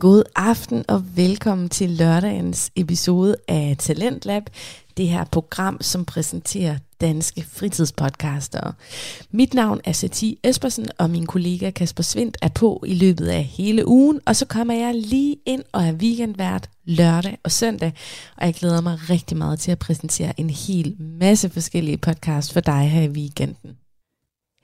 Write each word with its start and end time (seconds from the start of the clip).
God 0.00 0.22
aften 0.36 0.84
og 0.88 1.16
velkommen 1.16 1.68
til 1.68 1.90
lørdagens 1.90 2.70
episode 2.76 3.36
af 3.48 3.76
Talentlab, 3.78 4.42
det 4.96 5.08
her 5.08 5.24
program, 5.24 5.78
som 5.80 6.04
præsenterer 6.04 6.78
danske 7.00 7.44
fritidspodcaster. 7.48 8.72
Mit 9.30 9.54
navn 9.54 9.80
er 9.84 9.92
Sati 9.92 10.38
Espersen, 10.44 10.88
og 10.98 11.10
min 11.10 11.26
kollega 11.26 11.70
Kasper 11.70 12.02
Svindt 12.02 12.36
er 12.42 12.48
på 12.48 12.84
i 12.86 12.94
løbet 12.94 13.26
af 13.26 13.44
hele 13.44 13.88
ugen, 13.88 14.20
og 14.26 14.36
så 14.36 14.46
kommer 14.46 14.74
jeg 14.74 14.94
lige 14.94 15.36
ind 15.46 15.62
og 15.72 15.84
er 15.84 15.92
weekendvært 15.92 16.70
lørdag 16.84 17.38
og 17.44 17.52
søndag, 17.52 17.92
og 18.36 18.46
jeg 18.46 18.54
glæder 18.54 18.80
mig 18.80 18.98
rigtig 19.10 19.36
meget 19.36 19.60
til 19.60 19.70
at 19.70 19.78
præsentere 19.78 20.40
en 20.40 20.50
hel 20.50 20.96
masse 20.98 21.48
forskellige 21.50 21.98
podcasts 21.98 22.52
for 22.52 22.60
dig 22.60 22.90
her 22.90 23.02
i 23.02 23.08
weekenden. 23.08 23.76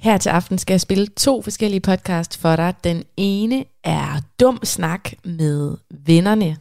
Her 0.01 0.19
til 0.19 0.31
aften 0.31 0.59
skal 0.59 0.75
jeg 0.75 0.81
spille 0.81 1.07
to 1.07 1.43
forskellige 1.43 1.81
podcast 1.81 2.41
for 2.41 2.57
dig. 2.57 2.75
Den 2.85 3.05
ene 3.17 3.65
er 3.85 4.21
Dum 4.41 4.61
Snak 4.63 5.11
med 5.25 5.77
vennerne 5.91 6.57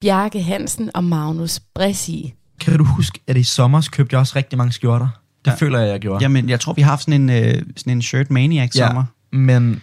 Bjarke 0.00 0.42
Hansen 0.42 0.90
og 0.94 1.04
Magnus 1.04 1.60
Bressi. 1.74 2.34
Kan 2.60 2.78
du 2.78 2.84
huske, 2.84 3.20
at 3.26 3.36
i 3.36 3.42
sommer 3.42 3.88
købte 3.92 4.14
jeg 4.14 4.20
også 4.20 4.32
rigtig 4.36 4.58
mange 4.58 4.72
skjorter? 4.72 5.08
Det 5.44 5.50
ja. 5.50 5.56
føler 5.56 5.78
jeg, 5.78 5.88
jeg 5.88 6.00
gjorde. 6.00 6.22
Jamen, 6.22 6.48
jeg 6.48 6.60
tror, 6.60 6.72
vi 6.72 6.82
har 6.82 6.90
haft 6.90 7.02
sådan 7.02 7.30
en, 7.30 7.30
øh, 7.30 7.62
sådan 7.76 7.92
en 7.92 8.02
shirt 8.02 8.30
maniac 8.30 8.76
ja, 8.76 8.86
sommer. 8.86 9.04
men 9.32 9.82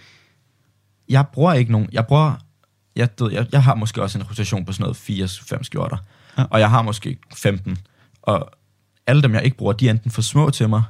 jeg 1.10 1.26
bruger 1.34 1.54
ikke 1.54 1.72
nogen. 1.72 1.90
Jeg 1.92 2.08
bruger, 2.08 2.34
jeg, 2.96 3.10
jeg, 3.32 3.48
jeg 3.52 3.64
har 3.64 3.76
måske 3.76 4.02
også 4.02 4.18
en 4.18 4.24
rotation 4.24 4.66
på 4.66 4.72
sådan 4.72 4.96
noget 5.10 5.30
4-5 5.30 5.64
skjorter. 5.64 5.98
Ja. 6.38 6.44
Og 6.50 6.60
jeg 6.60 6.70
har 6.70 6.82
måske 6.82 7.18
15. 7.36 7.78
Og 8.22 8.50
alle 9.08 9.22
dem, 9.22 9.34
jeg 9.34 9.44
ikke 9.44 9.58
bruger, 9.58 9.74
de 9.74 9.88
er 9.88 9.92
enten 9.92 10.12
for 10.12 10.22
små 10.22 10.50
til 10.50 10.70
mig, 10.70 10.84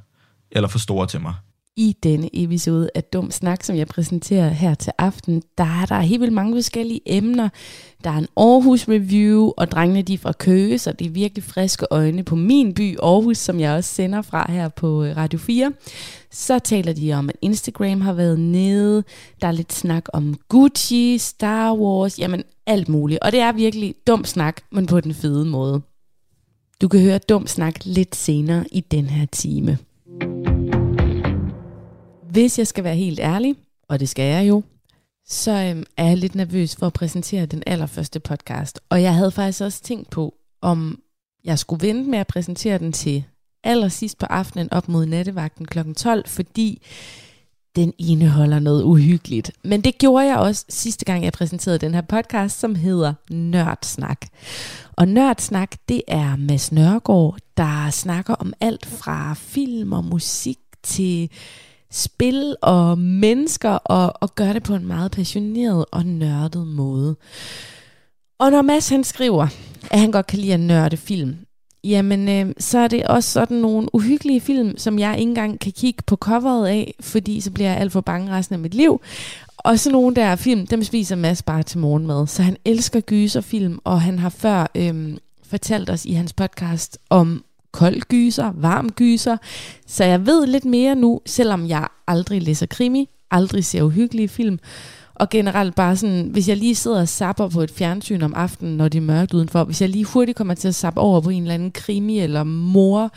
eller 0.51 0.67
for 0.69 0.79
store 0.79 1.07
til 1.07 1.21
mig. 1.21 1.33
I 1.77 1.95
denne 2.03 2.29
episode 2.33 2.89
af 2.95 3.03
Dum 3.03 3.31
Snak, 3.31 3.63
som 3.63 3.75
jeg 3.75 3.87
præsenterer 3.87 4.49
her 4.49 4.73
til 4.75 4.93
aften, 4.97 5.43
der 5.57 5.63
er 5.63 5.85
der 5.85 5.99
helt 5.99 6.21
vildt 6.21 6.33
mange 6.33 6.55
forskellige 6.55 7.01
emner. 7.05 7.49
Der 8.03 8.09
er 8.09 8.17
en 8.17 8.27
Aarhus 8.37 8.87
Review, 8.87 9.51
og 9.57 9.71
drengene 9.71 10.01
de 10.01 10.13
er 10.13 10.17
fra 10.17 10.31
Køge, 10.31 10.79
så 10.79 10.91
det 10.91 11.07
er 11.07 11.11
virkelig 11.11 11.43
friske 11.43 11.85
øjne 11.91 12.23
på 12.23 12.35
min 12.35 12.73
by, 12.73 12.97
Aarhus, 12.99 13.37
som 13.37 13.59
jeg 13.59 13.73
også 13.75 13.93
sender 13.93 14.21
fra 14.21 14.51
her 14.51 14.69
på 14.69 15.03
øh, 15.03 15.17
Radio 15.17 15.39
4. 15.39 15.73
Så 16.31 16.59
taler 16.59 16.93
de 16.93 17.13
om, 17.13 17.29
at 17.29 17.35
Instagram 17.41 18.01
har 18.01 18.13
været 18.13 18.39
nede. 18.39 19.03
Der 19.41 19.47
er 19.47 19.51
lidt 19.51 19.73
snak 19.73 20.05
om 20.13 20.35
Gucci, 20.49 21.17
Star 21.17 21.73
Wars, 21.73 22.19
jamen 22.19 22.43
alt 22.67 22.89
muligt. 22.89 23.19
Og 23.19 23.31
det 23.31 23.39
er 23.39 23.51
virkelig 23.51 23.95
dum 24.07 24.25
snak, 24.25 24.61
men 24.71 24.85
på 24.85 24.99
den 24.99 25.13
fede 25.13 25.45
måde. 25.45 25.81
Du 26.81 26.87
kan 26.87 26.99
høre 26.99 27.17
dum 27.17 27.47
snak 27.47 27.85
lidt 27.85 28.15
senere 28.15 28.65
i 28.71 28.79
den 28.79 29.05
her 29.05 29.25
time. 29.25 29.77
Hvis 32.35 32.59
jeg 32.59 32.67
skal 32.67 32.83
være 32.83 32.95
helt 32.95 33.19
ærlig, 33.19 33.55
og 33.89 33.99
det 33.99 34.09
skal 34.09 34.23
jeg 34.23 34.47
jo, 34.47 34.63
så 35.27 35.51
øhm, 35.51 35.83
er 35.97 36.05
jeg 36.05 36.17
lidt 36.17 36.35
nervøs 36.35 36.75
for 36.75 36.87
at 36.87 36.93
præsentere 36.93 37.45
den 37.45 37.63
allerførste 37.65 38.19
podcast. 38.19 38.79
Og 38.89 39.01
jeg 39.01 39.15
havde 39.15 39.31
faktisk 39.31 39.61
også 39.61 39.83
tænkt 39.83 40.09
på, 40.09 40.35
om 40.61 40.99
jeg 41.43 41.59
skulle 41.59 41.87
vente 41.87 42.09
med 42.09 42.19
at 42.19 42.27
præsentere 42.27 42.77
den 42.77 42.91
til 42.91 43.23
allersidst 43.63 44.17
på 44.17 44.25
aftenen 44.25 44.73
op 44.73 44.89
mod 44.89 45.05
nattevagten 45.05 45.65
kl. 45.65 45.93
12, 45.93 46.27
fordi 46.27 46.81
den 47.75 47.93
indeholder 47.97 48.59
noget 48.59 48.83
uhyggeligt. 48.83 49.51
Men 49.63 49.81
det 49.81 49.97
gjorde 49.97 50.25
jeg 50.25 50.37
også 50.37 50.65
sidste 50.69 51.05
gang, 51.05 51.23
jeg 51.23 51.33
præsenterede 51.33 51.79
den 51.79 51.93
her 51.93 52.01
podcast, 52.01 52.59
som 52.59 52.75
hedder 52.75 53.13
Nørdsnak. 53.29 54.27
Og 54.93 55.07
Nørdsnak, 55.07 55.75
det 55.89 56.01
er 56.07 56.35
Mads 56.35 56.71
Nørgaard, 56.71 57.37
der 57.57 57.89
snakker 57.89 58.33
om 58.33 58.53
alt 58.61 58.85
fra 58.85 59.33
film 59.33 59.93
og 59.93 60.05
musik 60.05 60.57
til 60.83 61.29
spil 61.95 62.55
og 62.61 62.97
mennesker, 62.97 63.69
og, 63.69 64.13
og 64.21 64.35
gør 64.35 64.53
det 64.53 64.63
på 64.63 64.75
en 64.75 64.87
meget 64.87 65.11
passioneret 65.11 65.85
og 65.91 66.05
nørdet 66.05 66.67
måde. 66.67 67.15
Og 68.39 68.51
når 68.51 68.61
Mads 68.61 68.89
han 68.89 69.03
skriver, 69.03 69.47
at 69.91 69.99
han 69.99 70.11
godt 70.11 70.27
kan 70.27 70.39
lide 70.39 70.53
at 70.53 70.59
nørde 70.59 70.97
film, 70.97 71.35
jamen 71.83 72.29
øh, 72.29 72.53
så 72.59 72.79
er 72.79 72.87
det 72.87 73.07
også 73.07 73.31
sådan 73.31 73.57
nogle 73.57 73.95
uhyggelige 73.95 74.41
film, 74.41 74.77
som 74.77 74.99
jeg 74.99 75.19
ikke 75.19 75.29
engang 75.29 75.59
kan 75.59 75.71
kigge 75.71 76.03
på 76.07 76.15
coveret 76.15 76.67
af, 76.67 76.95
fordi 76.99 77.41
så 77.41 77.51
bliver 77.51 77.69
jeg 77.69 77.79
alt 77.79 77.91
for 77.91 78.01
bange 78.01 78.31
resten 78.31 78.53
af 78.53 78.59
mit 78.59 78.73
liv. 78.73 79.01
Og 79.57 79.79
så 79.79 79.91
nogle 79.91 80.15
der 80.15 80.35
film, 80.35 80.67
dem 80.67 80.83
spiser 80.83 81.15
Mads 81.15 81.41
bare 81.41 81.63
til 81.63 81.79
morgenmad. 81.79 82.27
Så 82.27 82.43
han 82.43 82.57
elsker 82.65 82.99
gyserfilm, 82.99 83.79
og 83.83 84.01
han 84.01 84.19
har 84.19 84.29
før 84.29 84.67
øh, 84.75 85.17
fortalt 85.43 85.89
os 85.89 86.05
i 86.05 86.13
hans 86.13 86.33
podcast 86.33 86.97
om 87.09 87.43
kold 87.75 88.01
gyser, 88.01 88.51
varm 88.55 88.89
gyser. 88.89 89.37
Så 89.87 90.03
jeg 90.03 90.25
ved 90.25 90.47
lidt 90.47 90.65
mere 90.65 90.95
nu, 90.95 91.21
selvom 91.25 91.67
jeg 91.67 91.87
aldrig 92.07 92.41
læser 92.41 92.65
krimi, 92.65 93.09
aldrig 93.31 93.65
ser 93.65 93.81
uhyggelige 93.81 94.27
film. 94.27 94.59
Og 95.15 95.29
generelt 95.29 95.75
bare 95.75 95.97
sådan, 95.97 96.29
hvis 96.31 96.49
jeg 96.49 96.57
lige 96.57 96.75
sidder 96.75 97.01
og 97.01 97.07
sapper 97.07 97.49
på 97.49 97.61
et 97.61 97.71
fjernsyn 97.71 98.21
om 98.21 98.33
aftenen, 98.35 98.77
når 98.77 98.87
det 98.87 98.97
er 98.97 99.01
mørkt 99.01 99.33
udenfor, 99.33 99.63
hvis 99.63 99.81
jeg 99.81 99.89
lige 99.89 100.05
hurtigt 100.05 100.37
kommer 100.37 100.53
til 100.53 100.67
at 100.67 100.75
sappe 100.75 100.99
over 101.01 101.21
på 101.21 101.29
en 101.29 101.41
eller 101.41 101.53
anden 101.53 101.71
krimi 101.71 102.19
eller 102.19 102.43
mor 102.43 103.11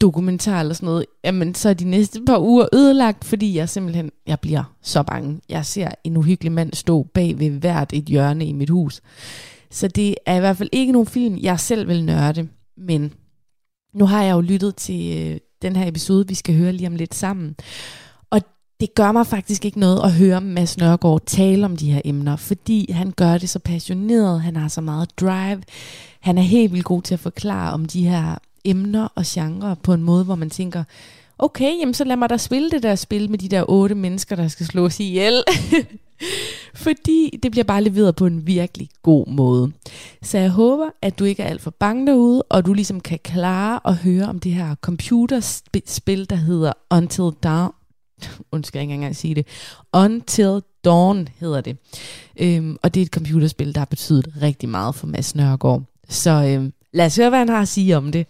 dokumentar 0.00 0.60
eller 0.60 0.74
sådan 0.74 0.86
noget, 0.86 1.04
jamen 1.24 1.54
så 1.54 1.68
er 1.68 1.74
de 1.74 1.84
næste 1.84 2.20
par 2.26 2.38
uger 2.38 2.66
ødelagt, 2.72 3.24
fordi 3.24 3.56
jeg 3.56 3.68
simpelthen, 3.68 4.10
jeg 4.26 4.40
bliver 4.40 4.62
så 4.82 5.02
bange. 5.02 5.40
Jeg 5.48 5.64
ser 5.64 5.88
en 6.04 6.16
uhyggelig 6.16 6.52
mand 6.52 6.72
stå 6.74 7.06
bag 7.14 7.38
ved 7.38 7.50
hvert 7.50 7.92
et 7.92 8.04
hjørne 8.04 8.46
i 8.46 8.52
mit 8.52 8.70
hus. 8.70 9.00
Så 9.70 9.88
det 9.88 10.14
er 10.26 10.36
i 10.36 10.40
hvert 10.40 10.56
fald 10.56 10.68
ikke 10.72 10.92
nogen 10.92 11.06
film, 11.06 11.38
jeg 11.40 11.60
selv 11.60 11.88
vil 11.88 12.04
nørde, 12.04 12.48
men 12.76 13.12
nu 13.92 14.06
har 14.06 14.22
jeg 14.22 14.32
jo 14.32 14.40
lyttet 14.40 14.76
til 14.76 15.18
øh, 15.18 15.38
den 15.62 15.76
her 15.76 15.88
episode, 15.88 16.28
vi 16.28 16.34
skal 16.34 16.56
høre 16.56 16.72
lige 16.72 16.86
om 16.86 16.96
lidt 16.96 17.14
sammen. 17.14 17.56
Og 18.30 18.40
det 18.80 18.94
gør 18.94 19.12
mig 19.12 19.26
faktisk 19.26 19.64
ikke 19.64 19.80
noget 19.80 20.02
at 20.04 20.12
høre 20.12 20.40
Mads 20.40 20.78
Nørgaard 20.78 21.22
tale 21.26 21.64
om 21.64 21.76
de 21.76 21.92
her 21.92 22.00
emner, 22.04 22.36
fordi 22.36 22.92
han 22.92 23.10
gør 23.10 23.38
det 23.38 23.48
så 23.48 23.58
passioneret, 23.58 24.40
han 24.40 24.56
har 24.56 24.68
så 24.68 24.80
meget 24.80 25.20
drive, 25.20 25.62
han 26.20 26.38
er 26.38 26.42
helt 26.42 26.72
vildt 26.72 26.84
god 26.84 27.02
til 27.02 27.14
at 27.14 27.20
forklare 27.20 27.72
om 27.72 27.86
de 27.86 28.08
her 28.08 28.38
emner 28.64 29.08
og 29.14 29.24
genrer 29.26 29.74
på 29.74 29.92
en 29.92 30.02
måde, 30.02 30.24
hvor 30.24 30.34
man 30.34 30.50
tænker, 30.50 30.84
okay, 31.38 31.78
jamen 31.80 31.94
så 31.94 32.04
lad 32.04 32.16
mig 32.16 32.30
da 32.30 32.36
spille 32.36 32.70
det 32.70 32.82
der 32.82 32.94
spil 32.94 33.30
med 33.30 33.38
de 33.38 33.48
der 33.48 33.64
otte 33.68 33.94
mennesker, 33.94 34.36
der 34.36 34.48
skal 34.48 34.66
slås 34.66 35.00
ihjel. 35.00 35.42
Fordi 36.74 37.38
det 37.42 37.50
bliver 37.50 37.64
bare 37.64 37.84
leveret 37.84 38.16
på 38.16 38.26
en 38.26 38.46
virkelig 38.46 38.88
god 39.02 39.26
måde. 39.26 39.72
Så 40.22 40.38
jeg 40.38 40.50
håber, 40.50 40.86
at 41.02 41.18
du 41.18 41.24
ikke 41.24 41.42
er 41.42 41.46
alt 41.46 41.60
for 41.60 41.70
bange 41.70 42.06
derude, 42.06 42.42
og 42.42 42.66
du 42.66 42.74
ligesom 42.74 43.00
kan 43.00 43.18
klare 43.24 43.80
at 43.84 43.96
høre 43.96 44.24
om 44.26 44.40
det 44.40 44.52
her 44.52 44.74
computerspil, 44.74 46.30
der 46.30 46.36
hedder 46.36 46.72
Until 46.90 47.30
Dawn. 47.42 47.72
Undskyld, 48.52 48.78
jeg 48.78 48.82
ikke 48.82 48.94
engang 48.94 49.10
at 49.10 49.16
sige 49.16 49.34
det. 49.34 49.46
Until 49.92 50.62
Dawn 50.84 51.28
hedder 51.38 51.60
det. 51.60 51.76
Øhm, 52.36 52.76
og 52.82 52.94
det 52.94 53.00
er 53.00 53.04
et 53.04 53.12
computerspil, 53.12 53.74
der 53.74 53.80
har 53.80 53.86
betydet 53.86 54.28
rigtig 54.42 54.68
meget 54.68 54.94
for 54.94 55.06
Mads 55.06 55.34
Nørgaard. 55.34 55.82
Så 56.08 56.30
øhm, 56.30 56.72
lad 56.92 57.06
os 57.06 57.16
høre, 57.16 57.28
hvad 57.28 57.38
han 57.38 57.48
har 57.48 57.60
at 57.60 57.68
sige 57.68 57.96
om 57.96 58.12
det. 58.12 58.26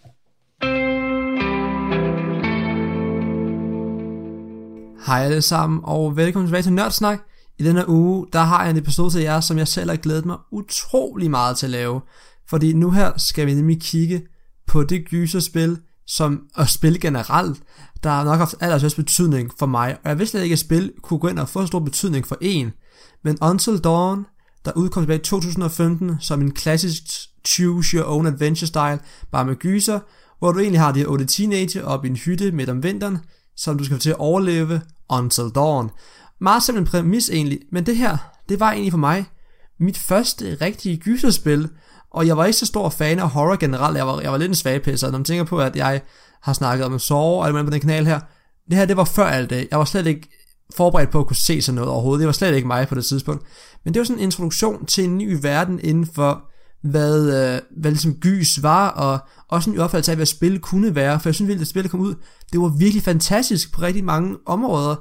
Hej 5.05 5.23
alle 5.23 5.41
sammen, 5.41 5.79
og 5.83 6.17
velkommen 6.17 6.47
tilbage 6.47 6.63
til 6.63 6.73
Nørdsnak. 6.73 7.19
I 7.59 7.63
denne 7.63 7.89
uge, 7.89 8.27
der 8.33 8.39
har 8.39 8.61
jeg 8.61 8.71
en 8.71 8.77
episode 8.77 9.11
til 9.11 9.21
jer, 9.21 9.39
som 9.39 9.57
jeg 9.57 9.67
selv 9.67 9.89
har 9.89 9.97
glædet 9.97 10.25
mig 10.25 10.37
utrolig 10.51 11.31
meget 11.31 11.57
til 11.57 11.65
at 11.65 11.69
lave. 11.69 12.01
Fordi 12.49 12.73
nu 12.73 12.91
her 12.91 13.11
skal 13.17 13.47
vi 13.47 13.53
nemlig 13.53 13.81
kigge 13.81 14.21
på 14.67 14.83
det 14.83 15.05
gyserspil, 15.05 15.77
som 16.07 16.41
at 16.55 16.69
spille 16.69 16.99
generelt, 16.99 17.63
der 18.03 18.09
har 18.09 18.23
nok 18.23 18.37
haft 18.37 18.55
allerstørst 18.59 18.95
betydning 18.95 19.51
for 19.59 19.65
mig. 19.65 19.97
Og 20.03 20.09
jeg 20.09 20.19
vidste 20.19 20.31
slet 20.31 20.43
ikke, 20.43 20.53
at 20.53 20.59
spil 20.59 20.93
kunne 21.01 21.19
gå 21.19 21.27
ind 21.27 21.39
og 21.39 21.49
få 21.49 21.65
stor 21.65 21.79
betydning 21.79 22.27
for 22.27 22.37
en. 22.41 22.71
Men 23.23 23.37
Until 23.41 23.77
Dawn, 23.77 24.25
der 24.65 24.71
udkom 24.75 25.03
tilbage 25.03 25.19
i 25.19 25.23
2015 25.23 26.15
som 26.19 26.41
en 26.41 26.51
klassisk 26.51 27.03
choose 27.47 27.97
your 27.97 28.05
own 28.05 28.27
adventure 28.27 28.67
style, 28.67 28.99
bare 29.31 29.45
med 29.45 29.55
gyser, 29.55 29.99
hvor 30.39 30.51
du 30.51 30.59
egentlig 30.59 30.81
har 30.81 30.91
de 30.91 30.99
her 30.99 31.07
otte 31.07 31.25
teenager 31.25 31.83
op 31.83 32.05
i 32.05 32.07
en 32.07 32.15
hytte 32.15 32.51
midt 32.51 32.69
om 32.69 32.83
vinteren, 32.83 33.17
som 33.55 33.77
du 33.77 33.83
skal 33.83 33.99
til 33.99 34.09
at 34.09 34.19
overleve 34.19 34.81
Until 35.09 35.49
Dawn. 35.55 35.89
Meget 36.41 36.63
simpel 36.63 36.85
præmis 36.85 37.29
egentlig, 37.29 37.59
men 37.71 37.85
det 37.85 37.97
her, 37.97 38.17
det 38.49 38.59
var 38.59 38.71
egentlig 38.71 38.93
for 38.93 38.97
mig 38.97 39.25
mit 39.79 39.97
første 39.97 40.57
rigtige 40.61 40.97
gyserspil, 40.97 41.69
og 42.11 42.27
jeg 42.27 42.37
var 42.37 42.45
ikke 42.45 42.57
så 42.57 42.65
stor 42.65 42.89
fan 42.89 43.19
af 43.19 43.29
horror 43.29 43.55
generelt, 43.55 43.97
jeg 43.97 44.07
var, 44.07 44.21
jeg 44.21 44.31
var 44.31 44.37
lidt 44.37 44.49
en 44.49 44.55
svagpisser, 44.55 45.11
når 45.11 45.17
man 45.17 45.25
tænker 45.25 45.43
på, 45.43 45.59
at 45.59 45.75
jeg 45.75 46.01
har 46.41 46.53
snakket 46.53 46.85
om 46.85 46.99
sorg 46.99 47.41
og 47.41 47.47
alt 47.47 47.65
på 47.65 47.71
den 47.71 47.79
kanal 47.79 48.05
her, 48.05 48.19
det 48.69 48.77
her, 48.77 48.85
det 48.85 48.97
var 48.97 49.03
før 49.03 49.25
alt 49.25 49.49
det. 49.49 49.67
Jeg 49.71 49.79
var 49.79 49.85
slet 49.85 50.07
ikke 50.07 50.29
forberedt 50.75 51.09
på 51.09 51.19
at 51.19 51.27
kunne 51.27 51.35
se 51.35 51.61
sådan 51.61 51.75
noget 51.75 51.91
overhovedet. 51.91 52.19
Det 52.19 52.25
var 52.25 52.33
slet 52.33 52.55
ikke 52.55 52.67
mig 52.67 52.87
på 52.87 52.95
det 52.95 53.05
tidspunkt. 53.05 53.43
Men 53.83 53.93
det 53.93 53.99
var 53.99 54.03
sådan 54.03 54.19
en 54.19 54.23
introduktion 54.23 54.85
til 54.85 55.03
en 55.03 55.17
ny 55.17 55.37
verden 55.41 55.79
inden 55.83 56.07
for, 56.15 56.43
hvad, 56.83 57.25
øh, 57.25 57.61
hvad 57.81 57.91
ligesom 57.91 58.13
gys 58.13 58.63
var, 58.63 58.89
og 58.89 59.19
også 59.49 59.69
en 59.69 59.79
opfattelse 59.79 60.11
af, 60.11 60.17
hvad 60.17 60.25
spil 60.25 60.59
kunne 60.59 60.95
være. 60.95 61.19
For 61.19 61.29
jeg 61.29 61.35
synes 61.35 61.47
virkelig, 61.47 61.63
at 61.63 61.67
spillet 61.67 61.91
kom 61.91 61.99
ud, 61.99 62.15
det 62.51 62.61
var 62.61 62.67
virkelig 62.67 63.03
fantastisk 63.03 63.73
på 63.73 63.81
rigtig 63.81 64.03
mange 64.03 64.37
områder 64.45 64.95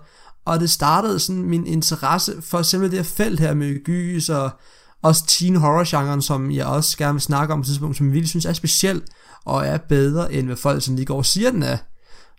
og 0.51 0.61
det 0.61 0.71
startede 0.71 1.19
sådan 1.19 1.43
min 1.43 1.67
interesse 1.67 2.43
for 2.43 2.63
simpelthen 2.63 2.99
det 2.99 3.07
her 3.07 3.15
felt 3.15 3.41
her 3.41 3.55
med 3.55 3.85
gys 3.85 4.29
og 4.29 4.51
også 5.03 5.27
teen 5.27 5.57
horror 5.57 5.85
genren, 5.91 6.23
som 6.23 6.51
jeg 6.51 6.67
også 6.67 6.99
gerne 6.99 7.13
vil 7.13 7.21
snakke 7.21 7.55
om 7.55 7.61
på 7.61 7.63
et 7.63 7.67
tidspunkt, 7.67 7.97
som 7.97 8.07
jeg 8.07 8.15
virkelig 8.15 8.29
synes 8.29 8.45
er 8.45 8.53
speciel 8.53 9.03
og 9.45 9.67
er 9.67 9.79
bedre 9.79 10.33
end 10.33 10.47
hvad 10.47 10.57
folk 10.57 10.83
sådan 10.83 10.97
lige 10.97 11.07
går 11.07 11.17
og 11.17 11.27
siger 11.27 11.51
den 11.51 11.63
er. 11.63 11.77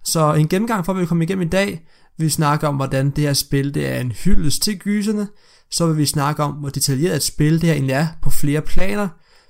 Så 0.03 0.33
en 0.33 0.47
gennemgang 0.47 0.85
for, 0.85 0.93
at 0.93 0.99
vi 0.99 1.05
kommer 1.05 1.23
igennem 1.23 1.47
i 1.47 1.49
dag, 1.49 1.87
vi 2.17 2.29
snakker 2.29 2.67
om, 2.67 2.75
hvordan 2.75 3.09
det 3.09 3.23
her 3.23 3.33
spil 3.33 3.73
det 3.73 3.87
er 3.87 3.99
en 3.99 4.11
hyldest 4.11 4.61
til 4.61 4.79
gyserne, 4.79 5.27
så 5.71 5.87
vil 5.87 5.97
vi 5.97 6.05
snakke 6.05 6.43
om, 6.43 6.51
hvor 6.51 6.69
detaljeret 6.69 7.15
et 7.15 7.23
spil 7.23 7.53
det 7.53 7.63
her 7.63 7.73
egentlig 7.73 7.93
er 7.93 8.07
på 8.21 8.29
flere 8.29 8.61
planer. 8.61 9.07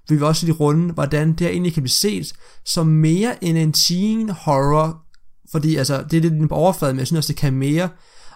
Vi 0.09 0.15
vil 0.15 0.23
også 0.23 0.45
lige 0.45 0.55
runde, 0.55 0.93
hvordan 0.93 1.29
det 1.29 1.39
her 1.39 1.49
egentlig 1.49 1.73
kan 1.73 1.83
blive 1.83 1.91
set 1.91 2.33
som 2.65 2.87
mere 2.87 3.43
end 3.43 3.57
en 3.57 3.73
teen 3.73 4.29
horror, 4.29 5.01
fordi 5.51 5.75
altså, 5.75 6.03
det 6.11 6.17
er 6.17 6.29
lidt 6.29 6.49
på 6.49 6.55
overfladen, 6.55 6.95
men 6.95 6.99
jeg 6.99 7.07
synes 7.07 7.17
også, 7.17 7.27
det 7.27 7.37
kan 7.37 7.53
mere. 7.53 7.89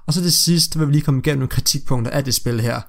Og 0.07 0.13
så 0.13 0.21
det 0.21 0.33
sidste 0.33 0.79
vil 0.79 0.87
vi 0.87 0.93
lige 0.93 1.01
komme 1.01 1.19
igennem 1.19 1.39
nogle 1.39 1.49
kritikpunkter 1.49 2.11
af 2.11 2.23
det 2.23 2.33
spil 2.33 2.61
her. 2.61 2.81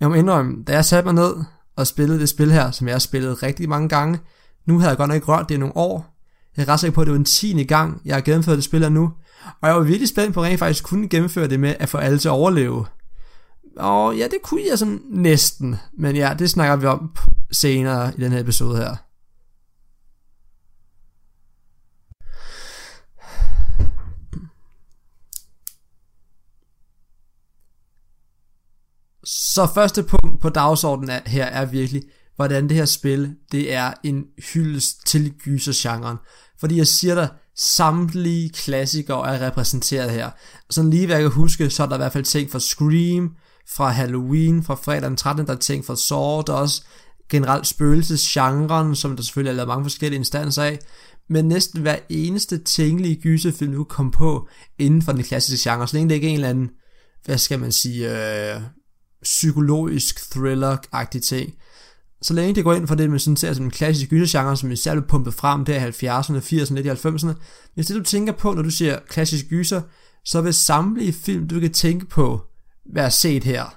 Jeg 0.00 0.08
må 0.08 0.14
indrømme, 0.14 0.64
da 0.64 0.72
jeg 0.72 0.84
satte 0.84 1.12
mig 1.12 1.14
ned 1.14 1.34
og 1.76 1.86
spillede 1.86 2.20
det 2.20 2.28
spil 2.28 2.52
her, 2.52 2.70
som 2.70 2.86
jeg 2.86 2.94
har 2.94 2.98
spillet 2.98 3.42
rigtig 3.42 3.68
mange 3.68 3.88
gange, 3.88 4.20
nu 4.66 4.78
havde 4.78 4.90
jeg 4.90 4.96
godt 4.96 5.08
nok 5.08 5.14
ikke 5.14 5.26
rørt 5.26 5.48
det 5.48 5.54
i 5.54 5.58
nogle 5.58 5.76
år. 5.76 6.14
Jeg 6.56 6.62
er 6.62 6.68
ret 6.68 6.80
sikker 6.80 6.94
på, 6.94 7.00
at 7.00 7.06
det 7.06 7.12
var 7.12 7.18
den 7.18 7.24
10. 7.24 7.64
gang, 7.64 8.00
jeg 8.04 8.16
har 8.16 8.20
gennemført 8.20 8.56
det 8.56 8.64
spil 8.64 8.82
her 8.82 8.88
nu. 8.88 9.12
Og 9.60 9.68
jeg 9.68 9.76
var 9.76 9.82
virkelig 9.82 10.08
spændt 10.08 10.34
på, 10.34 10.42
at 10.42 10.46
rent 10.48 10.58
faktisk 10.58 10.84
kunne 10.84 11.08
gennemføre 11.08 11.48
det 11.48 11.60
med 11.60 11.74
at 11.78 11.88
få 11.88 11.98
alle 11.98 12.18
til 12.18 12.28
at 12.28 12.32
overleve. 12.32 12.86
Og 13.76 14.16
ja, 14.16 14.24
det 14.24 14.38
kunne 14.42 14.60
jeg 14.70 14.78
sådan 14.78 15.00
næsten. 15.10 15.76
Men 15.98 16.16
ja, 16.16 16.34
det 16.38 16.50
snakker 16.50 16.76
vi 16.76 16.86
om 16.86 17.10
senere 17.52 18.12
i 18.18 18.20
den 18.20 18.32
her 18.32 18.40
episode 18.40 18.76
her. 18.76 18.96
Så 29.28 29.68
første 29.74 30.02
punkt 30.02 30.40
på 30.40 30.48
dagsordenen 30.48 31.10
er, 31.10 31.20
her 31.26 31.44
er 31.44 31.64
virkelig, 31.64 32.02
hvordan 32.36 32.68
det 32.68 32.76
her 32.76 32.84
spil, 32.84 33.34
det 33.52 33.72
er 33.72 33.92
en 34.04 34.24
hyldest 34.52 35.06
til 35.06 35.32
gysergenren. 35.32 36.16
Fordi 36.60 36.76
jeg 36.76 36.86
siger 36.86 37.14
dig, 37.14 37.28
samtlige 37.56 38.50
klassikere 38.50 39.34
er 39.34 39.46
repræsenteret 39.46 40.10
her. 40.10 40.30
Sådan 40.70 40.90
lige 40.90 41.06
hvad 41.06 41.16
jeg 41.16 41.24
kan 41.24 41.32
huske, 41.32 41.70
så 41.70 41.82
er 41.82 41.86
der 41.86 41.94
i 41.94 41.98
hvert 41.98 42.12
fald 42.12 42.24
ting 42.24 42.50
fra 42.50 42.58
Scream, 42.58 43.30
fra 43.68 43.90
Halloween, 43.90 44.64
fra 44.64 44.74
fredag 44.74 45.08
den 45.08 45.16
13. 45.16 45.46
Der 45.46 45.52
er 45.52 45.56
ting 45.56 45.84
fra 45.84 45.96
Saw, 45.96 46.42
der 46.46 46.52
er 46.52 46.60
også 46.60 46.82
generelt 47.28 47.66
spøgelsesgenren, 47.66 48.96
som 48.96 49.16
der 49.16 49.22
selvfølgelig 49.22 49.50
er 49.50 49.56
lavet 49.56 49.68
mange 49.68 49.84
forskellige 49.84 50.18
instanser 50.18 50.62
af. 50.62 50.78
Men 51.28 51.44
næsten 51.44 51.82
hver 51.82 51.98
eneste 52.08 52.58
tænkelige 52.58 53.20
gyserfilm, 53.20 53.72
du 53.72 53.84
kan 53.84 53.96
komme 53.96 54.12
på 54.12 54.48
inden 54.78 55.02
for 55.02 55.12
den 55.12 55.22
klassiske 55.22 55.70
genre, 55.70 55.88
så 55.88 55.96
længe 55.96 56.08
det 56.08 56.14
ikke 56.14 56.26
er 56.26 56.30
en 56.30 56.36
eller 56.36 56.48
anden, 56.48 56.70
hvad 57.24 57.38
skal 57.38 57.60
man 57.60 57.72
sige, 57.72 58.10
øh, 58.54 58.60
psykologisk 59.22 60.20
thriller-agtig 60.30 61.22
ting. 61.22 61.54
Så 62.22 62.34
længe 62.34 62.54
det 62.54 62.64
går 62.64 62.74
ind 62.74 62.86
for 62.86 62.94
det, 62.94 63.10
man 63.10 63.18
sådan 63.18 63.36
ser 63.36 63.52
som 63.52 63.64
en 63.64 63.70
klassisk 63.70 64.10
gysergenre, 64.10 64.56
som 64.56 64.70
især 64.70 64.94
blev 64.94 65.06
pumpet 65.08 65.34
frem 65.34 65.64
der 65.64 65.86
i 65.86 65.88
70'erne, 65.88 66.62
80'erne, 66.62 66.74
lidt 66.74 66.86
i 66.86 67.08
90'erne. 67.08 67.32
Hvis 67.74 67.86
det 67.86 67.96
du 67.96 68.02
tænker 68.02 68.32
på, 68.32 68.54
når 68.54 68.62
du 68.62 68.70
siger 68.70 68.98
klassisk 69.08 69.48
gyser, 69.48 69.82
så 70.24 70.40
vil 70.40 70.54
samtlige 70.54 71.12
film, 71.12 71.48
du 71.48 71.60
kan 71.60 71.72
tænke 71.72 72.06
på, 72.06 72.40
være 72.94 73.10
set 73.10 73.44
her. 73.44 73.74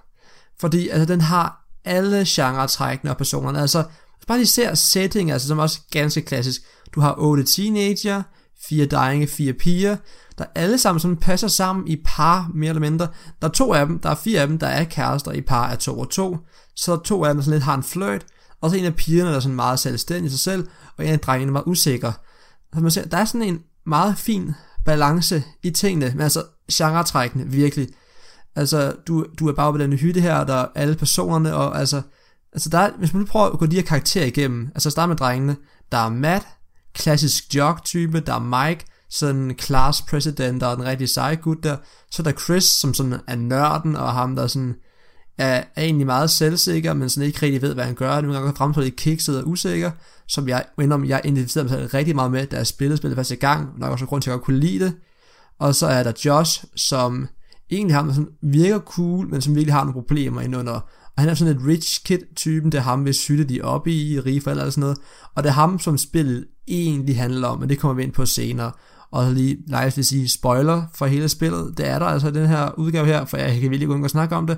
Fordi 0.60 0.90
altså, 0.90 1.14
den 1.14 1.22
har 1.22 1.68
alle 1.86 2.26
genre-trækkene 2.28 3.12
og 3.12 3.18
personerne. 3.18 3.62
Altså, 3.62 3.84
bare 4.28 4.38
lige 4.38 4.48
ser 4.48 4.74
setting, 4.74 5.32
altså, 5.32 5.48
som 5.48 5.60
er 5.60 5.64
også 5.64 5.80
ganske 5.92 6.22
klassisk. 6.22 6.62
Du 6.96 7.02
har 7.02 7.16
otte 7.18 7.44
teenager, 7.44 8.24
fire 8.70 8.86
drenge, 8.86 9.28
fire 9.28 9.54
piger, 9.54 9.98
der 10.42 10.48
alle 10.56 10.78
sammen 10.78 11.00
sådan 11.00 11.18
passer 11.18 11.48
sammen 11.48 11.88
i 11.88 12.02
par, 12.06 12.52
mere 12.54 12.70
eller 12.70 12.80
mindre. 12.80 13.08
Der 13.42 13.48
er 13.48 13.52
to 13.52 13.74
af 13.74 13.86
dem, 13.86 14.00
der 14.00 14.10
er 14.10 14.16
fire 14.16 14.42
af 14.42 14.48
dem, 14.48 14.60
der 14.60 14.68
er 14.68 14.84
kærester 14.84 15.32
i 15.32 15.42
par 15.42 15.68
af 15.68 15.78
to 15.78 16.00
og 16.00 16.10
to. 16.10 16.38
Så 16.76 16.94
er 16.94 16.98
to 16.98 17.24
af 17.26 17.30
dem, 17.30 17.38
der 17.38 17.44
sådan 17.44 17.54
lidt 17.54 17.64
har 17.64 17.76
en 17.76 17.84
flirt, 17.84 18.26
og 18.62 18.70
så 18.70 18.76
en 18.76 18.86
af 18.86 18.96
pigerne, 18.96 19.30
der 19.30 19.36
er 19.36 19.40
sådan 19.40 19.56
meget 19.56 19.80
selvstændig 19.80 20.28
i 20.28 20.30
sig 20.30 20.40
selv, 20.40 20.68
og 20.98 21.06
en 21.06 21.14
af 21.14 21.20
drengene 21.20 21.54
var 21.54 21.68
usikker. 21.68 22.12
Så 22.74 22.80
man 22.80 22.92
ser, 22.92 23.06
der 23.06 23.18
er 23.18 23.26
sådan 23.26 23.48
en 23.48 23.60
meget 23.86 24.18
fin 24.18 24.52
balance 24.86 25.44
i 25.64 25.70
tingene, 25.70 26.12
men 26.16 26.22
altså 26.22 26.44
genretrækkende, 26.74 27.48
virkelig. 27.48 27.88
Altså, 28.56 28.94
du, 29.08 29.26
du 29.40 29.48
er 29.48 29.54
bare 29.54 29.72
på 29.72 29.78
den 29.78 29.94
hytte 29.94 30.22
her, 30.22 30.44
der 30.44 30.56
er 30.56 30.68
alle 30.76 30.96
personerne, 30.96 31.56
og 31.56 31.80
altså, 31.80 32.02
altså 32.54 32.70
der 32.70 32.78
er, 32.78 32.92
hvis 32.98 33.14
man 33.14 33.20
nu 33.20 33.26
prøver 33.26 33.46
at 33.46 33.60
gå 33.60 33.66
de 33.66 33.76
her 33.76 33.84
karakterer 33.84 34.26
igennem, 34.26 34.70
altså 34.76 34.90
start 34.90 35.10
med 35.10 35.18
drengene, 35.18 35.56
der 35.92 35.98
er 35.98 36.10
Matt, 36.10 36.48
klassisk 36.94 37.56
jock-type, 37.56 38.20
der 38.20 38.34
er 38.34 38.68
Mike, 38.68 38.86
sådan 39.12 39.56
class 39.60 40.02
president 40.02 40.64
og 40.64 40.78
den 40.78 40.86
rigtig 40.86 41.10
seje 41.10 41.36
gut 41.36 41.64
der, 41.64 41.78
så 42.12 42.22
er 42.22 42.24
der 42.24 42.40
Chris, 42.40 42.64
som 42.64 42.94
sådan 42.94 43.20
er 43.28 43.36
nørden, 43.36 43.96
og 43.96 44.14
ham 44.14 44.36
der 44.36 44.48
sådan 44.48 44.76
er, 45.38 45.64
er 45.76 45.84
egentlig 45.84 46.06
meget 46.06 46.30
selvsikker, 46.30 46.94
men 46.94 47.10
sådan 47.10 47.28
ikke 47.28 47.42
rigtig 47.42 47.62
ved, 47.62 47.74
hvad 47.74 47.86
han 47.86 47.96
gør. 47.96 48.22
Nogle 48.22 48.38
gange 48.38 48.56
fremstår 48.56 48.82
lidt 48.82 48.96
kikset 48.96 49.38
og 49.42 49.48
usikker, 49.48 49.92
som 50.28 50.48
jeg 50.48 50.66
mener, 50.78 50.96
om 50.96 51.06
jeg 51.06 51.22
identificerer 51.24 51.66
mig 51.66 51.94
rigtig 51.94 52.16
meget 52.16 52.32
med, 52.32 52.46
da 52.46 52.58
jeg 52.58 52.68
spillede 52.68 52.98
spillet 52.98 53.18
første 53.18 53.36
gang, 53.36 53.80
nok 53.80 53.92
også 53.92 54.06
grund 54.06 54.22
til 54.22 54.30
at 54.30 54.34
jeg 54.34 54.42
kunne 54.42 54.60
lide 54.60 54.86
det. 54.86 54.94
Og 55.60 55.76
så 55.76 55.88
er 55.88 56.04
der 56.04 56.14
Josh, 56.26 56.64
som 56.76 57.28
egentlig 57.72 57.96
ham, 57.96 58.08
der 58.08 58.14
sådan 58.14 58.30
virker 58.42 58.80
cool, 58.80 59.30
men 59.30 59.42
som 59.42 59.56
virkelig 59.56 59.74
har 59.74 59.84
nogle 59.84 59.94
problemer 59.94 60.42
indenunder. 60.42 60.80
Og 61.16 61.18
han 61.18 61.30
er 61.30 61.34
sådan 61.34 61.56
et 61.56 61.68
rich 61.68 62.04
kid 62.04 62.20
typen, 62.36 62.72
det 62.72 62.78
er 62.78 62.82
ham, 62.82 63.02
hvis 63.02 63.16
sytte 63.16 63.44
de 63.44 63.62
op 63.62 63.88
i, 63.88 64.20
rige 64.20 64.42
forældre 64.42 64.62
eller 64.62 64.72
sådan 64.72 64.82
noget. 64.82 64.98
Og 65.36 65.44
det 65.44 65.50
er 65.50 65.54
ham, 65.54 65.80
som 65.80 65.98
spillet 65.98 66.46
egentlig 66.68 67.18
handler 67.18 67.48
om, 67.48 67.60
men 67.60 67.70
det 67.70 67.80
kommer 67.80 67.96
vi 67.96 68.04
ind 68.04 68.14
på 68.14 68.26
senere. 68.26 68.72
Og 69.12 69.32
lige 69.32 69.58
live 69.68 69.92
vil 69.96 70.06
sige 70.06 70.30
spoiler 70.30 70.84
for 70.96 71.06
hele 71.06 71.30
spillet. 71.30 71.78
Det 71.78 71.88
er 71.88 72.00
der 72.00 72.06
altså 72.06 72.28
i 72.28 72.32
den 72.32 72.48
her 72.48 72.80
udgave 72.80 73.06
her, 73.06 73.26
for 73.26 73.38
jeg 73.38 73.52
kan 73.52 73.62
virkelig 73.62 73.88
gå 73.88 73.96
ind 73.96 74.04
og 74.04 74.10
snakke 74.10 74.36
om 74.36 74.48
det. 74.48 74.58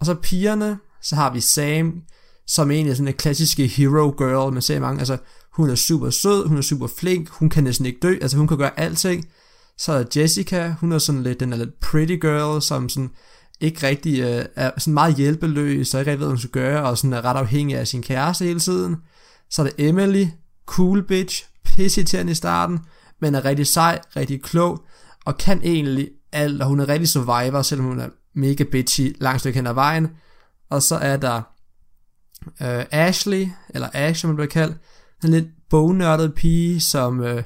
Og 0.00 0.06
så 0.06 0.14
pigerne, 0.14 0.78
så 1.02 1.16
har 1.16 1.32
vi 1.32 1.40
Sam, 1.40 2.02
som 2.46 2.70
egentlig 2.70 2.90
er 2.90 2.94
sådan 2.94 3.08
en 3.08 3.14
klassiske 3.14 3.66
hero 3.66 4.14
girl, 4.18 4.52
man 4.52 4.62
ser 4.62 4.80
mange, 4.80 4.98
altså 4.98 5.18
hun 5.52 5.70
er 5.70 5.74
super 5.74 6.10
sød, 6.10 6.46
hun 6.46 6.56
er 6.56 6.62
super 6.62 6.86
flink, 6.98 7.28
hun 7.28 7.48
kan 7.48 7.64
næsten 7.64 7.86
ikke 7.86 7.98
dø, 8.02 8.18
altså 8.22 8.36
hun 8.36 8.48
kan 8.48 8.58
gøre 8.58 8.80
alting. 8.80 9.26
Så 9.78 9.92
er 9.92 10.04
Jessica, 10.16 10.74
hun 10.80 10.92
er 10.92 10.98
sådan 10.98 11.22
lidt, 11.22 11.40
den 11.40 11.52
er 11.52 11.56
lidt 11.56 11.80
pretty 11.80 12.16
girl, 12.20 12.62
som 12.62 12.88
sådan 12.88 13.10
ikke 13.60 13.86
rigtig 13.86 14.20
øh, 14.20 14.44
er 14.56 14.70
sådan 14.78 14.94
meget 14.94 15.14
hjælpeløs, 15.14 15.94
og 15.94 16.00
ikke 16.00 16.10
rigtig 16.10 16.20
ved, 16.20 16.26
hvad 16.26 16.32
hun 16.32 16.38
skal 16.38 16.50
gøre, 16.50 16.82
og 16.82 16.98
sådan 16.98 17.12
er 17.12 17.24
ret 17.24 17.36
afhængig 17.36 17.76
af 17.76 17.88
sin 17.88 18.02
kæreste 18.02 18.44
hele 18.44 18.60
tiden. 18.60 18.96
Så 19.50 19.62
er 19.62 19.66
der 19.66 19.72
Emily, 19.78 20.26
cool 20.66 21.06
bitch, 21.06 21.44
pissirriterende 21.64 22.32
i 22.32 22.34
starten, 22.34 22.78
men 23.20 23.34
er 23.34 23.44
rigtig 23.44 23.66
sej, 23.66 24.00
rigtig 24.16 24.42
klog, 24.42 24.84
og 25.24 25.38
kan 25.38 25.60
egentlig 25.62 26.10
alt, 26.32 26.62
og 26.62 26.68
hun 26.68 26.80
er 26.80 26.88
rigtig 26.88 27.08
survivor, 27.08 27.62
selvom 27.62 27.86
hun 27.86 28.00
er 28.00 28.08
mega 28.34 28.64
bitchy 28.64 29.16
langt 29.20 29.40
stykke 29.40 29.56
hen 29.56 29.66
ad 29.66 29.74
vejen. 29.74 30.10
Og 30.70 30.82
så 30.82 30.96
er 30.96 31.16
der 31.16 31.42
øh, 32.62 32.84
Ashley, 32.90 33.48
eller 33.68 33.88
Ash, 33.92 34.20
som 34.20 34.28
man 34.28 34.36
bliver 34.36 34.48
kaldt, 34.48 34.76
en 35.24 35.30
lidt 35.30 35.46
bognørdet 35.70 36.34
pige, 36.34 36.80
som 36.80 37.20
øh, 37.20 37.42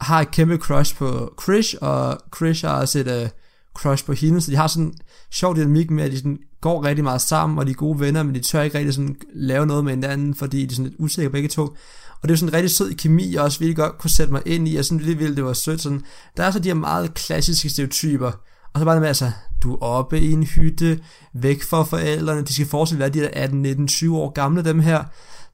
har 0.00 0.20
et 0.20 0.30
kæmpe 0.30 0.56
crush 0.56 0.96
på 0.96 1.34
Chris, 1.42 1.74
og 1.74 2.18
Chris 2.36 2.60
har 2.60 2.80
også 2.80 2.98
et 2.98 3.22
øh, 3.22 3.28
crush 3.74 4.04
på 4.04 4.12
hende, 4.12 4.40
så 4.40 4.50
de 4.50 4.56
har 4.56 4.66
sådan 4.66 4.84
en 4.84 4.98
sjov 5.30 5.56
dynamik 5.56 5.90
med, 5.90 6.04
at 6.04 6.12
de 6.12 6.16
sådan 6.16 6.38
går 6.64 6.84
rigtig 6.84 7.04
meget 7.04 7.20
sammen, 7.20 7.58
og 7.58 7.66
de 7.66 7.70
er 7.70 7.74
gode 7.74 8.00
venner, 8.00 8.22
men 8.22 8.34
de 8.34 8.40
tør 8.40 8.62
ikke 8.62 8.78
rigtig 8.78 8.94
sådan 8.94 9.16
lave 9.34 9.66
noget 9.66 9.84
med 9.84 9.92
hinanden, 9.92 10.34
fordi 10.34 10.66
de 10.66 10.72
er 10.72 10.76
sådan 10.76 10.84
lidt 10.84 10.96
usikre 10.98 11.30
begge 11.30 11.48
to. 11.48 11.62
Og 12.22 12.28
det 12.28 12.30
er 12.30 12.36
sådan 12.36 12.48
en 12.48 12.54
rigtig 12.54 12.70
sød 12.70 12.94
kemi, 12.94 13.34
jeg 13.34 13.42
også 13.42 13.58
virkelig 13.58 13.76
godt 13.76 13.98
kunne 13.98 14.10
sætte 14.10 14.32
mig 14.32 14.42
ind 14.46 14.68
i, 14.68 14.76
og 14.76 14.84
sådan 14.84 15.04
lidt 15.04 15.18
vildt, 15.18 15.36
det 15.36 15.44
var 15.44 15.52
sødt. 15.52 15.80
Sådan. 15.80 16.02
Der 16.36 16.44
er 16.44 16.50
så 16.50 16.58
de 16.58 16.68
her 16.68 16.74
meget 16.74 17.14
klassiske 17.14 17.68
stereotyper, 17.68 18.26
og 18.74 18.80
så 18.80 18.84
bare 18.84 18.94
det 18.94 19.00
med, 19.00 19.08
altså, 19.08 19.30
du 19.62 19.74
er 19.74 19.78
oppe 19.80 20.20
i 20.20 20.32
en 20.32 20.42
hytte, 20.42 21.00
væk 21.34 21.62
fra 21.62 21.82
forældrene, 21.82 22.42
de 22.42 22.54
skal 22.54 22.66
fortsætte 22.66 23.00
være 23.00 23.08
de 23.08 23.20
der 23.20 23.30
18, 23.32 23.62
19, 23.62 23.88
20 23.88 24.18
år 24.18 24.30
gamle, 24.30 24.64
dem 24.64 24.80
her. 24.80 25.04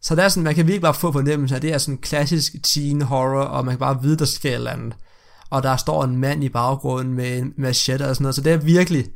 Så 0.02 0.14
der 0.14 0.22
er 0.22 0.28
sådan, 0.28 0.44
man 0.44 0.54
kan 0.54 0.66
virkelig 0.66 0.82
bare 0.82 0.94
få 0.94 1.12
fornemmelse 1.12 1.54
af, 1.54 1.60
det 1.60 1.72
er 1.72 1.78
sådan 1.78 1.98
klassisk 1.98 2.52
teen 2.62 3.02
horror, 3.02 3.44
og 3.44 3.64
man 3.64 3.72
kan 3.72 3.78
bare 3.78 4.02
vide, 4.02 4.16
der 4.16 4.24
sker 4.24 4.50
et 4.50 4.54
eller 4.54 4.70
andet. 4.70 4.94
Og 5.50 5.62
der 5.62 5.76
står 5.76 6.04
en 6.04 6.16
mand 6.16 6.44
i 6.44 6.48
baggrunden 6.48 7.14
med 7.14 7.38
en 7.38 7.52
machete 7.58 8.08
og 8.08 8.16
sådan 8.16 8.22
noget, 8.24 8.34
så 8.34 8.42
det 8.42 8.52
er 8.52 8.56
virkelig, 8.56 9.06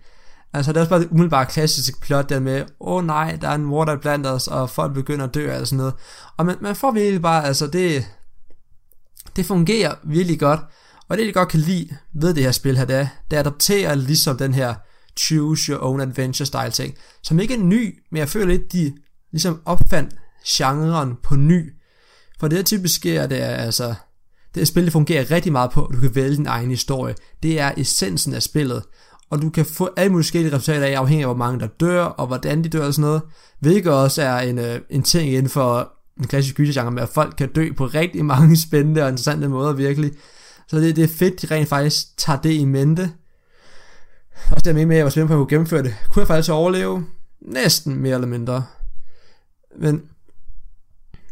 altså 0.54 0.72
det 0.72 0.76
er 0.76 0.80
også 0.80 0.90
bare 0.90 1.00
det 1.00 1.08
umiddelbare 1.10 1.46
klassiske 1.46 2.00
plot 2.00 2.28
der 2.28 2.40
med, 2.40 2.60
åh 2.60 2.66
oh, 2.96 3.06
nej, 3.06 3.38
der 3.40 3.48
er 3.48 3.54
en 3.54 3.64
mor, 3.64 3.84
der 3.84 3.96
blandt 3.96 4.26
os, 4.26 4.48
og 4.48 4.70
folk 4.70 4.94
begynder 4.94 5.24
at 5.24 5.34
dø 5.34 5.60
og 5.60 5.66
sådan 5.66 5.76
noget. 5.76 5.94
Og 6.36 6.46
man, 6.46 6.56
man 6.60 6.76
får 6.76 6.90
virkelig 6.90 7.22
bare, 7.22 7.44
altså 7.44 7.66
det, 7.66 8.06
det 9.36 9.46
fungerer 9.46 9.94
virkelig 10.04 10.40
godt. 10.40 10.60
Og 11.08 11.16
det, 11.16 11.26
jeg 11.26 11.34
godt 11.34 11.48
kan 11.48 11.60
lide 11.60 11.96
ved 12.14 12.34
det 12.34 12.42
her 12.42 12.52
spil 12.52 12.76
her, 12.76 12.84
det 12.84 12.96
er, 12.96 13.06
det 13.30 13.36
adopterer 13.36 13.94
ligesom 13.94 14.36
den 14.36 14.54
her 14.54 14.74
choose 15.18 15.72
your 15.72 15.82
own 15.82 16.00
adventure 16.00 16.46
style 16.46 16.70
ting, 16.70 16.94
som 17.22 17.40
ikke 17.40 17.54
er 17.54 17.58
ny, 17.58 17.98
men 18.10 18.18
jeg 18.18 18.28
føler 18.28 18.46
lidt, 18.46 18.72
de 18.72 18.92
ligesom 19.32 19.60
opfandt 19.64 20.14
genren 20.48 21.14
på 21.22 21.36
ny. 21.36 21.72
For 22.40 22.48
det 22.48 22.56
der 22.56 22.62
typisk 22.62 22.94
sker, 22.94 23.26
det 23.26 23.42
er 23.42 23.48
altså, 23.48 23.94
det 24.54 24.68
spil 24.68 24.84
det 24.84 24.92
fungerer 24.92 25.30
rigtig 25.30 25.52
meget 25.52 25.70
på, 25.70 25.84
at 25.84 25.94
du 25.94 26.00
kan 26.00 26.14
vælge 26.14 26.36
din 26.36 26.46
egen 26.46 26.70
historie. 26.70 27.14
Det 27.42 27.60
er 27.60 27.72
essensen 27.76 28.34
af 28.34 28.42
spillet. 28.42 28.82
Og 29.30 29.42
du 29.42 29.50
kan 29.50 29.66
få 29.66 29.90
alle 29.96 30.12
mulige 30.12 30.24
forskellige 30.24 30.54
resultater 30.54 30.86
af, 30.86 30.92
afhængig 30.92 31.22
af 31.24 31.28
hvor 31.28 31.36
mange 31.36 31.60
der 31.60 31.66
dør, 31.66 32.04
og 32.04 32.26
hvordan 32.26 32.64
de 32.64 32.68
dør 32.68 32.86
og 32.86 32.94
sådan 32.94 33.08
noget. 33.08 33.22
Hvilket 33.60 33.92
også 33.92 34.22
er 34.22 34.38
en, 34.38 34.58
øh, 34.58 34.80
en 34.90 35.02
ting 35.02 35.32
inden 35.32 35.48
for 35.48 35.92
den 36.18 36.26
klassiske 36.26 36.56
gysergenre 36.56 36.90
med, 36.90 37.02
at 37.02 37.08
folk 37.08 37.34
kan 37.38 37.52
dø 37.52 37.72
på 37.76 37.86
rigtig 37.86 38.24
mange 38.24 38.56
spændende 38.66 39.02
og 39.02 39.08
interessante 39.08 39.48
måder 39.48 39.72
virkelig. 39.72 40.12
Så 40.68 40.76
det, 40.76 40.96
det 40.96 41.04
er 41.04 41.08
fedt, 41.08 41.42
de 41.42 41.54
rent 41.54 41.68
faktisk 41.68 42.16
tager 42.16 42.40
det 42.40 42.52
i 42.52 42.64
mente. 42.64 43.12
Også 44.50 44.62
det 44.64 44.74
med, 44.74 44.82
at 44.82 44.96
jeg 44.96 45.04
var 45.04 45.10
spændt 45.10 45.28
på 45.28 45.34
at 45.34 45.38
kunne 45.38 45.48
gennemføre 45.48 45.82
det. 45.82 45.94
Kunne 46.08 46.20
jeg 46.20 46.26
faktisk 46.26 46.50
overleve? 46.50 47.06
Næsten 47.40 47.96
mere 47.96 48.14
eller 48.14 48.28
mindre. 48.28 48.64
Men 49.78 50.02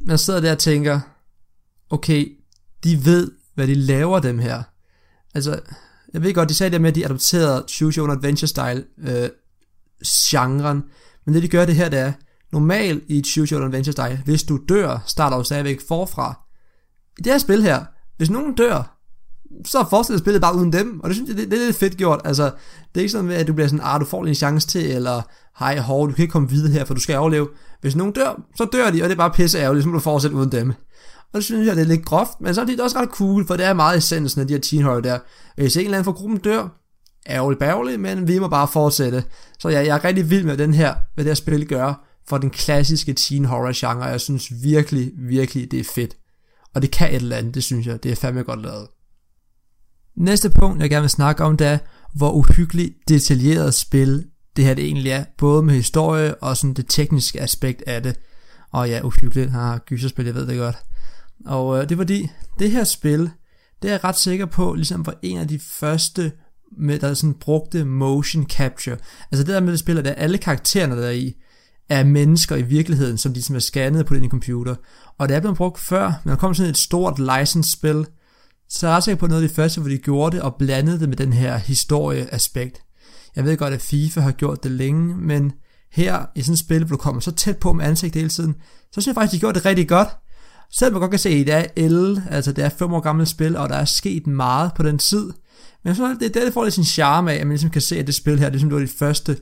man 0.00 0.18
sidder 0.18 0.40
der 0.40 0.52
og 0.52 0.58
tænker, 0.58 1.00
okay, 1.90 2.38
de 2.84 3.04
ved, 3.04 3.30
hvad 3.54 3.66
de 3.66 3.74
laver 3.74 4.18
dem 4.18 4.38
her. 4.38 4.62
Altså, 5.34 5.60
jeg 6.14 6.22
ved 6.22 6.34
godt, 6.34 6.48
de 6.48 6.54
sagde 6.54 6.70
det 6.70 6.80
med, 6.80 6.88
at 6.88 6.94
de 6.94 7.04
adopterede 7.04 7.64
Choose 7.68 7.98
Your 7.98 8.08
Own 8.08 8.16
Adventure 8.16 8.48
Style 8.48 8.84
øh, 8.98 9.28
genren, 10.04 10.82
Men 11.26 11.34
det 11.34 11.42
de 11.42 11.48
gør 11.48 11.64
det 11.64 11.74
her, 11.74 11.88
det 11.88 11.98
er, 11.98 12.12
normalt 12.52 13.04
i 13.08 13.18
et 13.18 13.26
Choose 13.26 13.54
Your 13.54 13.62
Own 13.62 13.68
Adventure 13.68 13.92
style, 13.92 14.22
hvis 14.24 14.42
du 14.42 14.58
dør, 14.68 15.02
starter 15.06 15.38
du 15.38 15.44
stadigvæk 15.44 15.80
forfra. 15.88 16.40
I 17.18 17.22
det 17.22 17.32
her 17.32 17.38
spil 17.38 17.62
her, 17.62 17.84
hvis 18.16 18.30
nogen 18.30 18.54
dør, 18.54 18.98
så 19.64 19.86
fortsætter 19.90 20.18
spillet 20.18 20.42
bare 20.42 20.56
uden 20.56 20.72
dem, 20.72 21.00
og 21.00 21.08
det 21.08 21.16
synes 21.16 21.28
jeg, 21.28 21.36
det, 21.36 21.50
det 21.50 21.60
er 21.60 21.66
lidt 21.66 21.76
fedt 21.76 21.96
gjort. 21.96 22.20
Altså, 22.24 22.44
det 22.44 22.94
er 22.94 23.00
ikke 23.00 23.12
sådan 23.12 23.26
med, 23.26 23.36
at 23.36 23.46
du 23.46 23.52
bliver 23.52 23.68
sådan, 23.68 23.84
ah, 23.84 24.00
du 24.00 24.04
får 24.04 24.22
lige 24.22 24.30
en 24.30 24.34
chance 24.34 24.68
til, 24.68 24.90
eller 24.90 25.22
hej, 25.58 25.78
hov, 25.78 26.08
du 26.08 26.12
kan 26.12 26.22
ikke 26.22 26.32
komme 26.32 26.50
videre 26.50 26.72
her, 26.72 26.84
for 26.84 26.94
du 26.94 27.00
skal 27.00 27.18
overleve. 27.18 27.48
Hvis 27.80 27.96
nogen 27.96 28.12
dør, 28.12 28.42
så 28.56 28.64
dør 28.64 28.90
de, 28.90 29.02
og 29.02 29.08
det 29.08 29.12
er 29.12 29.16
bare 29.16 29.30
pisse 29.30 29.58
ærgerligt, 29.58 29.82
så 29.82 29.88
må 29.88 29.94
du 29.94 30.00
fortsætte 30.00 30.36
uden 30.36 30.52
dem. 30.52 30.72
Og 31.32 31.36
det 31.36 31.44
synes 31.44 31.66
jeg, 31.66 31.76
det 31.76 31.82
er 31.82 31.86
lidt 31.86 32.04
groft, 32.04 32.40
men 32.40 32.54
samtidig 32.54 32.74
er 32.74 32.76
det 32.76 32.84
også 32.84 32.98
ret 32.98 33.08
cool, 33.08 33.46
for 33.46 33.56
det 33.56 33.66
er 33.66 33.72
meget 33.72 33.98
essensen 33.98 34.40
af 34.40 34.46
de 34.46 34.54
her 34.54 34.60
teen 34.60 34.82
horror 34.82 35.00
der. 35.00 35.14
Øh, 35.58 35.62
hvis 35.62 35.76
en 35.76 35.84
eller 35.84 35.98
anden 35.98 36.04
fra 36.04 36.12
gruppen 36.12 36.38
dør, 36.38 36.68
ærgerligt 37.28 37.60
bærgerligt, 37.60 38.00
men 38.00 38.28
vi 38.28 38.38
må 38.38 38.48
bare 38.48 38.68
fortsætte. 38.68 39.24
Så 39.58 39.68
ja, 39.68 39.78
jeg 39.78 39.96
er 39.96 40.04
rigtig 40.04 40.30
vild 40.30 40.44
med 40.44 40.56
den 40.56 40.74
her, 40.74 40.94
hvad 41.14 41.24
det 41.24 41.30
her 41.30 41.34
spil 41.34 41.68
gør 41.68 42.08
for 42.28 42.38
den 42.38 42.50
klassiske 42.50 43.12
teen 43.12 43.44
horror 43.44 43.72
genre. 43.74 44.04
Jeg 44.04 44.20
synes 44.20 44.52
virkelig, 44.62 45.12
virkelig, 45.18 45.70
det 45.70 45.80
er 45.80 45.84
fedt. 45.94 46.16
Og 46.74 46.82
det 46.82 46.90
kan 46.90 47.08
et 47.08 47.14
eller 47.14 47.36
andet, 47.36 47.54
det 47.54 47.64
synes 47.64 47.86
jeg. 47.86 48.02
Det 48.02 48.12
er 48.12 48.16
fandme 48.16 48.42
godt 48.42 48.62
lavet. 48.62 48.88
Næste 50.16 50.50
punkt, 50.50 50.82
jeg 50.82 50.90
gerne 50.90 51.02
vil 51.02 51.10
snakke 51.10 51.44
om, 51.44 51.56
det 51.56 51.66
er, 51.66 51.78
hvor 52.14 52.32
uhyggeligt 52.32 52.94
detaljeret 53.08 53.74
spil 53.74 54.26
det 54.56 54.64
her 54.64 54.74
det 54.74 54.84
egentlig 54.84 55.10
er. 55.10 55.24
Både 55.38 55.62
med 55.62 55.74
historie 55.74 56.34
og 56.34 56.56
sådan 56.56 56.74
det 56.74 56.86
tekniske 56.88 57.40
aspekt 57.40 57.82
af 57.86 58.02
det. 58.02 58.16
Og 58.72 58.88
ja, 58.88 59.00
uhyggeligt. 59.04 59.50
Har 59.50 59.78
gyserspil, 59.78 60.24
jeg 60.24 60.34
ved 60.34 60.46
det 60.46 60.58
godt. 60.58 60.76
Og 61.46 61.76
øh, 61.76 61.82
det 61.82 61.92
er 61.92 61.96
fordi, 61.96 62.28
det 62.58 62.70
her 62.70 62.84
spil, 62.84 63.30
det 63.82 63.88
er 63.88 63.92
jeg 63.92 64.04
ret 64.04 64.18
sikker 64.18 64.46
på, 64.46 64.74
ligesom 64.74 65.06
var 65.06 65.14
en 65.22 65.38
af 65.38 65.48
de 65.48 65.58
første, 65.58 66.32
med, 66.78 66.98
der 66.98 67.14
sådan 67.14 67.34
brugte 67.34 67.84
motion 67.84 68.46
capture. 68.46 68.96
Altså 69.32 69.44
det 69.44 69.54
der 69.54 69.60
med 69.60 69.72
det 69.72 69.80
spil, 69.80 70.04
der 70.04 70.12
alle 70.12 70.38
karaktererne 70.38 70.96
der 70.96 71.06
er 71.06 71.10
i, 71.10 71.34
er 71.88 72.04
mennesker 72.04 72.56
i 72.56 72.62
virkeligheden, 72.62 73.18
som 73.18 73.32
de 73.32 73.34
ligesom 73.34 73.56
er 73.56 73.60
scannet 73.60 74.06
på 74.06 74.14
den 74.14 74.30
computer. 74.30 74.74
Og 75.18 75.28
det 75.28 75.36
er 75.36 75.40
blevet 75.40 75.56
brugt 75.56 75.80
før, 75.80 76.12
men 76.24 76.30
der 76.30 76.36
kom 76.36 76.54
sådan 76.54 76.70
et 76.70 76.78
stort 76.78 77.18
license-spil, 77.18 78.06
så 78.68 78.88
er 78.88 78.92
jeg 78.92 79.02
sikker 79.02 79.18
på 79.18 79.26
noget 79.26 79.42
af 79.42 79.48
det 79.48 79.56
første, 79.56 79.80
hvor 79.80 79.90
de 79.90 79.98
gjorde 79.98 80.36
det 80.36 80.42
og 80.42 80.54
blandede 80.54 81.00
det 81.00 81.08
med 81.08 81.16
den 81.16 81.32
her 81.32 81.56
historieaspekt. 81.56 82.82
Jeg 83.36 83.44
ved 83.44 83.56
godt, 83.56 83.74
at 83.74 83.82
FIFA 83.82 84.20
har 84.20 84.32
gjort 84.32 84.62
det 84.62 84.70
længe, 84.70 85.16
men 85.16 85.52
her 85.92 86.26
i 86.34 86.42
sådan 86.42 86.52
et 86.52 86.58
spil, 86.58 86.84
hvor 86.84 86.96
du 86.96 87.02
kommer 87.02 87.20
så 87.20 87.32
tæt 87.32 87.56
på 87.56 87.72
med 87.72 87.84
ansigt 87.84 88.14
hele 88.14 88.28
tiden, 88.28 88.54
så 88.92 89.00
synes 89.00 89.06
jeg 89.06 89.14
faktisk, 89.14 89.32
de 89.32 89.40
gjorde 89.40 89.58
det 89.58 89.66
rigtig 89.66 89.88
godt. 89.88 90.08
Selvom 90.72 90.92
man 90.92 91.00
godt 91.00 91.10
kan 91.10 91.18
se, 91.18 91.28
at 91.28 91.46
det 91.46 91.54
er 91.54 91.88
L, 91.88 92.22
altså 92.30 92.52
det 92.52 92.64
er 92.64 92.68
fem 92.68 92.92
år 92.92 93.00
gammelt 93.00 93.28
spil, 93.28 93.56
og 93.56 93.68
der 93.68 93.76
er 93.76 93.84
sket 93.84 94.26
meget 94.26 94.70
på 94.74 94.82
den 94.82 94.98
tid. 94.98 95.32
Men 95.84 95.94
så 95.94 96.16
det 96.20 96.36
er 96.36 96.44
det, 96.44 96.52
får 96.52 96.64
lidt 96.64 96.74
sin 96.74 96.84
charme 96.84 97.32
af, 97.32 97.36
at 97.36 97.46
man 97.46 97.52
ligesom 97.52 97.70
kan 97.70 97.80
se, 97.80 97.98
at 97.98 98.06
det 98.06 98.14
spil 98.14 98.38
her, 98.38 98.46
det, 98.46 98.52
ligesom, 98.52 98.70
det 98.70 98.74
var 98.74 98.80
det 98.80 98.94
første, 98.98 99.36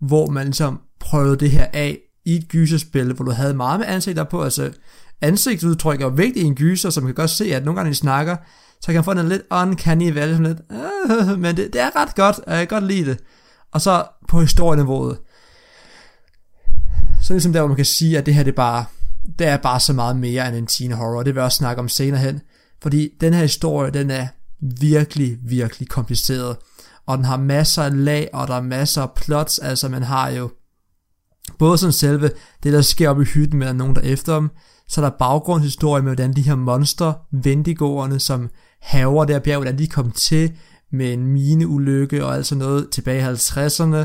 hvor 0.00 0.30
man 0.30 0.46
ligesom 0.46 0.80
prøvede 1.00 1.36
det 1.36 1.50
her 1.50 1.66
af 1.72 1.98
i 2.24 2.36
et 2.36 2.48
gyserspil, 2.48 3.12
hvor 3.12 3.24
du 3.24 3.30
havde 3.30 3.54
meget 3.54 3.80
med 3.80 3.86
ansigter 3.88 4.24
på, 4.24 4.42
altså 4.42 4.72
ansigtsudtryk 5.20 6.00
er 6.00 6.08
vigtigt 6.08 6.44
i 6.44 6.46
en 6.46 6.54
gyser, 6.54 6.90
så 6.90 7.00
man 7.00 7.08
kan 7.08 7.14
godt 7.14 7.30
se, 7.30 7.54
at 7.54 7.64
nogle 7.64 7.76
gange, 7.76 7.88
når 7.88 7.92
de 7.92 7.98
snakker, 7.98 8.36
så 8.80 8.86
kan 8.86 8.94
man 8.94 9.04
få 9.04 9.10
en 9.10 9.28
lidt 9.28 9.42
uncanny 9.50 10.12
valley, 10.12 10.34
sådan 10.34 10.46
lidt, 10.46 10.58
øh, 11.30 11.38
men 11.38 11.56
det, 11.56 11.72
det, 11.72 11.80
er 11.80 11.96
ret 11.96 12.14
godt, 12.14 12.38
og 12.38 12.52
jeg 12.52 12.68
kan 12.68 12.80
godt 12.80 12.92
lide 12.92 13.10
det. 13.10 13.18
Og 13.72 13.80
så 13.80 14.04
på 14.28 14.40
historieniveauet, 14.40 15.18
så 17.22 17.32
ligesom 17.32 17.52
der, 17.52 17.60
hvor 17.60 17.68
man 17.68 17.76
kan 17.76 17.84
sige, 17.84 18.18
at 18.18 18.26
det 18.26 18.34
her 18.34 18.42
det 18.42 18.50
er 18.50 18.56
bare, 18.56 18.84
der 19.38 19.48
er 19.48 19.56
bare 19.56 19.80
så 19.80 19.92
meget 19.92 20.16
mere 20.16 20.48
end 20.48 20.56
en 20.56 20.66
teen 20.66 20.92
horror, 20.92 21.22
det 21.22 21.34
vil 21.34 21.40
jeg 21.40 21.44
også 21.44 21.58
snakke 21.58 21.80
om 21.80 21.88
senere 21.88 22.20
hen, 22.20 22.40
fordi 22.82 23.08
den 23.20 23.34
her 23.34 23.42
historie, 23.42 23.90
den 23.90 24.10
er 24.10 24.26
virkelig, 24.80 25.38
virkelig 25.42 25.88
kompliceret, 25.88 26.56
og 27.06 27.18
den 27.18 27.24
har 27.24 27.36
masser 27.36 27.82
af 27.82 28.04
lag, 28.04 28.28
og 28.32 28.48
der 28.48 28.54
er 28.54 28.62
masser 28.62 29.02
af 29.02 29.10
plots, 29.16 29.58
altså 29.58 29.88
man 29.88 30.02
har 30.02 30.30
jo 30.30 30.50
både 31.58 31.78
sådan 31.78 31.92
selve, 31.92 32.30
det 32.62 32.72
der 32.72 32.82
sker 32.82 33.08
oppe 33.08 33.22
i 33.22 33.26
hytten 33.26 33.58
med, 33.58 33.66
at 33.66 33.76
nogen 33.76 33.96
der 33.96 34.00
efter 34.00 34.34
dem, 34.34 34.50
så 34.88 35.00
er 35.00 35.04
der 35.08 35.16
baggrundshistorie 35.18 36.02
med, 36.02 36.10
hvordan 36.10 36.32
de 36.32 36.42
her 36.42 36.54
monster, 36.54 37.12
vendigoerne, 37.32 38.20
som 38.20 38.50
haver 38.80 39.24
der 39.24 39.38
bjerg, 39.38 39.58
hvordan 39.58 39.78
de 39.78 39.86
kom 39.86 40.10
til 40.10 40.52
med 40.92 41.12
en 41.12 41.26
mineulykke 41.26 42.24
og 42.24 42.34
altså 42.34 42.54
noget 42.54 42.90
tilbage 42.90 43.20
i 43.20 43.34
50'erne, 43.34 44.04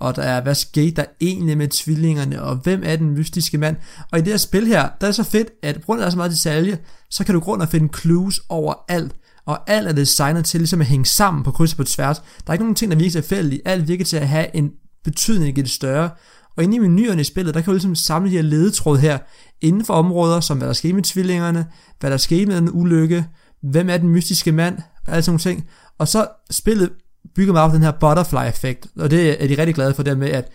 og 0.00 0.16
der 0.16 0.22
er, 0.22 0.42
hvad 0.42 0.54
skete 0.54 0.90
der 0.90 1.04
egentlig 1.20 1.58
med 1.58 1.68
tvillingerne, 1.68 2.42
og 2.42 2.56
hvem 2.56 2.82
er 2.84 2.96
den 2.96 3.10
mystiske 3.10 3.58
mand? 3.58 3.76
Og 4.12 4.18
i 4.18 4.22
det 4.22 4.32
her 4.32 4.36
spil 4.36 4.66
her, 4.66 4.88
der 5.00 5.06
er 5.06 5.12
så 5.12 5.22
fedt, 5.22 5.48
at 5.62 5.74
på 5.74 5.86
grund 5.86 6.02
af 6.02 6.10
så 6.10 6.16
meget 6.16 6.32
detalje, 6.32 6.78
så 7.10 7.24
kan 7.24 7.34
du 7.34 7.40
grund 7.40 7.62
at 7.62 7.68
finde 7.68 7.98
clues 7.98 8.40
over 8.48 8.74
alt, 8.88 9.12
og 9.46 9.70
alt 9.70 9.88
er 9.88 9.92
designet 9.92 10.44
til 10.44 10.60
ligesom 10.60 10.80
at 10.80 10.86
hænge 10.86 11.06
sammen 11.06 11.44
på 11.44 11.50
kryds 11.50 11.72
og 11.72 11.76
på 11.76 11.84
tværs. 11.84 12.18
Der 12.18 12.24
er 12.46 12.52
ikke 12.52 12.64
nogen 12.64 12.74
ting, 12.74 12.90
der 12.90 12.98
virker 12.98 13.10
tilfældigt. 13.10 13.62
Alt 13.64 13.88
virker 13.88 14.04
til 14.04 14.16
at 14.16 14.28
have 14.28 14.56
en 14.56 14.70
betydning 15.04 15.58
i 15.58 15.62
det 15.62 15.70
større. 15.70 16.10
Og 16.56 16.64
inde 16.64 16.76
i 16.76 16.78
menuerne 16.78 17.20
i 17.20 17.24
spillet, 17.24 17.54
der 17.54 17.60
kan 17.60 17.66
du 17.66 17.72
ligesom 17.72 17.94
samle 17.94 18.30
de 18.30 18.36
her 18.36 18.42
ledetråd 18.42 18.98
her, 18.98 19.18
inden 19.60 19.84
for 19.84 19.94
områder, 19.94 20.40
som 20.40 20.58
hvad 20.58 20.68
der 20.68 20.74
skete 20.74 20.92
med 20.92 21.02
tvillingerne, 21.02 21.66
hvad 22.00 22.10
der 22.10 22.16
skete 22.16 22.46
med 22.46 22.56
den 22.56 22.70
ulykke, 22.72 23.26
hvem 23.62 23.90
er 23.90 23.96
den 23.96 24.08
mystiske 24.08 24.52
mand, 24.52 24.78
og 25.06 25.12
alle 25.12 25.22
sådan 25.22 25.32
nogle 25.32 25.56
ting. 25.56 25.68
Og 25.98 26.08
så 26.08 26.26
spillet 26.50 26.90
bygger 27.34 27.52
meget 27.52 27.70
på 27.70 27.74
den 27.74 27.82
her 27.82 27.92
butterfly-effekt, 28.00 28.86
og 28.98 29.10
det 29.10 29.42
er 29.42 29.48
de 29.48 29.58
rigtig 29.58 29.74
glade 29.74 29.94
for, 29.94 30.02
det 30.02 30.18
med, 30.18 30.28
at 30.30 30.48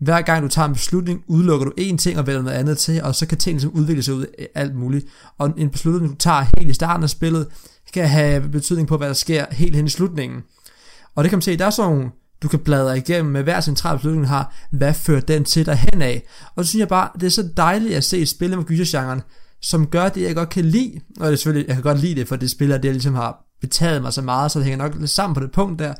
hver 0.00 0.20
gang 0.20 0.42
du 0.42 0.48
tager 0.48 0.68
en 0.68 0.74
beslutning, 0.74 1.22
udelukker 1.26 1.66
du 1.66 1.72
én 1.80 1.96
ting 1.96 2.18
og 2.18 2.26
vælger 2.26 2.42
noget 2.42 2.56
andet 2.56 2.78
til, 2.78 3.02
og 3.02 3.14
så 3.14 3.26
kan 3.26 3.38
tingene 3.38 3.60
ligesom 3.60 3.80
udvikle 3.80 4.02
sig 4.02 4.14
ud 4.14 4.26
af 4.38 4.48
alt 4.54 4.74
muligt. 4.74 5.06
Og 5.38 5.52
en 5.56 5.70
beslutning, 5.70 6.12
du 6.12 6.16
tager 6.16 6.46
helt 6.58 6.70
i 6.70 6.74
starten 6.74 7.02
af 7.02 7.10
spillet, 7.10 7.46
kan 7.92 8.08
have 8.08 8.48
betydning 8.48 8.88
på, 8.88 8.96
hvad 8.96 9.08
der 9.08 9.14
sker 9.14 9.44
helt 9.50 9.76
hen 9.76 9.86
i 9.86 9.88
slutningen. 9.88 10.42
Og 11.14 11.24
det 11.24 11.30
kan 11.30 11.36
man 11.36 11.42
se, 11.42 11.56
der 11.56 11.66
er 11.66 11.70
sådan 11.70 11.92
nogle, 11.92 12.10
du 12.42 12.48
kan 12.48 12.58
bladre 12.58 12.98
igennem 12.98 13.32
med 13.32 13.42
hver 13.42 13.60
central 13.60 13.96
beslutning, 13.96 14.28
har, 14.28 14.54
hvad 14.70 14.94
fører 14.94 15.20
den 15.20 15.44
til 15.44 15.66
dig 15.66 15.76
hen 15.76 16.02
af. 16.02 16.26
Og 16.56 16.64
så 16.64 16.68
synes 16.68 16.80
jeg 16.80 16.88
bare, 16.88 17.08
det 17.14 17.26
er 17.26 17.30
så 17.30 17.48
dejligt 17.56 17.94
at 17.94 18.04
se 18.04 18.18
et 18.18 18.28
spil 18.28 18.56
med 18.56 18.64
gysergenren, 18.64 19.22
som 19.62 19.86
gør 19.86 20.08
det, 20.08 20.22
jeg 20.22 20.34
godt 20.34 20.48
kan 20.48 20.64
lide. 20.64 21.00
Og 21.20 21.26
det 21.26 21.32
er 21.32 21.36
selvfølgelig, 21.36 21.68
jeg 21.68 21.76
kan 21.76 21.82
godt 21.82 22.00
lide 22.00 22.14
det, 22.14 22.28
for 22.28 22.36
det 22.36 22.50
spiller, 22.50 22.76
det 22.76 22.84
jeg 22.84 22.92
ligesom 22.92 23.14
har 23.14 23.49
betaget 23.60 24.02
mig 24.02 24.12
så 24.12 24.22
meget, 24.22 24.50
så 24.50 24.58
det 24.58 24.66
hænger 24.66 24.88
nok 24.88 24.94
lidt 24.94 25.10
sammen 25.10 25.34
på 25.34 25.40
det 25.40 25.52
punkt 25.52 25.78
der. 25.78 25.94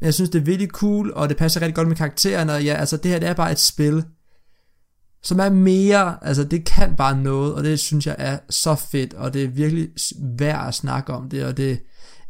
Men 0.00 0.04
jeg 0.04 0.14
synes, 0.14 0.30
det 0.30 0.38
er 0.38 0.44
virkelig 0.44 0.68
cool, 0.68 1.12
og 1.14 1.28
det 1.28 1.36
passer 1.36 1.60
rigtig 1.60 1.74
godt 1.74 1.88
med 1.88 1.96
karaktererne, 1.96 2.52
og 2.52 2.64
ja, 2.64 2.74
altså 2.74 2.96
det 2.96 3.10
her, 3.10 3.18
det 3.18 3.28
er 3.28 3.34
bare 3.34 3.52
et 3.52 3.58
spil, 3.58 4.04
som 5.22 5.40
er 5.40 5.50
mere, 5.50 6.24
altså 6.24 6.44
det 6.44 6.64
kan 6.64 6.96
bare 6.96 7.16
noget, 7.22 7.54
og 7.54 7.64
det 7.64 7.80
synes 7.80 8.06
jeg 8.06 8.16
er 8.18 8.38
så 8.50 8.74
fedt, 8.74 9.14
og 9.14 9.34
det 9.34 9.44
er 9.44 9.48
virkelig 9.48 9.88
værd 10.38 10.68
at 10.68 10.74
snakke 10.74 11.12
om 11.12 11.28
det, 11.28 11.44
og 11.44 11.56
det, 11.56 11.80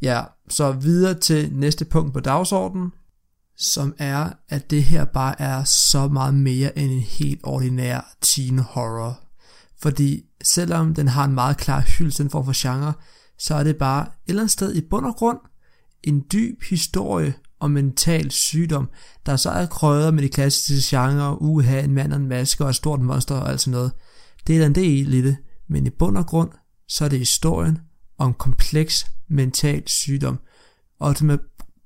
ja, 0.02 0.22
så 0.48 0.72
videre 0.72 1.14
til 1.14 1.52
næste 1.52 1.84
punkt 1.84 2.12
på 2.12 2.20
dagsordenen, 2.20 2.90
som 3.58 3.94
er, 3.98 4.30
at 4.48 4.70
det 4.70 4.84
her 4.84 5.04
bare 5.04 5.40
er 5.40 5.64
så 5.64 6.08
meget 6.08 6.34
mere 6.34 6.78
end 6.78 6.92
en 6.92 7.00
helt 7.00 7.40
ordinær 7.44 8.16
teen 8.20 8.58
horror. 8.58 9.20
Fordi 9.82 10.24
selvom 10.44 10.94
den 10.94 11.08
har 11.08 11.24
en 11.24 11.34
meget 11.34 11.56
klar 11.56 11.80
hyldest 11.80 12.22
for 12.30 12.42
for 12.42 12.52
genre, 12.56 12.92
så 13.38 13.54
er 13.54 13.64
det 13.64 13.76
bare 13.76 14.02
et 14.02 14.08
eller 14.28 14.42
andet 14.42 14.52
sted 14.52 14.74
i 14.74 14.80
bund 14.80 15.06
og 15.06 15.14
grund 15.14 15.38
en 16.06 16.24
dyb 16.32 16.62
historie 16.62 17.34
og 17.60 17.70
mental 17.70 18.30
sygdom, 18.30 18.88
der 19.26 19.36
så 19.36 19.50
er 19.50 19.66
krøjet 19.66 20.14
med 20.14 20.22
de 20.22 20.28
klassiske 20.28 20.96
genrer, 20.96 21.42
uha, 21.42 21.80
en 21.80 21.92
mand 21.92 22.12
og 22.12 22.18
en 22.18 22.28
maske 22.28 22.64
og 22.64 22.70
et 22.70 22.76
stort 22.76 23.00
monster 23.00 23.34
og 23.34 23.50
alt 23.50 23.60
sådan 23.60 23.70
noget. 23.70 23.92
Det 24.46 24.56
er 24.56 24.66
en 24.66 24.74
del 24.74 25.14
i 25.14 25.22
det, 25.22 25.36
men 25.68 25.86
i 25.86 25.90
bund 25.90 26.16
og 26.16 26.26
grund, 26.26 26.50
så 26.88 27.04
er 27.04 27.08
det 27.08 27.18
historien 27.18 27.78
om 28.18 28.34
kompleks 28.34 29.06
mental 29.28 29.82
sygdom, 29.86 30.38
og 31.00 31.16
som 31.16 31.30
er 31.30 31.36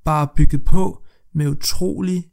bare 0.05 0.29
bygget 0.37 0.65
på 0.65 1.03
med 1.35 1.49
utrolig 1.49 2.25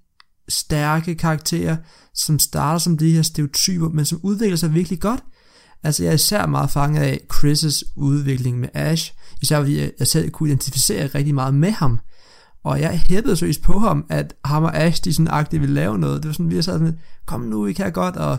stærke 0.49 1.15
karakterer, 1.15 1.77
som 2.13 2.39
starter 2.39 2.79
som 2.79 2.97
de 2.97 3.11
her 3.11 3.21
stereotyper, 3.21 3.89
men 3.89 4.05
som 4.05 4.19
udvikler 4.23 4.57
sig 4.57 4.73
virkelig 4.73 4.99
godt. 4.99 5.23
Altså 5.83 6.03
jeg 6.03 6.09
er 6.09 6.15
især 6.15 6.45
meget 6.45 6.69
fanget 6.69 7.01
af 7.01 7.19
Chris' 7.33 7.93
udvikling 7.95 8.59
med 8.59 8.69
Ash, 8.73 9.13
især 9.41 9.59
fordi 9.59 9.79
jeg 9.99 10.07
selv 10.07 10.29
kunne 10.29 10.49
identificere 10.49 11.07
rigtig 11.07 11.35
meget 11.35 11.53
med 11.53 11.71
ham. 11.71 11.99
Og 12.63 12.81
jeg 12.81 13.01
hæppede 13.09 13.35
seriøst 13.35 13.61
på 13.61 13.79
ham, 13.79 14.05
at 14.09 14.33
ham 14.45 14.63
og 14.63 14.75
Ash, 14.77 15.03
de 15.03 15.13
sådan 15.13 15.27
agtigt 15.27 15.61
ville 15.61 15.75
lave 15.75 15.97
noget. 15.97 16.23
Det 16.23 16.27
var 16.27 16.33
sådan, 16.33 16.49
vi 16.49 16.55
sad 16.55 16.61
sådan, 16.61 16.99
kom 17.25 17.41
nu, 17.41 17.65
I 17.65 17.73
kan 17.73 17.91
godt, 17.91 18.15
og 18.15 18.37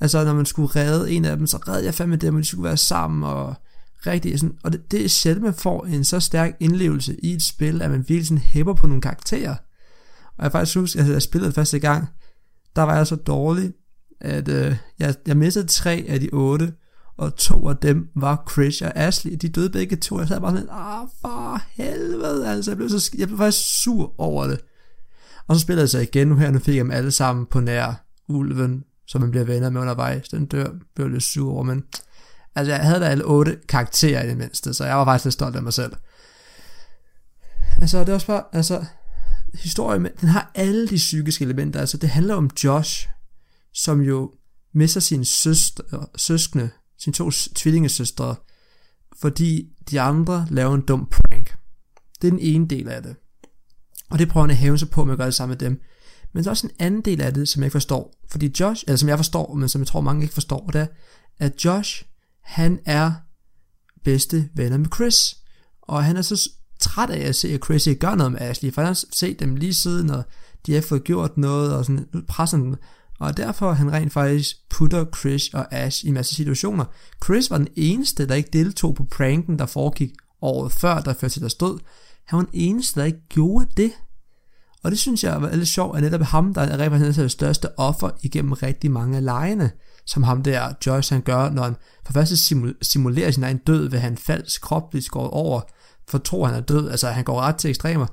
altså, 0.00 0.24
når 0.24 0.34
man 0.34 0.46
skulle 0.46 0.68
redde 0.76 1.12
en 1.12 1.24
af 1.24 1.36
dem, 1.36 1.46
så 1.46 1.56
redde 1.56 1.84
jeg 1.84 1.94
fandme 1.94 2.16
dem, 2.16 2.34
og 2.34 2.42
de 2.42 2.46
skulle 2.46 2.64
være 2.64 2.76
sammen, 2.76 3.22
og 3.22 3.54
rigtig 4.06 4.40
sådan, 4.40 4.56
og 4.64 4.72
det, 4.72 4.90
det 4.90 5.04
er 5.04 5.08
sjældent, 5.08 5.44
man 5.44 5.54
får 5.54 5.84
en 5.84 6.04
så 6.04 6.20
stærk 6.20 6.56
indlevelse 6.60 7.16
i 7.22 7.32
et 7.32 7.42
spil, 7.42 7.82
at 7.82 7.90
man 7.90 8.04
virkelig 8.08 8.26
sådan 8.26 8.38
hæpper 8.38 8.74
på 8.74 8.86
nogle 8.86 9.02
karakterer. 9.02 9.54
Og 10.38 10.44
jeg 10.44 10.52
faktisk 10.52 10.76
husker, 10.76 11.04
at 11.04 11.08
jeg 11.08 11.22
spillede 11.22 11.52
første 11.52 11.78
gang, 11.78 12.08
der 12.76 12.82
var 12.82 12.96
jeg 12.96 13.06
så 13.06 13.16
dårlig, 13.16 13.72
at 14.20 14.48
øh, 14.48 14.76
jeg, 14.98 15.14
jeg 15.26 15.36
missede 15.36 15.66
tre 15.66 16.04
af 16.08 16.20
de 16.20 16.28
otte, 16.32 16.72
og 17.16 17.36
to 17.36 17.68
af 17.68 17.76
dem 17.76 18.08
var 18.14 18.44
Chris 18.52 18.82
og 18.82 18.92
Ashley. 18.96 19.32
De 19.32 19.48
døde 19.48 19.70
begge 19.70 19.96
to. 19.96 20.18
Jeg 20.18 20.28
sad 20.28 20.40
bare 20.40 20.56
sådan, 20.56 20.68
ah, 20.70 21.08
for 21.20 21.60
helvede, 21.70 22.48
altså. 22.48 22.70
Jeg 22.70 22.76
blev, 22.76 22.88
så, 22.88 23.10
jeg 23.18 23.28
blev 23.28 23.38
faktisk 23.38 23.82
sur 23.82 24.20
over 24.20 24.46
det. 24.46 24.60
Og 25.48 25.56
så 25.56 25.60
spillede 25.60 25.82
jeg 25.82 25.88
så 25.88 25.98
igen 25.98 26.28
nu 26.28 26.36
her, 26.36 26.50
nu 26.50 26.58
fik 26.58 26.74
jeg 26.74 26.84
dem 26.84 26.90
alle 26.90 27.10
sammen 27.10 27.46
på 27.46 27.60
nær 27.60 28.04
ulven, 28.28 28.84
som 29.06 29.20
man 29.20 29.30
bliver 29.30 29.44
venner 29.44 29.70
med 29.70 29.80
undervejs. 29.80 30.28
Den 30.28 30.46
dør, 30.46 30.66
blev 30.94 31.08
lidt 31.08 31.22
sur 31.22 31.52
over, 31.52 31.62
men 31.62 31.84
altså 32.54 32.72
jeg 32.72 32.80
havde 32.80 33.00
da 33.00 33.04
alle 33.04 33.24
otte 33.24 33.58
karakterer 33.68 34.24
i 34.24 34.28
det 34.28 34.36
mindste, 34.36 34.74
så 34.74 34.84
jeg 34.84 34.96
var 34.96 35.04
faktisk 35.04 35.24
lidt 35.24 35.32
stolt 35.32 35.56
af 35.56 35.62
mig 35.62 35.72
selv. 35.72 35.92
Altså, 37.80 38.00
det 38.00 38.08
er 38.08 38.14
også 38.14 38.26
bare, 38.26 38.42
altså, 38.52 38.84
historien, 39.54 40.08
den 40.20 40.28
har 40.28 40.50
alle 40.54 40.88
de 40.88 40.96
psykiske 40.96 41.44
elementer, 41.44 41.80
altså 41.80 41.96
det 41.96 42.08
handler 42.08 42.34
om 42.34 42.50
Josh, 42.64 43.08
som 43.76 44.00
jo 44.00 44.32
mister 44.72 45.00
sin 45.00 45.24
søster, 45.24 46.10
søskende, 46.16 46.70
sine 46.98 47.14
to 47.14 47.30
tvillingesøstre, 47.30 48.36
fordi 49.20 49.68
de 49.90 50.00
andre 50.00 50.46
laver 50.50 50.74
en 50.74 50.80
dum 50.80 51.08
prank. 51.10 51.56
Det 52.22 52.28
er 52.28 52.30
den 52.30 52.40
ene 52.40 52.68
del 52.68 52.88
af 52.88 53.02
det. 53.02 53.16
Og 54.10 54.18
det 54.18 54.28
prøver 54.28 54.46
han 54.46 54.50
at 54.50 54.56
hæve 54.56 54.78
sig 54.78 54.90
på 54.90 55.04
med 55.04 55.12
at 55.12 55.18
gøre 55.18 55.26
det 55.26 55.34
samme 55.34 55.50
med 55.50 55.58
dem. 55.58 55.80
Men 56.32 56.44
der 56.44 56.48
er 56.48 56.52
også 56.52 56.66
en 56.66 56.76
anden 56.78 57.00
del 57.00 57.20
af 57.20 57.34
det, 57.34 57.48
som 57.48 57.62
jeg 57.62 57.66
ikke 57.66 57.72
forstår. 57.72 58.14
Fordi 58.30 58.52
Josh, 58.60 58.84
eller 58.86 58.96
som 58.96 59.08
jeg 59.08 59.18
forstår, 59.18 59.54
men 59.54 59.68
som 59.68 59.80
jeg 59.80 59.86
tror 59.86 60.00
mange 60.00 60.22
ikke 60.22 60.34
forstår, 60.34 60.66
det 60.66 60.80
er, 60.80 60.86
at 61.38 61.64
Josh, 61.64 62.04
han 62.42 62.80
er 62.84 63.12
bedste 64.04 64.48
venner 64.54 64.78
med 64.78 64.88
Chris. 64.94 65.36
Og 65.82 66.04
han 66.04 66.16
er 66.16 66.22
så 66.22 66.50
træt 66.80 67.10
af 67.10 67.28
at 67.28 67.36
se, 67.36 67.48
at 67.48 67.64
Chris 67.64 67.86
ikke 67.86 68.00
gør 68.00 68.14
noget 68.14 68.32
med 68.32 68.40
Ashley, 68.40 68.72
for 68.72 68.80
han 68.80 68.86
har 68.86 69.04
set 69.12 69.40
dem 69.40 69.56
lige 69.56 69.74
siden, 69.74 70.10
og 70.10 70.24
de 70.66 70.74
har 70.74 70.80
fået 70.80 71.04
gjort 71.04 71.36
noget, 71.36 71.74
og 71.74 71.84
sådan 71.84 72.06
presser 72.28 72.56
dem. 72.56 72.74
Og 73.18 73.36
derfor 73.36 73.72
han 73.72 73.92
rent 73.92 74.12
faktisk 74.12 74.56
putter 74.70 75.04
Chris 75.18 75.48
og 75.54 75.74
Ash 75.74 76.04
i 76.04 76.08
en 76.08 76.14
masse 76.14 76.34
situationer. 76.34 76.84
Chris 77.24 77.50
var 77.50 77.58
den 77.58 77.68
eneste, 77.76 78.28
der 78.28 78.34
ikke 78.34 78.50
deltog 78.52 78.94
på 78.94 79.04
pranken, 79.04 79.58
der 79.58 79.66
foregik 79.66 80.10
året 80.42 80.72
før, 80.72 81.00
der 81.00 81.14
førte 81.14 81.34
til 81.34 81.42
der 81.42 81.48
stod. 81.48 81.78
Han 82.24 82.36
var 82.36 82.44
den 82.44 82.54
eneste, 82.54 83.00
der 83.00 83.06
ikke 83.06 83.28
gjorde 83.28 83.66
det. 83.76 83.92
Og 84.82 84.90
det 84.90 84.98
synes 84.98 85.24
jeg 85.24 85.42
var 85.42 85.54
lidt 85.54 85.68
sjovt, 85.68 85.96
at 85.96 86.02
netop 86.02 86.20
ham, 86.20 86.54
der 86.54 86.60
er 86.60 86.78
repræsenteret 86.78 87.16
det 87.24 87.30
største 87.30 87.78
offer 87.78 88.10
igennem 88.22 88.52
rigtig 88.52 88.90
mange 88.90 89.16
af 89.16 89.24
lejene, 89.24 89.70
som 90.06 90.22
ham 90.22 90.42
der 90.42 90.72
Joyce 90.86 91.14
han 91.14 91.22
gør, 91.22 91.50
når 91.50 91.62
han 91.62 91.76
for 92.06 92.12
først 92.12 92.52
simulerer 92.82 93.30
sin 93.30 93.44
egen 93.44 93.58
død, 93.58 93.88
ved 93.88 93.98
han 93.98 94.16
falsk 94.16 94.60
krop 94.62 94.90
bliver 94.90 95.02
skåret 95.02 95.30
over, 95.30 95.60
for 96.08 96.18
tror 96.18 96.46
han 96.46 96.54
er 96.54 96.60
død, 96.60 96.90
altså 96.90 97.08
han 97.08 97.24
går 97.24 97.40
ret 97.40 97.56
til 97.56 97.70
ekstremer. 97.70 98.06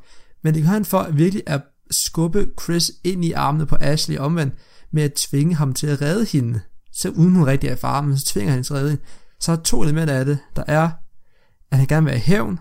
Men 0.43 0.53
det 0.53 0.63
gør 0.63 0.69
han 0.69 0.85
for 0.85 1.07
virkelig 1.11 1.43
at 1.45 1.61
skubbe 1.91 2.47
Chris 2.61 2.91
ind 3.03 3.25
i 3.25 3.31
armene 3.31 3.65
på 3.65 3.77
Ashley 3.81 4.17
omvendt, 4.17 4.53
med 4.93 5.03
at 5.03 5.13
tvinge 5.13 5.55
ham 5.55 5.73
til 5.73 5.87
at 5.87 6.01
redde 6.01 6.25
hende. 6.25 6.61
Så 6.91 7.09
uden 7.09 7.35
hun 7.35 7.45
rigtig 7.45 7.69
er 7.69 7.75
far, 7.75 8.01
men 8.01 8.17
så 8.17 8.25
tvinger 8.25 8.51
han 8.51 8.57
hende 8.57 8.67
til 8.67 8.73
at 8.73 8.79
redde 8.79 8.89
hende. 8.89 9.03
Så 9.39 9.51
er 9.51 9.55
der 9.55 9.63
to 9.63 9.83
elementer 9.83 10.13
af 10.13 10.25
det. 10.25 10.39
Der 10.55 10.63
er, 10.67 10.89
at 11.71 11.77
han 11.77 11.87
gerne 11.87 12.03
vil 12.03 12.11
have 12.11 12.21
hævn, 12.21 12.59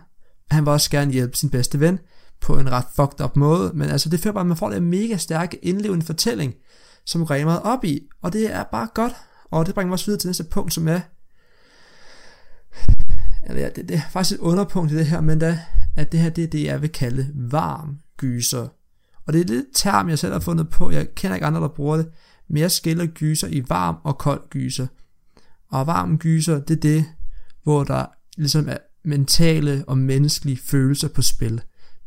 og 0.51 0.57
han 0.57 0.65
vil 0.65 0.73
også 0.73 0.91
gerne 0.91 1.13
hjælpe 1.13 1.37
sin 1.37 1.51
bedste 1.51 1.81
ven, 1.81 1.99
på 2.41 2.59
en 2.59 2.73
ret 2.73 2.85
fucked 2.97 3.21
up 3.25 3.37
måde, 3.37 3.73
men 3.75 3.89
altså 3.89 4.09
det 4.09 4.21
fører 4.21 4.35
bare, 4.35 4.41
at 4.41 4.47
man 4.47 4.57
får 4.57 4.71
den 4.71 4.85
mega 4.85 5.17
stærke 5.17 5.57
indlevende 5.57 6.07
fortælling, 6.07 6.55
som 7.07 7.27
går 7.27 7.45
meget 7.45 7.63
op 7.63 7.85
i, 7.85 8.01
og 8.23 8.33
det 8.33 8.53
er 8.53 8.65
bare 8.73 8.89
godt, 8.95 9.13
og 9.51 9.67
det 9.67 9.75
bringer 9.75 9.89
mig 9.89 9.93
også 9.93 10.07
videre 10.07 10.21
til 10.21 10.29
næste 10.29 10.45
punkt, 10.45 10.75
som 10.75 10.89
er, 10.89 11.01
eller 13.47 13.63
ja, 13.63 13.69
det, 13.69 13.89
det 13.89 13.97
er 13.97 14.01
faktisk 14.11 14.41
et 14.41 14.45
underpunkt 14.45 14.93
i 14.93 14.97
det 14.97 15.07
her, 15.07 15.21
men 15.21 15.39
da, 15.39 15.59
at 15.97 16.13
det 16.13 16.21
her 16.21 16.31
det 16.31 16.45
er 16.45 16.49
det, 16.49 16.65
jeg 16.65 16.83
vil 16.83 16.93
kalde 16.93 17.29
varm 17.35 17.99
gyser. 18.17 18.69
Og 19.33 19.39
det 19.39 19.51
er 19.51 19.55
lidt 19.55 19.67
term, 19.75 20.09
jeg 20.09 20.19
selv 20.19 20.33
har 20.33 20.41
fundet 20.41 20.69
på, 20.69 20.91
jeg 20.91 21.15
kender 21.15 21.35
ikke 21.35 21.47
andre, 21.47 21.61
der 21.61 21.69
bruger 21.69 21.97
det, 21.97 22.09
men 22.49 22.57
jeg 22.57 22.71
skiller 22.71 23.07
gyser 23.07 23.49
i 23.49 23.63
varm 23.69 23.97
og 24.05 24.19
kold 24.19 24.49
gyser. 24.51 24.87
Og 25.71 25.87
varm 25.87 26.19
gyser, 26.19 26.61
det 26.61 26.77
er 26.77 26.81
det, 26.81 27.05
hvor 27.63 27.85
der 27.85 28.07
ligesom 28.37 28.69
er 28.69 28.77
mentale 29.05 29.85
og 29.87 29.99
menneskelige 29.99 30.57
følelser 30.65 31.09
på 31.09 31.23
spil 31.23 31.61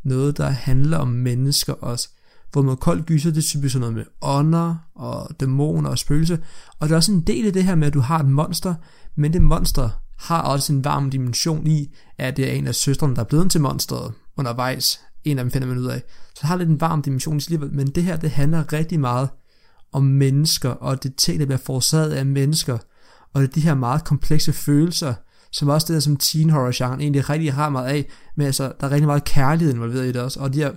noget, 0.03 0.38
der 0.38 0.50
handler 0.50 0.98
om 0.98 1.08
mennesker 1.08 1.74
også. 1.74 2.10
Hvor 2.51 2.62
med 2.62 2.75
kold 2.75 3.03
gyser, 3.03 3.29
det 3.29 3.38
er 3.38 3.41
typisk 3.41 3.74
sådan 3.74 3.82
noget 3.82 3.96
med 3.96 4.05
ånder 4.22 4.75
og 4.96 5.29
dæmoner 5.39 5.89
og 5.89 5.98
spøgelser. 5.98 6.38
Og 6.79 6.89
der 6.89 6.96
er 6.96 6.98
også 6.98 7.12
en 7.12 7.22
del 7.22 7.48
af 7.48 7.53
det 7.53 7.63
her 7.63 7.75
med, 7.75 7.88
at 7.88 7.94
du 7.94 8.00
har 8.00 8.20
et 8.20 8.29
monster, 8.29 8.75
men 9.15 9.34
det 9.34 9.41
monster 9.41 9.89
har 10.17 10.41
også 10.41 10.74
en 10.74 10.84
varm 10.84 11.10
dimension 11.10 11.67
i, 11.67 11.96
at 12.17 12.38
det 12.38 12.50
er 12.50 12.53
en 12.53 12.67
af 12.67 12.75
søstrene, 12.75 13.15
der 13.15 13.22
er 13.22 13.25
blevet 13.25 13.51
til 13.51 13.62
monsteret 13.62 14.13
undervejs. 14.38 15.00
En 15.24 15.39
af 15.39 15.44
dem 15.44 15.51
finder 15.51 15.67
man 15.67 15.77
ud 15.77 15.86
af. 15.86 16.03
Så 16.36 16.39
det 16.42 16.48
har 16.48 16.56
lidt 16.56 16.70
en 16.70 16.82
varm 16.82 17.01
dimension 17.01 17.38
i 17.38 17.39
sit 17.39 17.50
liv, 17.50 17.70
men 17.74 17.88
det 17.88 18.04
her, 18.04 18.18
det 18.18 18.32
handler 18.32 18.74
rigtig 18.74 19.00
meget 19.00 19.29
om 19.92 20.03
mennesker, 20.03 20.70
og 20.70 21.03
det 21.03 21.16
ting, 21.16 21.40
der 21.40 21.46
bliver 21.46 21.57
forårsaget 21.57 22.12
af 22.12 22.25
mennesker. 22.25 22.77
Og 23.33 23.42
det 23.42 23.48
er 23.48 23.53
de 23.53 23.62
her 23.62 23.75
meget 23.75 24.03
komplekse 24.03 24.53
følelser, 24.53 25.14
som 25.51 25.70
også 25.70 25.88
det 25.88 25.94
der 25.94 26.00
som 26.00 26.18
teen 26.18 26.50
horror 26.50 26.72
genre 26.75 27.01
egentlig 27.01 27.29
rigtig 27.29 27.53
har 27.53 27.70
meget 27.70 27.88
af, 27.88 28.09
men 28.36 28.46
altså, 28.46 28.74
der 28.79 28.88
er 28.88 28.92
rigtig 28.92 29.07
meget 29.07 29.24
kærlighed 29.24 29.74
involveret 29.74 30.05
i 30.05 30.12
det 30.12 30.22
også, 30.22 30.40
og 30.40 30.53
de 30.53 30.57
her 30.57 30.72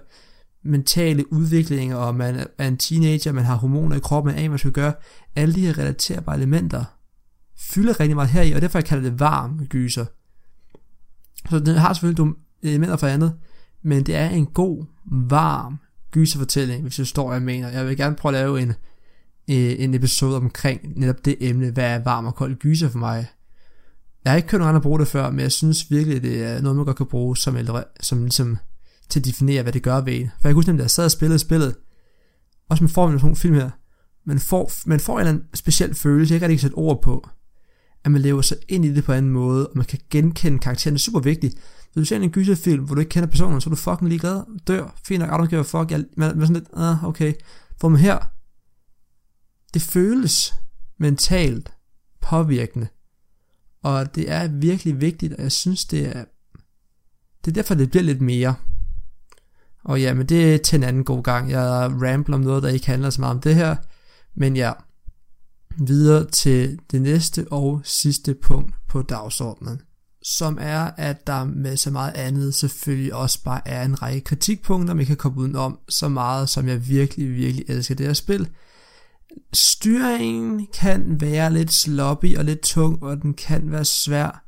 mentale 0.64 1.32
udviklinger, 1.32 1.96
og 1.96 2.14
man 2.14 2.46
er 2.58 2.68
en 2.68 2.76
teenager, 2.76 3.32
man 3.32 3.44
har 3.44 3.54
hormoner 3.54 3.96
i 3.96 4.00
kroppen, 4.00 4.32
man 4.32 4.38
er 4.38 4.42
hvad 4.42 4.48
man 4.48 4.58
skal 4.58 4.72
gøre, 4.72 4.92
alle 5.36 5.54
de 5.54 5.60
her 5.60 5.78
relaterbare 5.78 6.36
elementer, 6.36 6.84
fylder 7.58 8.00
rigtig 8.00 8.16
meget 8.16 8.30
heri, 8.30 8.52
og 8.52 8.60
derfor 8.60 8.78
jeg 8.78 8.84
kalder 8.84 9.10
det 9.10 9.20
varm 9.20 9.66
gyser. 9.66 10.04
Så 11.50 11.58
den 11.58 11.74
har 11.74 11.92
selvfølgelig 11.92 12.18
nogle 12.18 12.34
elementer 12.62 12.96
for 12.96 13.06
andet, 13.06 13.34
men 13.82 14.02
det 14.02 14.14
er 14.14 14.28
en 14.28 14.46
god, 14.46 14.84
varm 15.10 15.78
gyserfortælling, 16.10 16.82
hvis 16.82 16.96
du 16.96 17.04
står, 17.04 17.32
jeg 17.32 17.42
mener. 17.42 17.68
Jeg 17.68 17.86
vil 17.86 17.96
gerne 17.96 18.16
prøve 18.16 18.36
at 18.36 18.40
lave 18.40 18.62
en, 18.62 18.68
øh, 19.50 19.74
en 19.78 19.94
episode 19.94 20.36
omkring 20.36 20.80
netop 20.96 21.24
det 21.24 21.36
emne, 21.40 21.70
hvad 21.70 21.84
er 21.84 22.04
varm 22.04 22.26
og 22.26 22.34
kold 22.34 22.56
gyser 22.56 22.88
for 22.88 22.98
mig. 22.98 23.26
Jeg 24.24 24.32
har 24.32 24.36
ikke 24.36 24.48
kørt 24.48 24.60
nogen 24.60 24.74
andre 24.74 24.82
bruge 24.82 24.98
det 24.98 25.08
før, 25.08 25.30
men 25.30 25.40
jeg 25.40 25.52
synes 25.52 25.90
virkelig, 25.90 26.22
det 26.22 26.44
er 26.44 26.60
noget, 26.60 26.76
man 26.76 26.84
godt 26.84 26.96
kan 26.96 27.06
bruge 27.06 27.36
som, 27.36 27.56
ældre, 27.56 27.84
som 28.00 28.22
ligesom 28.22 28.58
til 29.08 29.20
at 29.20 29.24
definere, 29.24 29.62
hvad 29.62 29.72
det 29.72 29.82
gør 29.82 30.00
ved 30.00 30.14
en. 30.14 30.30
For 30.40 30.48
jeg 30.48 30.50
kan 30.50 30.54
huske, 30.54 30.70
at 30.70 30.78
jeg 30.78 30.90
sad 30.90 31.04
og 31.04 31.10
spillede 31.10 31.38
spillet, 31.38 31.76
også 32.70 32.84
med 32.84 32.90
formen 32.90 33.14
af 33.14 33.20
sådan 33.20 33.26
nogle 33.26 33.36
film 33.36 33.54
her, 33.54 33.70
man 34.26 34.38
får, 34.38 34.72
man 34.86 35.00
får 35.00 35.14
en 35.14 35.20
eller 35.20 35.32
anden 35.32 35.44
speciel 35.54 35.94
følelse, 35.94 36.34
jeg 36.34 36.40
kan 36.40 36.50
ikke 36.50 36.60
sætte 36.60 36.74
ord 36.74 37.02
på, 37.02 37.28
at 38.04 38.10
man 38.10 38.20
lever 38.20 38.42
sig 38.42 38.56
ind 38.68 38.84
i 38.84 38.94
det 38.94 39.04
på 39.04 39.12
en 39.12 39.18
anden 39.18 39.32
måde, 39.32 39.66
og 39.66 39.72
man 39.76 39.86
kan 39.86 39.98
genkende 40.10 40.58
karakteren, 40.58 40.94
det 40.94 41.00
er 41.00 41.02
super 41.02 41.20
vigtigt. 41.20 41.54
Hvis 41.98 42.08
du 42.08 42.14
ser 42.14 42.20
en 42.20 42.30
gyserfilm, 42.30 42.84
hvor 42.84 42.94
du 42.94 43.00
ikke 43.00 43.10
kender 43.10 43.28
personen, 43.28 43.60
så 43.60 43.70
er 43.70 43.74
du 43.74 43.76
fucking 43.76 44.08
ligeglad, 44.08 44.42
dør, 44.66 44.96
fint 45.04 45.20
nok, 45.20 45.28
I 45.28 45.32
don't 45.32 45.48
give 45.48 45.60
a 45.60 45.62
fuck, 45.62 45.90
jeg, 45.90 46.04
man, 46.16 46.38
man 46.38 46.46
sådan 46.46 46.54
lidt, 46.54 46.68
ah, 46.76 47.04
okay. 47.04 47.32
For 47.80 47.88
man 47.88 48.00
her, 48.00 48.18
det 49.74 49.82
føles 49.82 50.54
mentalt 50.98 51.72
påvirkende, 52.20 52.88
og 53.82 54.14
det 54.14 54.30
er 54.30 54.48
virkelig 54.48 55.00
vigtigt, 55.00 55.32
og 55.32 55.42
jeg 55.42 55.52
synes, 55.52 55.84
det 55.84 56.16
er, 56.16 56.24
det 57.44 57.50
er 57.50 57.54
derfor, 57.54 57.74
det 57.74 57.90
bliver 57.90 58.04
lidt 58.04 58.20
mere. 58.20 58.54
Og 59.84 60.00
ja, 60.00 60.14
men 60.14 60.26
det 60.26 60.54
er 60.54 60.58
til 60.58 60.76
en 60.76 60.82
anden 60.82 61.04
god 61.04 61.22
gang. 61.22 61.50
Jeg 61.50 61.90
rambler 62.02 62.36
om 62.36 62.40
noget, 62.40 62.62
der 62.62 62.68
ikke 62.68 62.86
handler 62.86 63.10
så 63.10 63.20
meget 63.20 63.34
om 63.34 63.40
det 63.40 63.54
her. 63.54 63.76
Men 64.34 64.56
ja, 64.56 64.72
videre 65.78 66.30
til 66.30 66.78
det 66.90 67.02
næste 67.02 67.46
og 67.50 67.80
sidste 67.84 68.34
punkt 68.34 68.74
på 68.88 69.02
dagsordenen. 69.02 69.80
Som 70.22 70.58
er, 70.60 70.90
at 70.96 71.26
der 71.26 71.44
med 71.44 71.76
så 71.76 71.90
meget 71.90 72.12
andet 72.14 72.54
selvfølgelig 72.54 73.14
også 73.14 73.42
bare 73.44 73.68
er 73.68 73.84
en 73.84 74.02
række 74.02 74.20
kritikpunkter, 74.20 74.94
man 74.94 75.06
kan 75.06 75.16
komme 75.16 75.38
udenom 75.38 75.78
så 75.88 76.08
meget, 76.08 76.48
som 76.48 76.68
jeg 76.68 76.88
virkelig, 76.88 77.34
virkelig 77.34 77.64
elsker 77.68 77.94
det 77.94 78.06
her 78.06 78.12
spil. 78.12 78.48
Styringen 79.52 80.66
kan 80.74 81.20
være 81.20 81.52
lidt 81.52 81.72
sloppy 81.72 82.36
og 82.36 82.44
lidt 82.44 82.60
tung, 82.60 83.02
og 83.02 83.22
den 83.22 83.34
kan 83.34 83.72
være 83.72 83.84
svær 83.84 84.44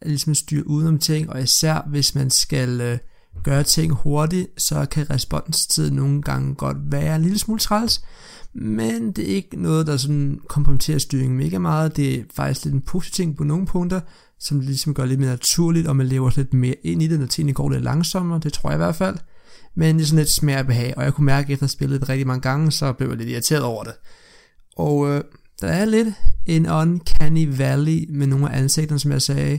at 0.00 0.08
ligesom 0.08 0.34
styre 0.34 0.66
udenom 0.68 0.98
ting, 0.98 1.30
og 1.30 1.42
især 1.42 1.88
hvis 1.88 2.14
man 2.14 2.30
skal 2.30 2.80
øh, 2.80 2.98
gøre 3.44 3.62
ting 3.62 3.92
hurtigt, 3.92 4.62
så 4.62 4.86
kan 4.90 5.10
responstiden 5.10 5.96
nogle 5.96 6.22
gange 6.22 6.54
godt 6.54 6.76
være 6.80 7.16
en 7.16 7.22
lille 7.22 7.38
smule 7.38 7.60
træls, 7.60 8.02
men 8.58 9.12
det 9.12 9.30
er 9.30 9.34
ikke 9.34 9.62
noget, 9.62 9.86
der 9.86 9.96
sådan 9.96 10.40
kompromitterer 10.48 10.98
styringen 10.98 11.38
mega 11.38 11.58
meget. 11.58 11.96
Det 11.96 12.14
er 12.14 12.22
faktisk 12.34 12.64
lidt 12.64 12.74
en 12.74 12.80
positiv 12.80 13.12
ting 13.12 13.36
på 13.36 13.44
nogle 13.44 13.66
punkter, 13.66 14.00
som 14.38 14.58
det 14.58 14.66
ligesom 14.66 14.94
gør 14.94 15.04
lidt 15.04 15.20
mere 15.20 15.30
naturligt, 15.30 15.86
og 15.86 15.96
man 15.96 16.06
lever 16.06 16.30
lidt 16.36 16.54
mere 16.54 16.74
ind 16.82 17.02
i 17.02 17.06
det, 17.06 17.20
når 17.20 17.26
tingene 17.26 17.54
går 17.54 17.70
lidt 17.70 17.84
langsommere, 17.84 18.40
det 18.42 18.52
tror 18.52 18.70
jeg 18.70 18.76
i 18.76 18.84
hvert 18.84 18.96
fald. 18.96 19.16
Men 19.74 19.96
det 19.96 20.02
er 20.02 20.06
sådan 20.06 20.18
lidt 20.18 20.30
smag 20.30 20.58
og 20.58 20.66
behag, 20.66 20.94
og 20.96 21.04
jeg 21.04 21.14
kunne 21.14 21.24
mærke, 21.24 21.46
at 21.46 21.52
efter 21.52 21.64
at 21.64 21.70
spillet 21.70 22.00
det 22.00 22.08
rigtig 22.08 22.26
mange 22.26 22.40
gange, 22.40 22.72
så 22.72 22.92
blev 22.92 23.08
jeg 23.08 23.16
lidt 23.16 23.28
irriteret 23.28 23.62
over 23.62 23.84
det. 23.84 23.94
Og 24.76 25.08
øh, 25.08 25.24
der 25.60 25.68
er 25.68 25.84
lidt 25.84 26.08
en 26.46 26.70
uncanny 26.70 27.56
valley 27.56 28.06
med 28.08 28.26
nogle 28.26 28.52
af 28.52 28.58
ansigterne, 28.58 28.98
som 28.98 29.12
jeg 29.12 29.22
sagde, 29.22 29.58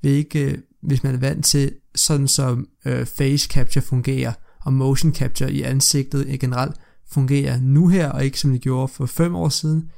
hvilket, 0.00 0.40
øh, 0.40 0.58
hvis 0.82 1.02
man 1.02 1.14
er 1.14 1.18
vant 1.18 1.44
til 1.44 1.72
sådan 1.94 2.28
som 2.28 2.68
øh, 2.84 3.06
face 3.06 3.48
capture 3.48 3.84
fungerer, 3.84 4.32
og 4.60 4.72
motion 4.72 5.14
capture 5.14 5.52
i 5.52 5.62
ansigtet 5.62 6.40
generelt 6.40 6.76
fungerer 7.10 7.60
nu 7.60 7.88
her, 7.88 8.10
og 8.10 8.24
ikke 8.24 8.40
som 8.40 8.52
det 8.52 8.60
gjorde 8.60 8.88
for 8.88 9.06
5 9.06 9.34
år 9.34 9.48
siden, 9.48 9.90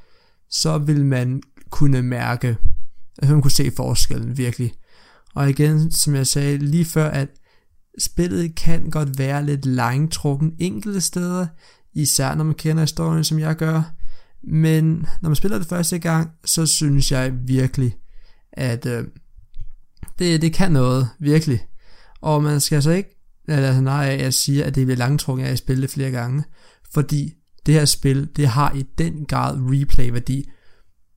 så 0.51 0.79
vil 0.79 1.05
man 1.05 1.43
kunne 1.71 2.03
mærke, 2.03 2.57
at 3.19 3.29
man 3.29 3.43
kunne 3.43 3.51
se 3.51 3.71
forskellen 3.77 4.39
virkelig. 4.39 4.73
Og 5.35 5.51
igen, 5.51 5.91
som 5.91 6.15
jeg 6.15 6.27
sagde 6.27 6.59
lige 6.59 6.85
før, 6.85 7.11
at 7.11 7.29
spillet 7.99 8.55
kan 8.55 8.91
godt 8.91 9.19
være 9.19 9.47
lidt 9.47 9.67
langtrukken 9.67 10.55
enkelte 10.59 11.01
steder, 11.01 11.47
især 11.95 12.35
når 12.35 12.45
man 12.45 12.55
kender 12.55 12.83
historien, 12.83 13.25
som 13.25 13.39
jeg 13.39 13.57
gør, 13.57 13.83
men 14.43 15.07
når 15.21 15.29
man 15.29 15.37
spiller 15.37 15.59
det 15.59 15.67
første 15.67 15.99
gang, 15.99 16.31
så 16.45 16.67
synes 16.67 17.13
jeg 17.13 17.33
virkelig, 17.49 17.97
at 18.53 18.87
øh, 18.87 19.05
det, 20.19 20.43
det 20.43 20.53
kan 20.53 20.73
noget, 20.73 21.09
virkelig. 21.19 21.67
Og 22.21 22.43
man 22.43 22.61
skal 22.61 22.77
altså 22.77 22.91
ikke 22.91 23.17
lade 23.49 23.75
sig 23.75 23.83
nej 23.83 24.09
af, 24.09 24.13
at 24.15 24.21
jeg 24.21 24.35
siger, 24.35 24.65
at 24.65 24.75
det 24.75 24.87
bliver 24.87 24.99
langtrukken 24.99 25.47
af 25.47 25.51
at 25.51 25.59
spille 25.59 25.83
det 25.83 25.91
flere 25.91 26.11
gange, 26.11 26.45
fordi 26.95 27.35
det 27.67 27.75
her 27.75 27.85
spil, 27.85 28.29
det 28.37 28.49
har 28.49 28.73
i 28.73 28.83
den 28.99 29.25
grad 29.25 29.59
replay-værdi. 29.61 30.51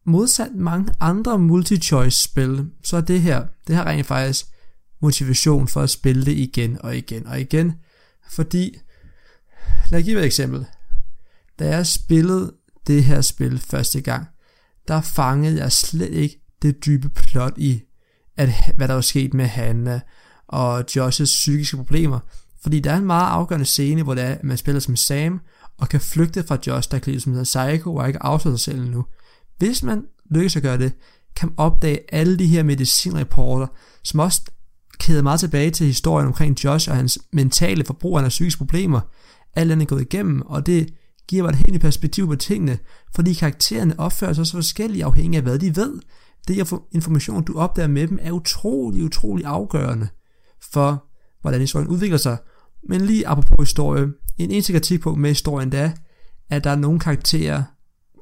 Modsat 0.06 0.56
mange 0.56 0.94
andre 1.00 1.40
multi-choice-spil, 1.40 2.66
så 2.84 2.98
er 2.98 3.02
det 3.02 3.22
her, 3.22 3.46
det 3.68 3.76
har 3.76 3.86
rent 3.86 4.08
faktisk 4.08 4.46
motivation 5.02 5.68
for 5.68 5.82
at 5.82 5.90
spille 5.90 6.26
det 6.26 6.32
igen 6.32 6.78
og 6.82 6.98
igen 6.98 7.28
og 7.28 7.42
igen, 7.42 7.74
fordi, 8.30 8.78
lad 9.92 10.00
mig 10.00 10.04
give 10.04 10.20
et 10.20 10.26
eksempel. 10.26 10.66
Da 11.60 11.68
jeg 11.68 11.88
spillede 11.88 12.54
det 12.88 13.04
her 13.04 13.22
spil 13.22 13.60
første 13.60 14.02
gang, 14.02 14.28
der 14.88 15.02
fangede 15.02 15.60
jeg 15.60 15.72
slet 15.72 16.14
ikke 16.14 16.42
det 16.62 16.86
dybe 16.86 17.10
plot 17.10 17.54
i, 17.58 17.82
at, 18.38 18.50
hvad 18.76 18.88
der 18.88 18.94
var 18.94 19.02
sket 19.02 19.34
med 19.34 19.46
Hanna 19.46 20.02
og 20.48 20.80
Josh's 20.80 21.24
psykiske 21.24 21.78
problemer. 21.78 22.20
Fordi 22.62 22.80
der 22.80 22.92
er 22.92 22.98
en 22.98 23.06
meget 23.06 23.32
afgørende 23.32 23.66
scene, 23.66 24.04
hvor 24.04 24.16
det 24.16 24.24
er, 24.24 24.28
at 24.28 24.44
man 24.44 24.58
spiller 24.58 24.80
som 24.80 24.96
Sam, 24.96 25.40
og 25.80 25.90
kan 25.90 26.02
flygte 26.02 26.44
fra 26.44 26.58
Josh, 26.68 26.92
der 26.92 27.00
klæder 27.00 27.20
som 27.20 27.34
hedder 27.34 27.70
Psycho, 27.70 27.96
og 27.96 28.08
ikke 28.08 28.24
afslører 28.24 28.58
sig 28.58 28.74
selv 28.74 28.92
nu. 28.92 29.06
Hvis 29.58 29.84
man 29.84 30.04
lykkes 30.32 30.56
at 30.56 30.62
gøre 30.62 30.78
det, 30.78 30.94
kan 31.36 31.50
man 31.50 31.56
opdage 31.58 32.00
alle 32.16 32.40
de 32.40 32.48
her 32.48 32.64
medicinreporter, 32.64 33.68
som 34.04 34.20
også 34.20 34.42
kæder 35.00 35.22
meget 35.22 35.40
tilbage 35.40 35.72
til 35.72 35.86
historien 35.88 36.28
omkring 36.28 36.64
Josh 36.64 36.90
og 36.90 36.96
hans 36.96 37.20
mentale 37.34 37.86
forbrug 37.86 38.20
af 38.20 38.30
psykiske 38.30 38.58
problemer. 38.58 39.02
Alt 39.56 39.72
er 39.72 39.86
gået 39.86 40.02
igennem, 40.02 40.42
og 40.42 40.66
det 40.66 40.94
giver 41.28 41.44
mig 41.44 41.50
et 41.50 41.56
helt 41.56 41.74
nyt 41.74 41.82
perspektiv 41.82 42.28
på 42.28 42.36
tingene, 42.36 42.78
fordi 43.16 43.34
karaktererne 43.34 44.00
opfører 44.00 44.34
sig 44.34 44.48
så 44.48 44.54
forskellige 44.54 45.06
afhængig 45.06 45.38
af 45.38 45.44
hvad 45.44 45.60
de 45.60 45.76
ved. 45.76 46.00
Det 46.48 46.74
information, 46.92 47.44
du 47.44 47.60
opdager 47.60 47.88
med 47.88 48.08
dem, 48.08 48.20
er 48.22 48.32
utrolig, 48.32 49.04
utrolig 49.04 49.46
afgørende 49.46 50.08
for, 50.74 51.06
hvordan 51.42 51.62
historien 51.62 51.88
udvikler 51.88 52.18
sig. 52.18 52.38
Men 52.90 53.02
lige 53.02 53.28
apropos 53.28 53.56
historie, 53.60 54.08
en 54.38 54.52
eneste 54.52 54.74
kritikpunkt 54.74 55.20
med 55.20 55.30
historien, 55.30 55.72
det 55.72 55.80
er, 55.80 55.92
at 56.50 56.64
der 56.64 56.70
er 56.70 56.76
nogle 56.76 57.00
karakterer, 57.00 57.64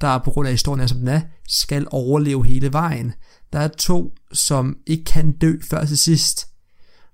der 0.01 0.17
på 0.17 0.31
grund 0.31 0.47
af 0.47 0.53
historien 0.53 0.81
er 0.81 0.87
som 0.87 0.97
den 0.97 1.07
er, 1.07 1.21
skal 1.47 1.87
overleve 1.91 2.45
hele 2.45 2.73
vejen. 2.73 3.13
Der 3.53 3.59
er 3.59 3.67
to, 3.67 4.13
som 4.33 4.77
ikke 4.87 5.03
kan 5.03 5.31
dø 5.31 5.57
før 5.69 5.85
til 5.85 5.97
sidst. 5.97 6.47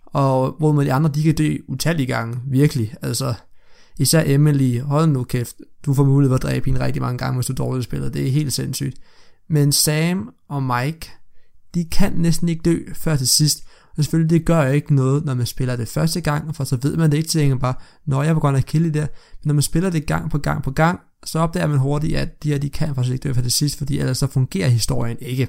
Og 0.05 0.55
hvor 0.59 0.81
de 0.83 0.93
andre, 0.93 1.09
de 1.09 1.23
kan 1.23 1.35
dø 1.35 1.57
utallige 1.67 2.07
gange, 2.07 2.39
virkelig. 2.47 2.95
Altså, 3.01 3.33
især 3.99 4.23
Emily, 4.25 4.81
hold 4.81 5.07
nu 5.07 5.23
kæft, 5.23 5.55
du 5.85 5.93
får 5.93 6.05
mulighed 6.05 6.29
for 6.29 6.35
at 6.35 6.41
dræbe 6.41 6.65
hende 6.65 6.85
rigtig 6.85 7.01
mange 7.01 7.17
gange, 7.17 7.35
hvis 7.35 7.45
du 7.45 7.53
dårligt 7.53 7.83
spiller. 7.83 8.09
Det 8.09 8.27
er 8.27 8.31
helt 8.31 8.53
sindssygt. 8.53 8.97
Men 9.49 9.71
Sam 9.71 10.33
og 10.49 10.63
Mike, 10.63 11.09
de 11.73 11.85
kan 11.85 12.13
næsten 12.13 12.49
ikke 12.49 12.61
dø 12.61 12.79
før 12.93 13.15
til 13.15 13.27
sidst. 13.27 13.67
Og 13.97 14.03
selvfølgelig, 14.03 14.29
det 14.29 14.45
gør 14.45 14.67
ikke 14.67 14.95
noget, 14.95 15.25
når 15.25 15.33
man 15.33 15.45
spiller 15.45 15.75
det 15.75 15.87
første 15.87 16.21
gang, 16.21 16.55
for 16.55 16.63
så 16.63 16.77
ved 16.81 16.97
man 16.97 17.11
det 17.11 17.17
ikke, 17.17 17.29
tænker 17.29 17.57
bare, 17.57 17.73
når 18.05 18.23
jeg 18.23 18.35
var 18.35 18.41
godt 18.41 18.55
at 18.55 18.65
kille 18.65 18.85
det 18.85 18.93
der. 18.93 19.07
Men 19.31 19.45
når 19.45 19.53
man 19.53 19.61
spiller 19.61 19.89
det 19.89 20.05
gang 20.05 20.31
på 20.31 20.37
gang 20.37 20.63
på 20.63 20.71
gang, 20.71 20.99
så 21.25 21.39
opdager 21.39 21.67
man 21.67 21.77
hurtigt, 21.77 22.17
at 22.17 22.43
de 22.43 22.49
her, 22.49 22.57
de 22.57 22.69
kan 22.69 22.95
faktisk 22.95 23.13
ikke 23.13 23.27
dø 23.27 23.33
for 23.33 23.41
det 23.41 23.53
sidste, 23.53 23.77
fordi 23.77 23.99
ellers 23.99 24.17
så 24.17 24.27
fungerer 24.27 24.69
historien 24.69 25.17
ikke. 25.21 25.47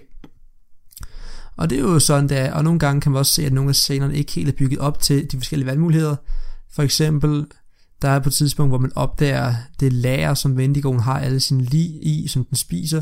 Og 1.56 1.70
det 1.70 1.78
er 1.78 1.82
jo 1.82 1.98
sådan, 1.98 2.28
der, 2.28 2.52
og 2.52 2.64
nogle 2.64 2.78
gange 2.78 3.00
kan 3.00 3.12
man 3.12 3.18
også 3.18 3.32
se, 3.32 3.46
at 3.46 3.52
nogle 3.52 3.68
af 3.68 3.74
scenerne 3.74 4.16
ikke 4.16 4.32
helt 4.32 4.48
er 4.48 4.52
bygget 4.52 4.80
op 4.80 5.00
til 5.00 5.32
de 5.32 5.37
forskellige 5.37 5.66
valgmuligheder. 5.66 6.16
For 6.72 6.82
eksempel, 6.82 7.46
der 8.02 8.08
er 8.08 8.18
på 8.18 8.28
et 8.28 8.34
tidspunkt, 8.34 8.70
hvor 8.70 8.78
man 8.78 8.92
opdager 8.94 9.54
det 9.80 9.92
lager, 9.92 10.34
som 10.34 10.56
Vendigoen 10.56 11.00
har 11.00 11.18
alle 11.18 11.40
sine 11.40 11.62
lig 11.62 12.06
i, 12.06 12.28
som 12.28 12.44
den 12.44 12.56
spiser. 12.56 13.00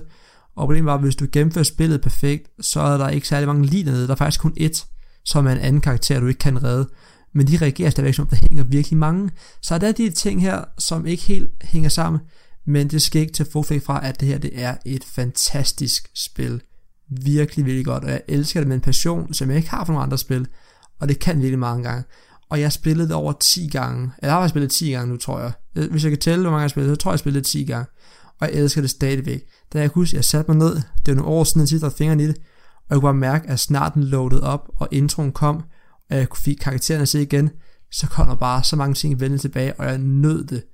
Og 0.56 0.62
problemet 0.62 0.86
var, 0.86 0.94
at 0.94 1.00
hvis 1.00 1.16
du 1.16 1.26
gennemfører 1.32 1.64
spillet 1.64 2.00
perfekt, 2.00 2.48
så 2.60 2.80
er 2.80 2.98
der 2.98 3.08
ikke 3.08 3.28
særlig 3.28 3.46
mange 3.46 3.66
lig 3.66 3.86
dernede. 3.86 4.06
Der 4.06 4.12
er 4.12 4.16
faktisk 4.16 4.40
kun 4.40 4.54
ét, 4.60 4.95
som 5.26 5.46
er 5.46 5.52
en 5.52 5.58
anden 5.58 5.80
karakter, 5.80 6.20
du 6.20 6.26
ikke 6.26 6.38
kan 6.38 6.64
redde. 6.64 6.88
Men 7.34 7.46
de 7.46 7.56
reagerer 7.56 7.90
stadigvæk 7.90 8.14
som, 8.14 8.26
der 8.26 8.36
hænger 8.36 8.64
virkelig 8.64 8.98
mange. 8.98 9.30
Så 9.62 9.78
der 9.78 9.88
er 9.88 9.92
de 9.92 10.10
ting 10.10 10.42
her, 10.42 10.64
som 10.78 11.06
ikke 11.06 11.22
helt 11.22 11.50
hænger 11.62 11.88
sammen. 11.88 12.20
Men 12.66 12.88
det 12.88 13.02
skal 13.02 13.20
ikke 13.20 13.32
til 13.32 13.46
forfæk 13.52 13.84
fra, 13.84 14.06
at 14.06 14.20
det 14.20 14.28
her 14.28 14.38
det 14.38 14.50
er 14.54 14.76
et 14.84 15.04
fantastisk 15.04 16.10
spil. 16.14 16.60
Virkelig, 17.08 17.66
virkelig 17.66 17.84
godt. 17.84 18.04
Og 18.04 18.10
jeg 18.10 18.22
elsker 18.28 18.60
det 18.60 18.68
med 18.68 18.76
en 18.76 18.80
passion, 18.80 19.34
som 19.34 19.48
jeg 19.48 19.56
ikke 19.56 19.70
har 19.70 19.84
for 19.84 19.92
nogle 19.92 20.04
andre 20.04 20.18
spil. 20.18 20.46
Og 21.00 21.08
det 21.08 21.18
kan 21.18 21.36
virkelig 21.36 21.58
mange 21.58 21.84
gange. 21.84 22.04
Og 22.48 22.60
jeg 22.60 22.72
spillede 22.72 23.08
det 23.08 23.16
over 23.16 23.32
10 23.40 23.68
gange. 23.68 24.10
Jeg 24.22 24.30
har 24.30 24.48
spillet 24.48 24.70
10 24.70 24.90
gange 24.90 25.12
nu, 25.12 25.16
tror 25.16 25.40
jeg. 25.40 25.52
Øh, 25.76 25.90
hvis 25.90 26.04
jeg 26.04 26.10
kan 26.10 26.20
tælle, 26.20 26.42
hvor 26.42 26.50
mange 26.50 26.60
jeg 26.60 26.64
har 26.64 26.68
spillet, 26.68 26.92
så 26.92 26.96
tror 26.96 27.10
jeg, 27.10 27.12
jeg 27.14 27.18
spillede 27.18 27.44
10 27.44 27.64
gange. 27.64 27.86
Og 28.40 28.48
jeg 28.48 28.54
elsker 28.54 28.80
det 28.80 28.90
stadigvæk. 28.90 29.42
Da 29.72 29.80
jeg 29.80 29.88
husker, 29.88 30.18
jeg 30.18 30.24
satte 30.24 30.50
mig 30.50 30.58
ned, 30.58 30.74
det 30.74 31.06
var 31.06 31.14
nogle 31.14 31.30
år 31.30 31.44
siden, 31.44 31.60
jeg 31.60 31.68
sidste 31.68 31.90
fingrene 31.90 32.22
i 32.22 32.26
det, 32.26 32.36
og 32.88 32.94
jeg 32.94 33.00
kunne 33.00 33.06
bare 33.06 33.14
mærke, 33.14 33.48
at 33.48 33.60
snart 33.60 33.94
den 33.94 34.04
loaded 34.04 34.40
op, 34.40 34.70
og 34.76 34.88
introen 34.90 35.32
kom, 35.32 35.56
og 36.10 36.16
jeg 36.16 36.26
fik 36.36 36.56
karaktererne 36.60 37.02
at 37.02 37.08
se 37.08 37.22
igen, 37.22 37.50
så 37.92 38.06
kom 38.06 38.26
der 38.26 38.34
bare 38.34 38.64
så 38.64 38.76
mange 38.76 38.94
ting 38.94 39.20
vende 39.20 39.38
tilbage, 39.38 39.74
og 39.74 39.86
jeg 39.86 39.98
nød 39.98 40.44
det 40.44 40.64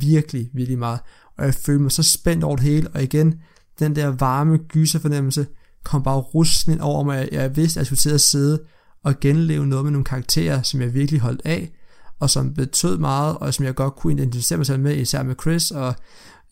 virkelig, 0.00 0.50
virkelig 0.54 0.78
meget. 0.78 1.00
Og 1.38 1.44
jeg 1.44 1.54
følte 1.54 1.82
mig 1.82 1.92
så 1.92 2.02
spændt 2.02 2.44
over 2.44 2.56
det 2.56 2.64
hele, 2.64 2.88
og 2.88 3.02
igen, 3.02 3.34
den 3.78 3.96
der 3.96 4.06
varme 4.08 4.58
gyserfornemmelse 4.58 5.46
kom 5.84 6.02
bare 6.02 6.18
ruslende 6.18 6.82
over 6.82 7.04
mig. 7.04 7.28
Jeg 7.32 7.56
vidste, 7.56 7.78
at 7.78 7.80
jeg 7.80 7.86
skulle 7.86 7.98
til 7.98 8.10
at 8.10 8.20
sidde 8.20 8.62
og 9.04 9.20
genleve 9.20 9.66
noget 9.66 9.84
med 9.84 9.92
nogle 9.92 10.04
karakterer, 10.04 10.62
som 10.62 10.80
jeg 10.80 10.94
virkelig 10.94 11.20
holdt 11.20 11.42
af, 11.44 11.72
og 12.20 12.30
som 12.30 12.54
betød 12.54 12.98
meget, 12.98 13.36
og 13.38 13.54
som 13.54 13.64
jeg 13.64 13.74
godt 13.74 13.96
kunne 13.96 14.12
identificere 14.12 14.56
mig 14.56 14.66
selv 14.66 14.80
med, 14.80 14.96
især 14.96 15.22
med 15.22 15.34
Chris, 15.40 15.70
og 15.70 15.94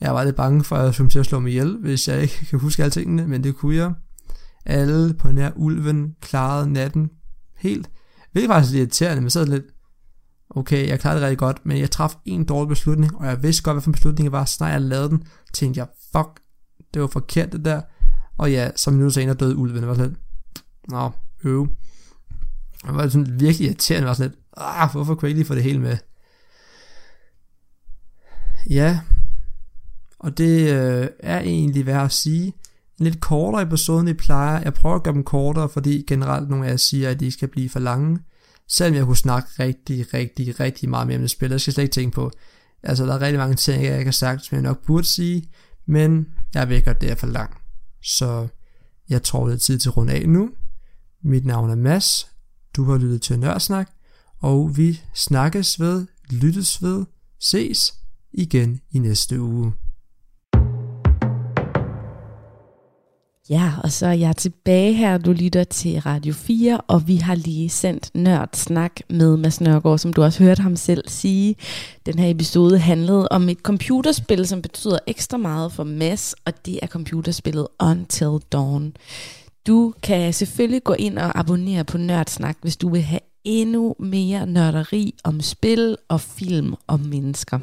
jeg 0.00 0.14
var 0.14 0.24
lidt 0.24 0.36
bange 0.36 0.64
for, 0.64 0.76
at 0.76 0.84
jeg 0.84 0.94
skulle 0.94 1.10
til 1.10 1.18
at 1.18 1.26
slå 1.26 1.38
mig 1.38 1.50
ihjel, 1.50 1.76
hvis 1.76 2.08
jeg 2.08 2.22
ikke 2.22 2.46
kan 2.50 2.58
huske 2.58 2.82
alle 2.82 2.90
tingene, 2.90 3.28
men 3.28 3.44
det 3.44 3.56
kunne 3.56 3.76
jeg. 3.76 3.92
Alle 4.68 5.14
på 5.14 5.32
nær 5.32 5.50
ulven 5.56 6.16
klarede 6.20 6.72
natten 6.72 7.10
helt. 7.56 7.90
Hvilket 8.32 8.48
faktisk 8.48 8.72
lidt 8.72 8.80
irriterende, 8.80 9.20
men 9.20 9.30
så 9.30 9.44
lidt, 9.44 9.64
okay, 10.50 10.88
jeg 10.88 11.00
klarede 11.00 11.20
det 11.20 11.26
rigtig 11.26 11.38
godt, 11.38 11.66
men 11.66 11.78
jeg 11.78 11.90
traf 11.90 12.14
en 12.24 12.44
dårlig 12.44 12.68
beslutning, 12.68 13.16
og 13.16 13.26
jeg 13.26 13.42
vidste 13.42 13.62
godt, 13.62 13.74
hvad 13.74 13.82
for 13.82 13.88
en 13.88 13.92
beslutning 13.92 14.24
det 14.24 14.32
var, 14.32 14.44
så 14.44 14.66
jeg 14.66 14.80
lavede 14.80 15.08
den, 15.08 15.24
tænkte 15.52 15.78
jeg, 15.78 15.88
fuck, 16.12 16.40
det 16.94 17.02
var 17.02 17.08
forkert 17.08 17.52
det 17.52 17.64
der, 17.64 17.80
og 18.38 18.50
ja, 18.50 18.70
som 18.76 18.92
minutter 18.92 19.14
senere 19.14 19.36
døde 19.36 19.56
ulven, 19.56 19.76
det 19.76 19.88
var 19.88 19.94
sådan 19.94 20.10
lidt, 20.10 20.20
nå, 20.88 21.10
øv. 21.44 21.68
Det 22.86 22.94
var 22.94 23.08
sådan 23.08 23.40
virkelig 23.40 23.66
irriterende, 23.66 24.00
det 24.00 24.08
var 24.08 24.14
sådan 24.14 24.30
lidt, 24.30 24.40
ah, 24.56 24.90
hvorfor 24.92 25.14
kunne 25.14 25.26
jeg 25.26 25.30
ikke 25.30 25.38
lige 25.38 25.46
få 25.46 25.54
det 25.54 25.62
hele 25.62 25.80
med? 25.80 25.96
Ja, 28.70 29.00
og 30.18 30.38
det 30.38 30.72
øh, 30.72 31.08
er 31.20 31.40
egentlig 31.40 31.86
værd 31.86 32.04
at 32.04 32.12
sige. 32.12 32.52
En 33.00 33.04
lidt 33.04 33.20
kortere 33.20 33.62
episode, 33.62 34.00
end 34.00 34.08
I 34.08 34.12
plejer. 34.12 34.60
Jeg 34.60 34.74
prøver 34.74 34.96
at 34.96 35.02
gøre 35.02 35.14
dem 35.14 35.24
kortere, 35.24 35.68
fordi 35.68 36.04
generelt 36.06 36.48
nogle 36.48 36.66
af 36.66 36.70
jer 36.70 36.76
siger, 36.76 37.10
at 37.10 37.20
de 37.20 37.30
skal 37.30 37.48
blive 37.48 37.68
for 37.68 37.80
lange. 37.80 38.18
Selvom 38.68 38.94
jeg 38.94 39.04
kunne 39.04 39.16
snakke 39.16 39.48
rigtig, 39.58 40.14
rigtig, 40.14 40.60
rigtig 40.60 40.88
meget 40.88 41.06
mere 41.06 41.16
om 41.16 41.22
det 41.22 41.30
spil, 41.30 41.50
det 41.50 41.60
skal 41.60 41.70
jeg 41.70 41.74
slet 41.74 41.84
ikke 41.84 41.94
tænke 41.94 42.14
på. 42.14 42.30
Altså, 42.82 43.06
der 43.06 43.14
er 43.14 43.20
rigtig 43.20 43.38
mange 43.38 43.56
ting, 43.56 43.84
jeg 43.84 43.98
ikke 43.98 44.04
har 44.04 44.12
sagt, 44.12 44.44
som 44.44 44.54
jeg 44.54 44.62
nok 44.62 44.86
burde 44.86 45.06
sige, 45.06 45.50
men 45.86 46.26
jeg 46.54 46.68
ved 46.68 46.76
ikke, 46.76 46.94
det 47.00 47.10
er 47.10 47.14
for 47.14 47.26
langt. 47.26 47.56
Så 48.02 48.48
jeg 49.08 49.22
tror, 49.22 49.46
det 49.46 49.54
er 49.54 49.58
tid 49.58 49.78
til 49.78 49.88
at 49.88 49.96
runde 49.96 50.12
af 50.12 50.28
nu. 50.28 50.50
Mit 51.24 51.46
navn 51.46 51.70
er 51.70 51.74
Mads. 51.74 52.28
Du 52.76 52.84
har 52.84 52.98
lyttet 52.98 53.22
til 53.22 53.38
Nørsnak, 53.38 53.90
og 54.38 54.76
vi 54.76 55.00
snakkes 55.14 55.80
ved, 55.80 56.06
lyttes 56.30 56.82
ved, 56.82 57.04
ses 57.40 57.94
igen 58.32 58.80
i 58.90 58.98
næste 58.98 59.40
uge. 59.40 59.72
Ja, 63.50 63.72
og 63.84 63.92
så 63.92 64.06
er 64.06 64.12
jeg 64.12 64.36
tilbage 64.36 64.92
her. 64.92 65.18
Du 65.18 65.32
lytter 65.32 65.64
til 65.64 66.00
Radio 66.00 66.32
4, 66.32 66.80
og 66.80 67.08
vi 67.08 67.16
har 67.16 67.34
lige 67.34 67.68
sendt 67.68 68.10
Nørd 68.14 68.48
Snak 68.52 69.00
med 69.10 69.36
Mads 69.36 69.60
Nørgaard, 69.60 69.98
som 69.98 70.12
du 70.12 70.22
også 70.22 70.44
hørte 70.44 70.62
ham 70.62 70.76
selv 70.76 71.04
sige. 71.06 71.56
Den 72.06 72.18
her 72.18 72.30
episode 72.30 72.78
handlede 72.78 73.28
om 73.30 73.48
et 73.48 73.58
computerspil, 73.58 74.46
som 74.46 74.62
betyder 74.62 74.98
ekstra 75.06 75.36
meget 75.36 75.72
for 75.72 75.84
Mads, 75.84 76.34
og 76.44 76.66
det 76.66 76.78
er 76.82 76.86
computerspillet 76.86 77.66
Until 77.82 78.38
Dawn. 78.52 78.92
Du 79.66 79.94
kan 80.02 80.32
selvfølgelig 80.32 80.84
gå 80.84 80.92
ind 80.92 81.18
og 81.18 81.38
abonnere 81.38 81.84
på 81.84 81.98
Nørdsnak, 81.98 82.56
hvis 82.62 82.76
du 82.76 82.88
vil 82.88 83.02
have 83.02 83.20
endnu 83.44 83.94
mere 83.98 84.46
nørderi 84.46 85.14
om 85.24 85.40
spil 85.40 85.96
og 86.08 86.20
film 86.20 86.74
og 86.86 87.00
mennesker. 87.00 87.58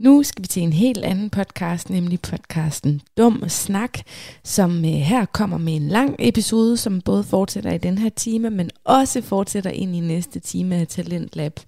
Nu 0.00 0.22
skal 0.22 0.42
vi 0.42 0.46
til 0.46 0.62
en 0.62 0.72
helt 0.72 1.04
anden 1.04 1.30
podcast, 1.30 1.90
nemlig 1.90 2.20
podcasten 2.20 3.00
Dum 3.18 3.48
Snak, 3.48 3.98
som 4.44 4.84
øh, 4.84 4.90
her 4.90 5.24
kommer 5.24 5.58
med 5.58 5.76
en 5.76 5.88
lang 5.88 6.16
episode, 6.18 6.76
som 6.76 7.00
både 7.00 7.24
fortsætter 7.24 7.72
i 7.72 7.78
den 7.78 7.98
her 7.98 8.08
time, 8.08 8.50
men 8.50 8.70
også 8.84 9.22
fortsætter 9.22 9.70
ind 9.70 9.96
i 9.96 10.00
næste 10.00 10.40
time 10.40 10.74
af 10.74 10.86
Talent 10.86 11.36
Lab. 11.36 11.60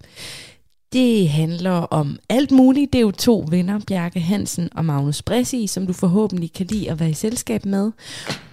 Det 0.93 1.29
handler 1.29 1.71
om 1.71 2.19
alt 2.29 2.51
muligt. 2.51 2.93
Det 2.93 2.99
er 2.99 3.03
jo 3.03 3.11
to 3.11 3.45
venner, 3.49 3.79
Bjarke 3.87 4.19
Hansen 4.19 4.69
og 4.75 4.85
Magnus 4.85 5.21
Bressi, 5.21 5.67
som 5.67 5.87
du 5.87 5.93
forhåbentlig 5.93 6.53
kan 6.53 6.65
lide 6.65 6.91
at 6.91 6.99
være 6.99 7.09
i 7.09 7.13
selskab 7.13 7.65
med. 7.65 7.91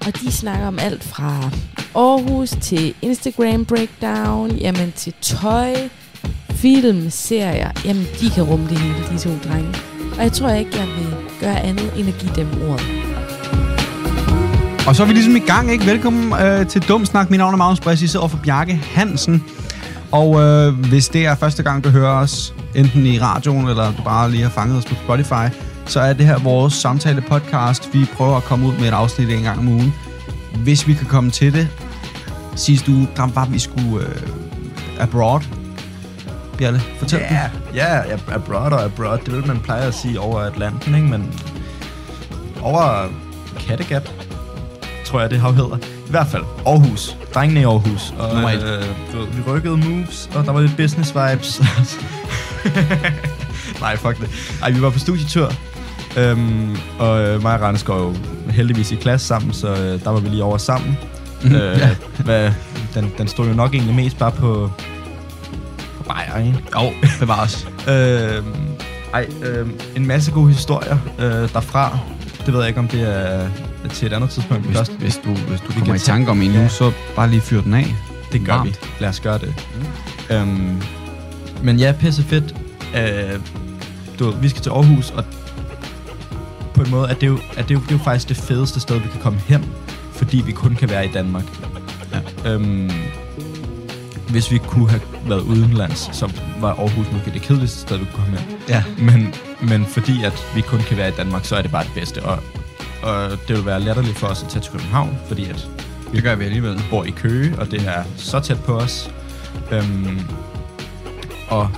Og 0.00 0.20
de 0.20 0.32
snakker 0.32 0.66
om 0.66 0.78
alt 0.78 1.04
fra 1.04 1.50
Aarhus 1.94 2.50
til 2.50 2.94
Instagram 3.02 3.64
breakdown, 3.64 4.50
jamen 4.50 4.92
til 4.92 5.14
tøj, 5.22 5.88
film, 6.50 7.10
serier, 7.10 7.70
jamen 7.84 8.06
de 8.20 8.30
kan 8.30 8.42
rumme 8.42 8.68
det 8.68 8.78
hele, 8.78 8.94
de 9.10 9.18
to 9.18 9.30
drenge. 9.48 9.74
Og 10.16 10.22
jeg 10.22 10.32
tror 10.32 10.50
ikke, 10.50 10.70
jeg 10.78 10.86
vil 10.86 11.14
gøre 11.40 11.60
andet 11.60 11.92
end 11.96 12.08
at 12.08 12.14
give 12.18 12.32
dem 12.36 12.48
ordet. 12.70 12.86
Og 14.86 14.96
så 14.96 15.02
er 15.02 15.06
vi 15.06 15.12
ligesom 15.12 15.36
i 15.36 15.38
gang, 15.38 15.72
ikke? 15.72 15.86
Velkommen 15.86 16.32
øh, 16.40 16.66
til 16.66 16.82
Dumsnak. 16.88 17.30
Mit 17.30 17.38
navn 17.38 17.52
er 17.52 17.56
Magnus 17.56 17.80
Bress, 17.80 18.02
I 18.02 18.06
sidder 18.06 18.28
for 18.28 18.38
Bjarke 18.44 18.74
Hansen. 18.74 19.44
Og 20.12 20.40
øh, 20.40 20.72
hvis 20.88 21.08
det 21.08 21.26
er 21.26 21.34
første 21.34 21.62
gang, 21.62 21.84
du 21.84 21.88
hører 21.88 22.12
os, 22.12 22.54
enten 22.74 23.06
i 23.06 23.18
radioen, 23.18 23.68
eller 23.68 23.92
du 23.92 24.02
bare 24.02 24.30
lige 24.30 24.42
har 24.42 24.50
fanget 24.50 24.78
os 24.78 24.84
på 24.84 24.94
Spotify, 24.94 25.54
så 25.86 26.00
er 26.00 26.12
det 26.12 26.26
her 26.26 26.38
vores 26.38 26.72
samtale-podcast. 26.74 27.94
Vi 27.94 28.06
prøver 28.16 28.36
at 28.36 28.42
komme 28.42 28.66
ud 28.66 28.72
med 28.72 28.88
et 28.88 28.92
afsnit 28.92 29.30
en 29.30 29.42
gang 29.42 29.58
om 29.58 29.68
ugen. 29.68 29.94
Hvis 30.62 30.88
vi 30.88 30.94
kan 30.94 31.06
komme 31.06 31.30
til 31.30 31.52
det. 31.52 31.68
Sidste 32.56 32.92
uge, 32.92 33.08
der 33.16 33.26
var 33.26 33.46
vi 33.46 33.58
skulle 33.58 34.06
øh, 34.06 35.00
abroad 35.00 35.65
Bjarne? 36.58 36.80
Fortæl 36.98 37.20
Ja, 37.20 37.50
ja, 37.74 38.00
abroad 38.32 38.72
og 38.72 38.84
abroad, 38.84 39.18
det 39.18 39.34
vil 39.34 39.46
man 39.46 39.60
pleje 39.60 39.86
at 39.86 39.94
sige 39.94 40.20
over 40.20 40.40
Atlanten, 40.40 40.94
ikke? 40.94 41.06
Men 41.06 41.34
over 42.62 43.08
Kattegat, 43.58 44.12
tror 45.04 45.20
jeg 45.20 45.30
det 45.30 45.40
har 45.40 45.52
hedder. 45.52 45.76
I 46.06 46.10
hvert 46.10 46.26
fald 46.26 46.42
Aarhus. 46.66 47.16
Drengene 47.34 47.60
i 47.60 47.64
Aarhus. 47.64 48.14
Og, 48.18 48.54
et. 48.54 48.62
øh, 48.62 48.84
du 49.12 49.18
ved, 49.18 49.26
vi 49.26 49.42
rykkede 49.42 49.76
moves, 49.76 50.30
og 50.34 50.44
der 50.44 50.52
var 50.52 50.60
lidt 50.60 50.76
business 50.76 51.14
vibes. 51.14 51.62
Nej, 53.80 53.96
fuck 53.96 54.20
det. 54.20 54.30
Ej, 54.62 54.70
vi 54.70 54.82
var 54.82 54.90
på 54.90 54.98
studietur. 54.98 55.52
Øhm, 56.16 56.76
og 56.98 57.20
øh, 57.20 57.42
mig 57.42 57.54
og 57.54 57.60
Randers 57.60 57.82
går 57.82 57.98
jo 57.98 58.14
heldigvis 58.50 58.92
i 58.92 58.94
klasse 58.94 59.26
sammen, 59.26 59.52
så 59.52 59.68
øh, 59.68 60.04
der 60.04 60.10
var 60.10 60.20
vi 60.20 60.28
lige 60.28 60.44
over 60.44 60.58
sammen. 60.58 60.98
Mhm, 61.42 61.54
øh, 61.54 61.78
ja. 61.78 61.96
hvad, 62.18 62.52
den, 62.94 63.12
den 63.18 63.28
stod 63.28 63.48
jo 63.48 63.54
nok 63.54 63.74
egentlig 63.74 63.94
mest 63.94 64.18
bare 64.18 64.32
på 64.32 64.70
bajer, 66.08 66.38
ikke? 66.46 66.58
Jo, 66.74 66.90
bevares. 67.20 67.68
Øh, 67.88 68.42
ej, 69.14 69.26
øh, 69.44 69.66
en 69.96 70.06
masse 70.06 70.30
gode 70.32 70.48
historier 70.52 70.98
øh, 71.18 71.24
derfra. 71.52 71.98
Det 72.46 72.54
ved 72.54 72.60
jeg 72.60 72.68
ikke, 72.68 72.80
om 72.80 72.88
det 72.88 73.02
er 73.02 73.48
til 73.92 74.06
et 74.06 74.12
andet 74.12 74.30
tidspunkt. 74.30 74.64
Hvis, 74.66 74.76
Først, 74.76 74.92
hvis 74.92 75.16
du, 75.24 75.30
hvis 75.34 75.60
du 75.60 75.66
Vi 75.72 75.78
kommer 75.78 75.94
i 75.94 75.98
tanke 75.98 76.30
om 76.30 76.42
en 76.42 76.50
nu, 76.50 76.58
Ja. 76.60 76.68
så 76.68 76.92
bare 77.16 77.30
lige 77.30 77.40
fyr 77.40 77.60
den 77.62 77.74
af. 77.74 77.94
det 78.32 78.46
gør 78.46 78.52
varmt. 78.52 78.68
vi. 78.68 78.76
Lad 79.00 79.08
os 79.08 79.20
gøre 79.20 79.38
det. 79.38 79.54
Mm. 80.30 80.36
Øhm, 80.36 80.82
men 81.62 81.78
ja, 81.78 81.92
pisse 82.00 82.22
fedt. 82.22 82.54
Øh, 82.96 83.40
du, 84.18 84.30
vi 84.30 84.48
skal 84.48 84.62
til 84.62 84.70
Aarhus, 84.70 85.10
og 85.10 85.24
på 86.74 86.82
en 86.82 86.90
måde 86.90 87.08
er 87.08 87.14
det, 87.14 87.26
jo, 87.26 87.38
er 87.56 87.62
det, 87.62 87.74
jo, 87.74 87.80
det 87.80 87.88
er 87.88 87.92
jo 87.98 87.98
faktisk 88.04 88.28
det 88.28 88.36
fedeste 88.36 88.80
sted, 88.80 88.96
vi 89.00 89.08
kan 89.12 89.20
komme 89.20 89.38
hen, 89.46 89.64
fordi 90.12 90.42
vi 90.46 90.52
kun 90.52 90.74
kan 90.74 90.90
være 90.90 91.04
i 91.06 91.08
Danmark. 91.14 91.44
Ja. 92.44 92.50
Øhm, 92.52 92.90
hvis 94.28 94.50
vi 94.50 94.58
kunne 94.58 94.90
have 94.90 95.02
været 95.28 95.40
udenlands, 95.40 96.08
så 96.12 96.30
var 96.60 96.68
Aarhus 96.74 97.06
måske 97.12 97.30
det 97.30 97.42
kedeligste 97.42 97.78
sted, 97.78 97.98
vi 97.98 98.04
kunne 98.04 98.24
komme 98.24 98.38
hen. 98.38 98.58
Ja. 98.68 98.84
Men, 98.98 99.34
men 99.62 99.86
fordi 99.86 100.24
at 100.24 100.46
vi 100.54 100.60
kun 100.60 100.78
kan 100.78 100.96
være 100.96 101.08
i 101.08 101.12
Danmark, 101.16 101.44
så 101.44 101.56
er 101.56 101.62
det 101.62 101.70
bare 101.70 101.84
det 101.84 101.92
bedste. 101.94 102.22
Og, 102.24 102.38
og 103.02 103.30
det 103.30 103.56
vil 103.56 103.66
være 103.66 103.80
latterligt 103.80 104.18
for 104.18 104.26
os 104.26 104.42
at 104.42 104.48
tage 104.48 104.62
til 104.62 104.72
København, 104.72 105.18
fordi 105.28 105.44
at 105.50 105.68
Det 106.12 106.22
gør 106.22 106.34
vi 106.34 106.44
alligevel. 106.44 106.82
bor 106.90 107.04
i 107.04 107.10
Køge, 107.10 107.58
og 107.58 107.70
det 107.70 107.88
er 107.88 108.02
så 108.16 108.40
tæt 108.40 108.60
på 108.64 108.76
os. 108.78 109.10
Øhm, 109.72 110.20
og 111.48 111.70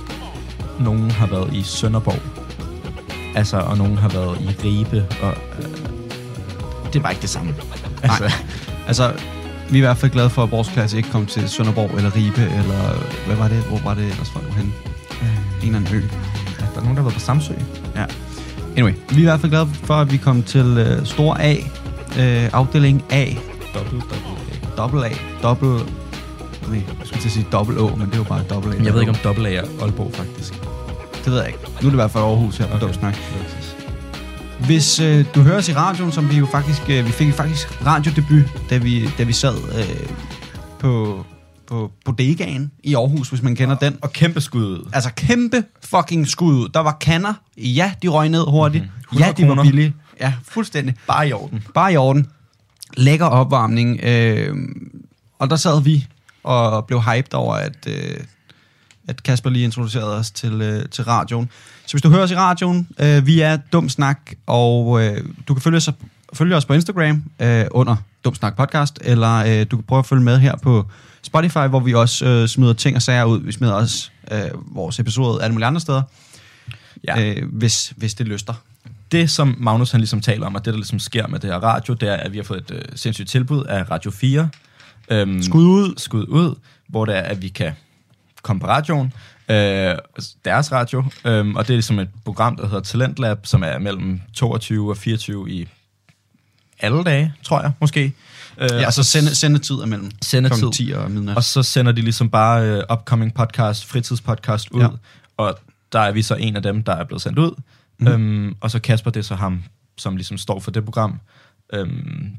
nogen 0.79 1.11
har 1.11 1.27
været 1.27 1.53
i 1.53 1.63
Sønderborg. 1.63 2.19
Altså, 3.35 3.57
og 3.57 3.77
nogen 3.77 3.97
har 3.97 4.09
været 4.09 4.41
i 4.41 4.47
Ribe, 4.67 5.05
og 5.21 5.33
øh, 5.59 5.65
det 6.93 7.03
var 7.03 7.09
ikke 7.09 7.21
det 7.21 7.29
samme. 7.29 7.55
Altså, 8.03 8.31
Altså, 8.87 9.13
vi 9.71 9.77
er 9.77 9.81
i 9.83 9.85
hvert 9.85 9.97
fald 9.97 10.11
glade 10.11 10.29
for, 10.29 10.43
at 10.43 10.51
vores 10.51 10.67
klasse 10.67 10.97
ikke 10.97 11.09
kom 11.09 11.25
til 11.25 11.49
Sønderborg 11.49 11.91
eller 11.97 12.15
Ribe, 12.15 12.41
eller 12.41 12.81
hvad 13.25 13.35
var 13.35 13.47
det? 13.47 13.57
Hvor 13.57 13.79
var 13.83 13.93
det 13.93 14.03
ellers 14.03 14.29
folk 14.29 14.45
var 14.47 14.53
henne? 14.53 14.71
En 15.61 15.65
eller 15.65 15.79
anden 15.79 15.95
ø. 15.95 16.01
der 16.59 16.65
er 16.65 16.81
nogen, 16.81 16.89
der 16.89 16.95
har 16.95 17.09
været 17.09 17.13
på 17.13 17.19
Samsø. 17.19 17.53
Ja. 17.95 18.05
Anyway, 18.77 18.93
vi 19.09 19.15
er 19.15 19.19
i 19.19 19.23
hvert 19.23 19.39
fald 19.39 19.51
glade 19.51 19.67
for, 19.83 19.93
at 19.93 20.11
vi 20.11 20.17
kom 20.17 20.43
til 20.43 20.97
uh, 20.99 21.05
Stor 21.05 21.37
A, 21.39 21.55
uh, 22.09 22.53
afdeling 22.53 23.03
A, 23.09 23.25
Dobbelt, 23.73 24.03
dobbelt 24.03 24.39
dobbelt 24.77 25.05
A, 25.05 25.11
dobbelt... 25.43 25.93
Nej, 26.67 26.83
jeg 26.99 27.07
skulle 27.07 27.21
til 27.21 27.27
at 27.27 27.33
sige 27.33 27.47
dobbelt 27.51 27.79
Å, 27.79 27.87
men 27.95 28.07
det 28.07 28.13
er 28.13 28.17
jo 28.17 28.23
bare 28.23 28.43
dobbelt 28.49 28.75
A. 28.75 28.83
Jeg 28.83 28.93
ved 28.93 29.01
ikke, 29.01 29.11
om 29.11 29.17
dobbelt 29.23 29.47
A 29.47 29.53
er 29.53 29.63
Aalborg, 29.81 30.11
faktisk. 30.13 30.53
Det 31.25 31.31
ved 31.31 31.39
jeg 31.39 31.47
ikke. 31.47 31.59
Nu 31.63 31.75
er 31.75 31.81
det 31.81 31.91
i 31.91 32.01
hvert 32.03 32.11
fald 32.11 32.23
Aarhus 32.23 32.57
her 32.57 32.67
på 32.67 32.75
okay. 32.75 32.85
Dum 32.85 32.93
Snak. 32.93 33.13
Præcis. 33.13 33.68
Hvis 34.69 34.99
øh, 34.99 35.25
du 35.35 35.41
hører 35.41 35.57
os 35.57 35.69
i 35.69 35.73
radioen, 35.73 36.11
som 36.11 36.29
vi 36.29 36.37
jo 36.37 36.45
faktisk... 36.45 36.81
Øh, 36.89 37.05
vi 37.05 37.11
fik 37.11 37.33
faktisk 37.33 37.85
radiodebut, 37.85 38.69
da 38.69 38.77
vi, 38.77 39.09
da 39.17 39.23
vi 39.23 39.33
sad 39.33 39.55
øh, 39.79 40.09
på, 40.79 41.25
på 41.67 41.91
bodegaen 42.05 42.71
i 42.83 42.95
Aarhus, 42.95 43.29
hvis 43.29 43.41
man 43.41 43.55
kender 43.55 43.75
den. 43.75 43.97
Og 44.01 44.13
kæmpe 44.13 44.41
skud 44.41 44.65
ud. 44.65 44.89
Altså 44.93 45.09
kæmpe 45.15 45.63
fucking 45.83 46.27
skud 46.27 46.53
ud. 46.53 46.69
Der 46.69 46.79
var 46.79 46.97
kanner. 47.01 47.33
Ja, 47.57 47.93
de 48.03 48.07
røg 48.07 48.29
ned 48.29 48.45
hurtigt. 48.47 48.83
Mm-hmm. 48.83 49.19
Ja, 49.19 49.29
100 49.29 49.53
de 49.53 49.57
var 49.57 49.63
billige. 49.63 49.93
Ja, 50.19 50.33
fuldstændig. 50.43 50.95
Bare 51.07 51.29
i 51.29 51.33
orden. 51.33 51.63
Bare 51.73 51.93
i 51.93 51.97
orden. 51.97 52.27
Lækker 52.97 53.25
opvarmning. 53.25 53.99
Øh, 54.03 54.55
og 55.39 55.49
der 55.49 55.55
sad 55.55 55.81
vi 55.81 56.07
og 56.43 56.85
blev 56.85 57.01
hyped 57.01 57.33
over, 57.33 57.55
at, 57.55 57.87
øh, 57.87 58.17
at 59.07 59.23
Kasper 59.23 59.49
lige 59.49 59.65
introducerede 59.65 60.15
os 60.15 60.31
til, 60.31 60.61
øh, 60.61 60.89
til 60.89 61.03
radioen. 61.03 61.49
Så 61.89 61.93
hvis 61.93 62.01
du 62.01 62.09
hører 62.09 62.23
os 62.23 62.31
i 62.31 62.35
radioen, 62.35 62.87
øh, 62.99 63.25
vi 63.27 63.39
er 63.41 63.57
Dum 63.73 63.89
Snak, 63.89 64.19
og 64.47 65.01
øh, 65.05 65.23
du 65.47 65.53
kan 65.53 65.61
følge 65.61 65.77
os, 65.77 65.89
følge 66.33 66.55
os 66.55 66.65
på 66.65 66.73
Instagram 66.73 67.23
øh, 67.39 67.65
under 67.71 67.95
Dum 68.25 68.35
Snak 68.35 68.55
Podcast, 68.57 68.99
eller 69.01 69.35
øh, 69.35 69.65
du 69.71 69.77
kan 69.77 69.83
prøve 69.87 69.99
at 69.99 70.05
følge 70.05 70.23
med 70.23 70.39
her 70.39 70.55
på 70.57 70.85
Spotify, 71.21 71.57
hvor 71.69 71.79
vi 71.79 71.93
også 71.93 72.25
øh, 72.25 72.47
smider 72.47 72.73
ting 72.73 72.95
og 72.95 73.01
sager 73.01 73.23
ud. 73.23 73.41
Vi 73.41 73.51
smider 73.51 73.73
også 73.73 74.09
øh, 74.31 74.39
vores 74.75 74.99
episode 74.99 75.43
alle 75.43 75.53
mulige 75.53 75.67
andre 75.67 75.81
steder, 75.81 76.01
Ja. 77.07 77.21
øh, 77.23 77.49
hvis, 77.53 77.93
hvis 77.97 78.13
det 78.13 78.27
lyster. 78.27 78.53
det, 79.11 79.29
som 79.29 79.55
Magnus 79.59 79.91
han 79.91 79.99
ligesom 79.99 80.21
taler 80.21 80.45
om, 80.45 80.55
og 80.55 80.65
det, 80.65 80.73
der 80.73 80.77
ligesom 80.77 80.99
sker 80.99 81.27
med 81.27 81.39
det 81.39 81.49
her 81.49 81.57
radio, 81.57 81.93
det 81.93 82.09
er, 82.09 82.13
at 82.15 82.31
vi 82.31 82.37
har 82.37 82.43
fået 82.43 82.61
et 82.61 82.71
øh, 82.71 82.81
sindssygt 82.95 83.29
tilbud 83.29 83.63
af 83.63 83.91
Radio 83.91 84.11
4. 84.11 84.49
Øhm, 85.09 85.43
Skud 85.43 85.63
ud. 85.65 85.93
Skud 85.97 86.25
ud, 86.27 86.55
hvor 86.87 87.05
det 87.05 87.17
er, 87.17 87.21
at 87.21 87.41
vi 87.41 87.47
kan 87.47 87.71
komme 88.41 88.59
på 88.59 88.67
radioen, 88.67 89.13
øh, 89.49 89.95
deres 90.45 90.71
radio, 90.71 91.03
øh, 91.25 91.47
og 91.49 91.67
det 91.67 91.73
er 91.73 91.77
ligesom 91.77 91.99
et 91.99 92.09
program, 92.25 92.55
der 92.55 92.67
hedder 92.67 92.79
Talentlab, 92.83 93.37
som 93.43 93.63
er 93.63 93.77
mellem 93.79 94.21
22 94.33 94.89
og 94.89 94.97
24 94.97 95.51
i 95.51 95.67
alle 96.79 97.03
dage, 97.03 97.33
tror 97.43 97.61
jeg, 97.61 97.71
måske. 97.79 98.13
Øh, 98.57 98.69
Ja, 98.71 98.85
og 98.85 98.93
så 98.93 99.03
sende, 99.03 99.35
sendetid 99.35 99.75
er 99.75 99.85
mellem 99.85 100.11
Sendetid. 100.21 100.57
klokken 100.57 100.71
10 100.87 100.91
og 100.91 101.11
midnat. 101.11 101.37
og 101.37 101.43
så 101.43 101.63
sender 101.63 101.91
de 101.91 102.01
ligesom 102.01 102.29
bare 102.29 102.63
øh, 102.67 102.83
upcoming 102.93 103.33
podcast, 103.33 103.85
fritidspodcast 103.85 104.71
ud, 104.71 104.81
Ja. 104.81 104.87
og 105.37 105.59
der 105.91 105.99
er 105.99 106.11
vi 106.11 106.21
så 106.21 106.35
en 106.35 106.55
af 106.55 106.61
dem, 106.61 106.83
der 106.83 106.93
er 106.95 107.03
blevet 107.03 107.21
sendt 107.21 107.39
ud. 107.39 107.61
Mm. 107.99 108.07
Øhm, 108.07 108.55
og 108.61 108.71
så 108.71 108.79
Kasper, 108.79 109.11
det 109.11 109.19
er 109.19 109.23
så 109.23 109.35
ham, 109.35 109.63
som 109.97 110.15
ligesom 110.15 110.37
står 110.37 110.59
for 110.59 110.71
det 110.71 110.83
program. 110.85 111.19
Øhm, 111.73 112.29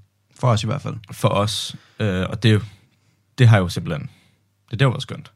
For 0.41 0.49
os 0.49 0.63
i 0.63 0.67
hvert 0.67 0.83
fald. 0.83 0.95
for 1.13 1.29
os. 1.29 1.77
Øh, 1.99 2.27
og 2.29 2.43
det, 2.43 2.63
det 3.39 3.49
har 3.49 3.59
jo 3.59 3.69
simpelthen... 3.69 4.11
Det, 4.71 4.81
jo 4.83 4.89
været 4.91 5.03
skønt. 5.03 5.31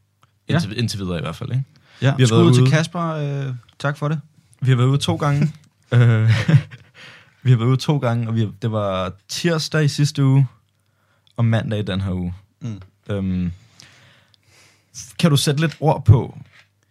Ja. 0.49 0.55
Indtil, 0.55 0.79
indtil 0.79 0.99
videre 0.99 1.19
i 1.19 1.23
hvert 1.23 1.37
fald, 1.37 1.51
ikke? 1.51 1.65
Ja, 2.03 2.15
Vi 2.17 2.23
har 2.23 2.27
skud 2.27 2.37
været 2.39 2.49
ud 2.49 2.55
til 2.55 2.63
ude. 2.63 2.71
Kasper. 2.71 3.01
Øh, 3.03 3.55
tak 3.79 3.99
for 3.99 4.09
det. 4.09 4.21
Vi 4.61 4.71
har 4.71 4.77
været 4.77 4.89
ude 4.89 4.99
to 4.99 5.17
gange. 5.17 5.53
øh, 5.95 6.01
vi 7.43 7.51
har 7.51 7.57
været 7.57 7.69
ude 7.69 7.77
to 7.77 7.99
gange, 7.99 8.29
og 8.29 8.35
vi 8.35 8.41
har, 8.41 8.51
det 8.63 8.73
var 8.73 9.13
tirsdag 9.29 9.85
i 9.85 9.89
sidste 9.89 10.25
uge, 10.25 10.47
og 11.37 11.45
mandag 11.45 11.79
i 11.79 11.83
den 11.83 12.01
her 12.01 12.13
uge. 12.13 12.35
Mm. 12.61 12.81
Øhm, 13.11 13.53
kan 15.19 15.31
du 15.31 15.37
sætte 15.37 15.61
lidt 15.61 15.77
ord 15.81 16.05
på 16.05 16.39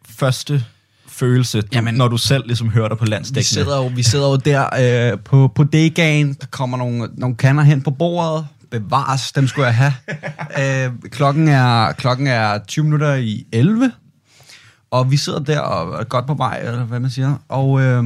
første 0.09 0.65
følelse, 1.07 1.61
du, 1.61 1.67
Jamen- 1.73 1.93
når 1.95 2.07
du 2.07 2.17
selv 2.17 2.45
ligesom 2.47 2.69
hører 2.69 2.87
dig 2.87 2.97
på 2.97 3.05
Vi 3.05 3.09
landsdækkende? 3.11 3.47
sidder 3.47 3.77
jo, 3.77 3.87
vi 3.95 4.03
sidder 4.03 4.29
jo 4.29 4.35
der 4.35 5.11
øh, 5.13 5.19
på, 5.19 5.47
på 5.55 5.63
degaen. 5.63 6.33
Der 6.41 6.47
kommer 6.47 6.77
nogle, 6.77 7.09
nogle 7.13 7.35
kander 7.35 7.63
hen 7.63 7.81
på 7.81 7.91
bordet. 7.91 8.47
Bevares, 8.73 9.31
dem 9.31 9.47
skulle 9.47 9.65
jeg 9.65 9.75
have. 9.75 9.93
øh, 10.85 10.91
klokken, 11.09 11.47
er, 11.47 11.91
klokken 11.91 12.27
er 12.27 12.59
20 12.67 12.85
minutter 12.85 13.13
i 13.13 13.45
11. 13.51 13.91
Og 14.91 15.11
vi 15.11 15.17
sidder 15.17 15.39
der 15.39 15.59
og 15.59 15.99
er 15.99 16.03
godt 16.03 16.27
på 16.27 16.33
vej, 16.33 16.59
eller 16.59 16.83
hvad 16.83 16.99
man 16.99 17.11
siger. 17.11 17.35
Og 17.49 17.81
øh, 17.81 18.03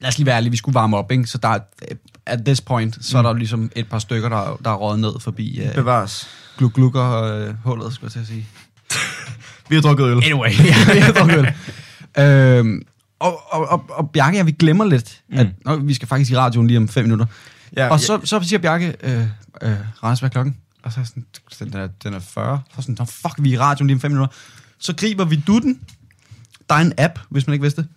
lad 0.00 0.08
os 0.08 0.18
lige 0.18 0.26
være 0.26 0.36
ærlige, 0.36 0.50
vi 0.50 0.56
skulle 0.56 0.74
varme 0.74 0.96
op, 0.96 1.12
ikke? 1.12 1.26
Så 1.26 1.38
der 1.38 1.48
er, 1.48 1.58
at 2.26 2.44
this 2.44 2.60
point, 2.60 3.04
så 3.04 3.18
er 3.18 3.22
der 3.22 3.32
ligesom 3.32 3.70
et 3.76 3.88
par 3.88 3.98
stykker, 3.98 4.28
der, 4.28 4.58
der 4.64 4.70
er 4.70 4.74
røget 4.74 5.00
ned 5.00 5.20
forbi 5.20 5.60
øh, 5.60 5.74
Bevares. 5.74 6.28
gluk-glukker 6.58 7.22
øh, 7.22 7.54
hullet, 7.64 7.92
skulle 7.94 8.06
jeg 8.06 8.12
til 8.12 8.20
at 8.20 8.26
sige. 8.26 8.46
Vi 9.68 9.74
har 9.74 9.82
drukket 9.82 10.04
øl. 10.04 10.16
Anyway, 10.24 10.50
ja, 10.70 10.92
det 10.92 11.02
er 11.02 11.12
drukket 11.12 11.38
øl. 11.38 12.24
øhm, 12.24 12.82
og, 13.18 13.40
og, 13.50 13.68
og, 13.68 13.84
og 13.88 14.10
Bjarke, 14.10 14.36
ja, 14.36 14.42
vi 14.42 14.52
glemmer 14.52 14.84
lidt, 14.84 15.20
mm. 15.28 15.38
at 15.38 15.46
nå, 15.64 15.76
vi 15.76 15.94
skal 15.94 16.08
faktisk 16.08 16.30
i 16.30 16.36
radioen 16.36 16.66
lige 16.66 16.76
om 16.76 16.88
fem 16.88 17.04
minutter. 17.04 17.26
Ja, 17.76 17.88
og 17.88 18.00
så, 18.00 18.20
så 18.24 18.40
siger 18.42 18.58
Bjarke, 18.58 18.94
øh, 19.02 19.20
øh, 19.62 19.76
Randers, 20.02 20.18
hvad 20.20 20.28
er 20.28 20.32
klokken? 20.32 20.56
Og 20.82 20.92
så 20.92 21.00
er 21.00 21.04
sådan, 21.04 21.26
den 21.72 21.80
er, 21.80 21.86
den 22.02 22.14
er 22.14 22.18
40. 22.18 22.62
Så 22.68 22.74
er 22.78 22.82
sådan, 22.82 22.96
"Nå, 22.98 23.04
fuck, 23.04 23.34
vi 23.38 23.50
er 23.50 23.54
i 23.54 23.58
radioen 23.58 23.86
lige 23.86 23.94
om 23.94 24.00
fem 24.00 24.10
minutter. 24.10 24.34
Så 24.78 24.94
griber 24.96 25.24
vi 25.24 25.42
dutten. 25.46 25.80
Der 26.68 26.74
er 26.74 26.78
en 26.80 26.92
app, 26.98 27.18
hvis 27.28 27.46
man 27.46 27.52
ikke 27.54 27.62
vidste 27.62 27.82
det. 27.82 27.90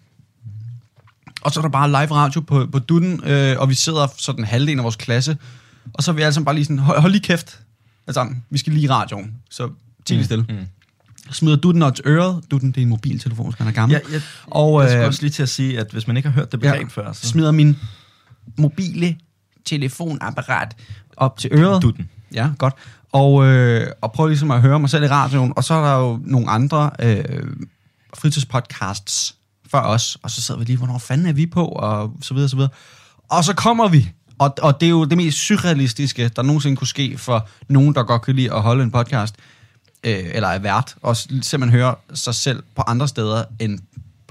Og 1.41 1.51
så 1.51 1.59
er 1.59 1.61
der 1.61 1.69
bare 1.69 1.87
live 1.87 2.15
radio 2.15 2.41
på, 2.41 2.65
på 2.71 2.79
dutten, 2.79 3.23
øh, 3.23 3.59
og 3.59 3.69
vi 3.69 3.73
sidder 3.73 4.07
sådan 4.17 4.45
halvdelen 4.45 4.79
af 4.79 4.83
vores 4.83 4.95
klasse. 4.95 5.37
Og 5.93 6.03
så 6.03 6.11
er 6.11 6.15
vi 6.15 6.21
alle 6.21 6.33
sammen 6.33 6.45
bare 6.45 6.55
lige 6.55 6.65
sådan, 6.65 6.79
hold, 6.79 6.99
hold 6.99 7.11
lige 7.11 7.21
kæft. 7.23 7.59
Altså, 8.07 8.27
vi 8.49 8.57
skal 8.57 8.73
lige 8.73 8.83
i 8.83 8.89
radioen. 8.89 9.33
Så 9.49 9.69
tig 10.05 10.15
lige 10.17 10.25
stille. 10.25 10.45
mm. 10.49 10.57
Smider 11.31 11.55
dutten 11.55 11.83
op 11.83 11.95
til 11.95 12.03
øret. 12.07 12.43
Dutten, 12.51 12.71
det 12.71 12.77
er 12.77 12.81
en 12.81 12.89
mobiltelefon, 12.89 13.45
hvis 13.49 13.59
man 13.59 13.67
er 13.67 13.71
gammel. 13.71 13.93
Ja, 14.07 14.13
jeg, 14.13 14.21
og 14.47 14.81
jeg 14.81 14.89
skulle 14.89 15.01
øh, 15.01 15.07
også 15.07 15.21
lige 15.21 15.31
til 15.31 15.43
at 15.43 15.49
sige, 15.49 15.79
at 15.79 15.87
hvis 15.91 16.07
man 16.07 16.17
ikke 16.17 16.29
har 16.29 16.33
hørt 16.33 16.51
det 16.51 16.59
begreb 16.59 16.89
før, 16.91 17.13
så... 17.13 17.27
smider 17.27 17.51
min 17.51 17.77
mobile 18.57 19.15
telefonapparat 19.65 20.75
op 21.17 21.37
til 21.37 21.49
øret. 21.53 21.81
Dutten. 21.81 22.09
Ja, 22.33 22.49
godt. 22.57 22.73
Og, 23.11 23.45
øh, 23.45 23.87
og 24.01 24.11
prøver 24.11 24.27
ligesom 24.27 24.51
at 24.51 24.61
høre 24.61 24.79
mig 24.79 24.89
selv 24.89 25.03
i 25.03 25.07
radioen. 25.07 25.53
Og 25.55 25.63
så 25.63 25.73
er 25.73 25.83
der 25.83 25.99
jo 25.99 26.19
nogle 26.23 26.49
andre 26.49 26.91
øh, 26.99 27.23
fritidspodcasts 28.13 29.35
før 29.71 29.81
os. 29.81 30.17
Og 30.23 30.31
så 30.31 30.41
sidder 30.41 30.59
vi 30.59 30.65
lige, 30.65 30.77
hvornår 30.77 30.97
fanden 30.97 31.27
er 31.27 31.33
vi 31.33 31.45
på? 31.45 31.65
Og 31.65 32.13
så 32.21 32.33
videre, 32.33 32.49
så 32.49 32.55
videre. 32.55 32.71
Og 33.29 33.43
så 33.43 33.53
kommer 33.53 33.87
vi. 33.87 34.11
Og, 34.39 34.53
og 34.61 34.81
det 34.81 34.85
er 34.85 34.89
jo 34.89 35.05
det 35.05 35.17
mest 35.17 35.37
surrealistiske, 35.37 36.29
der 36.29 36.41
nogensinde 36.41 36.75
kunne 36.75 36.87
ske 36.87 37.17
for 37.17 37.47
nogen, 37.69 37.95
der 37.95 38.03
godt 38.03 38.21
kan 38.21 38.35
lide 38.35 38.53
at 38.53 38.61
holde 38.61 38.83
en 38.83 38.91
podcast. 38.91 39.35
Øh, 40.03 40.23
eller 40.33 40.47
er 40.47 40.59
vært. 40.59 40.95
Og 41.01 41.17
simpelthen 41.17 41.69
høre 41.69 41.95
sig 42.13 42.35
selv 42.35 42.63
på 42.75 42.81
andre 42.87 43.07
steder 43.07 43.43
end 43.59 43.79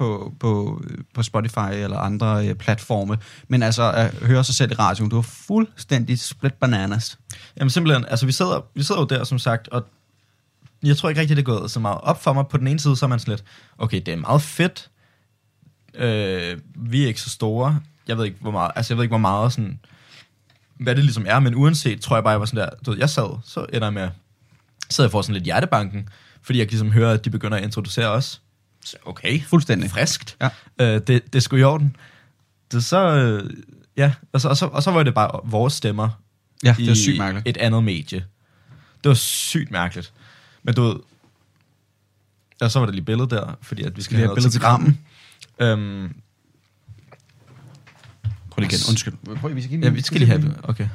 på, 0.00 0.34
på, 0.40 0.82
på 1.14 1.22
Spotify 1.22 1.72
eller 1.72 1.98
andre 1.98 2.48
øh, 2.48 2.54
platforme, 2.54 3.18
men 3.48 3.62
altså 3.62 3.92
at 3.92 4.14
høre 4.14 4.44
sig 4.44 4.54
selv 4.54 4.72
i 4.72 4.74
radioen, 4.74 5.10
du 5.10 5.18
er 5.18 5.22
fuldstændig 5.22 6.20
split 6.20 6.54
bananas. 6.54 7.18
Jamen 7.56 7.70
simpelthen, 7.70 8.04
altså 8.08 8.26
vi 8.26 8.32
sidder, 8.32 8.60
vi 8.74 8.82
sidder 8.82 9.00
jo 9.00 9.06
der, 9.06 9.24
som 9.24 9.38
sagt, 9.38 9.68
og 9.68 9.86
jeg 10.82 10.96
tror 10.96 11.08
ikke 11.08 11.20
rigtig, 11.20 11.36
det 11.36 11.42
er 11.42 11.46
gået 11.46 11.70
så 11.70 11.80
meget 11.80 11.98
op 12.00 12.22
for 12.22 12.32
mig. 12.32 12.46
På 12.46 12.56
den 12.56 12.66
ene 12.66 12.80
side, 12.80 12.96
så 12.96 13.06
er 13.06 13.08
man 13.08 13.18
sådan 13.18 13.32
lidt, 13.32 13.44
okay, 13.78 14.02
det 14.06 14.14
er 14.14 14.16
meget 14.16 14.42
fedt. 14.42 14.90
Øh, 15.94 16.58
vi 16.74 17.02
er 17.02 17.06
ikke 17.06 17.20
så 17.20 17.30
store. 17.30 17.80
Jeg 18.08 18.18
ved 18.18 18.24
ikke, 18.24 18.38
hvor 18.40 18.50
meget, 18.50 18.70
altså 18.76 18.92
jeg 18.92 18.96
ved 18.96 19.04
ikke, 19.04 19.12
hvor 19.12 19.18
meget 19.18 19.52
sådan, 19.52 19.80
hvad 20.78 20.94
det 20.94 21.04
ligesom 21.04 21.24
er, 21.28 21.40
men 21.40 21.54
uanset, 21.54 22.00
tror 22.00 22.16
jeg 22.16 22.24
bare, 22.24 22.32
jeg 22.32 22.40
var 22.40 22.46
sådan 22.46 22.68
der, 22.68 22.76
du 22.86 22.90
ved, 22.90 22.98
jeg 22.98 23.10
sad, 23.10 23.38
så 23.44 23.66
ender 23.72 23.86
jeg 23.86 23.94
med, 23.94 24.08
sad 24.90 25.04
jeg 25.04 25.10
for 25.10 25.22
sådan 25.22 25.34
lidt 25.34 25.44
hjertebanken, 25.44 26.08
fordi 26.42 26.58
jeg 26.58 26.66
kan 26.66 26.72
ligesom 26.72 26.92
høre, 26.92 27.12
at 27.12 27.24
de 27.24 27.30
begynder 27.30 27.56
at 27.56 27.64
introducere 27.64 28.08
os. 28.08 28.40
Okay, 29.04 29.42
Fuldstændig. 29.42 29.90
friskt. 29.90 30.36
Ja. 30.40 30.48
Øh, 30.80 31.00
det, 31.06 31.32
det 31.32 31.42
skulle 31.42 31.60
i 31.60 31.64
orden. 31.64 31.96
Det 32.72 32.84
så, 32.84 33.14
øh, 33.16 33.50
ja, 33.96 34.12
og 34.32 34.40
så, 34.40 34.48
og, 34.48 34.56
så, 34.56 34.66
og 34.66 34.82
så 34.82 34.90
var 34.90 35.02
det 35.02 35.14
bare 35.14 35.40
vores 35.44 35.72
stemmer 35.74 36.08
Ja, 36.64 36.74
det 36.78 36.88
i 36.88 36.94
sygt 36.94 37.18
mærkeligt. 37.18 37.48
et 37.48 37.56
andet 37.56 37.84
medie. 37.84 38.24
Det 39.04 39.08
var 39.08 39.14
sygt 39.14 39.70
mærkeligt. 39.70 40.12
Men 40.62 40.74
du 40.74 40.82
ved, 40.82 40.96
og 42.60 42.70
så 42.70 42.78
var 42.78 42.86
der 42.86 42.92
lige 42.92 43.04
billedet 43.04 43.30
der, 43.30 43.58
fordi 43.62 43.82
at 43.82 43.96
vi 43.96 44.02
skal 44.02 44.18
har 44.18 44.26
noget 44.26 44.52
til 44.52 44.60
grammen. 44.60 45.00
Øhm, 45.58 46.14
Prøv 48.50 48.60
lige 48.60 48.68
igen, 48.76 48.78
undskyld. 48.88 49.36
Prøv, 49.36 49.54
vi 49.54 49.62
skal 49.62 49.80
ja, 49.80 49.88
vi 49.88 50.02
skal 50.02 50.18
lige 50.20 50.28
have 50.28 50.42
det. 50.42 50.56
Okay. 50.62 50.88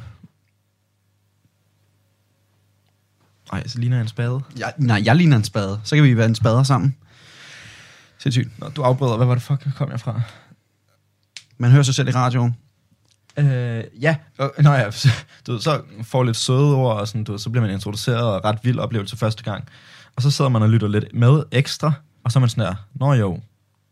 Ej, 3.51 3.67
så 3.67 3.79
ligner 3.79 3.97
jeg 3.97 4.01
en 4.01 4.07
spade. 4.07 4.41
Ja, 4.59 4.67
nej, 4.77 5.01
jeg 5.05 5.15
ligner 5.15 5.37
en 5.37 5.43
spade. 5.43 5.81
Så 5.83 5.95
kan 5.95 6.03
vi 6.03 6.17
være 6.17 6.25
en 6.25 6.35
spader 6.35 6.63
sammen. 6.63 6.95
Sindssygt. 8.25 8.59
Nå, 8.59 8.69
du 8.69 8.81
afbryder. 8.81 9.17
Hvad 9.17 9.27
var 9.27 9.33
det 9.33 9.43
fuck, 9.43 9.75
kom 9.75 9.91
jeg 9.91 9.99
fra? 9.99 10.21
Man 11.57 11.71
hører 11.71 11.83
sig 11.83 11.95
selv 11.95 12.07
i 12.07 12.11
radioen. 12.11 12.55
Øh, 13.37 13.83
ja. 14.01 14.15
Nå 14.57 14.71
ja, 14.71 14.89
du 15.47 15.51
ved, 15.51 15.61
så 15.61 15.81
får 16.03 16.23
lidt 16.23 16.37
søde 16.37 16.75
ord, 16.75 16.97
og 16.99 17.07
sådan, 17.07 17.23
du 17.23 17.31
ved, 17.31 17.39
så 17.39 17.49
bliver 17.49 17.65
man 17.65 17.73
introduceret, 17.73 18.23
og 18.23 18.45
ret 18.45 18.57
vild 18.63 18.79
oplevelse 18.79 19.17
første 19.17 19.43
gang. 19.43 19.67
Og 20.15 20.21
så 20.21 20.31
sidder 20.31 20.49
man 20.49 20.61
og 20.61 20.69
lytter 20.69 20.87
lidt 20.87 21.05
med 21.13 21.43
ekstra, 21.51 21.93
og 22.23 22.31
så 22.31 22.39
er 22.39 22.41
man 22.41 22.49
sådan 22.49 22.63
her, 22.63 22.75
nå 22.93 23.13
jo, 23.13 23.39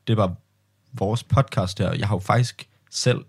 det 0.07 0.17
var 0.17 0.31
vores 0.93 1.23
podcast 1.23 1.79
her. 1.79 1.93
Jeg 1.93 2.07
har 2.07 2.15
jo 2.15 2.19
faktisk 2.19 2.67
selv 2.91 3.19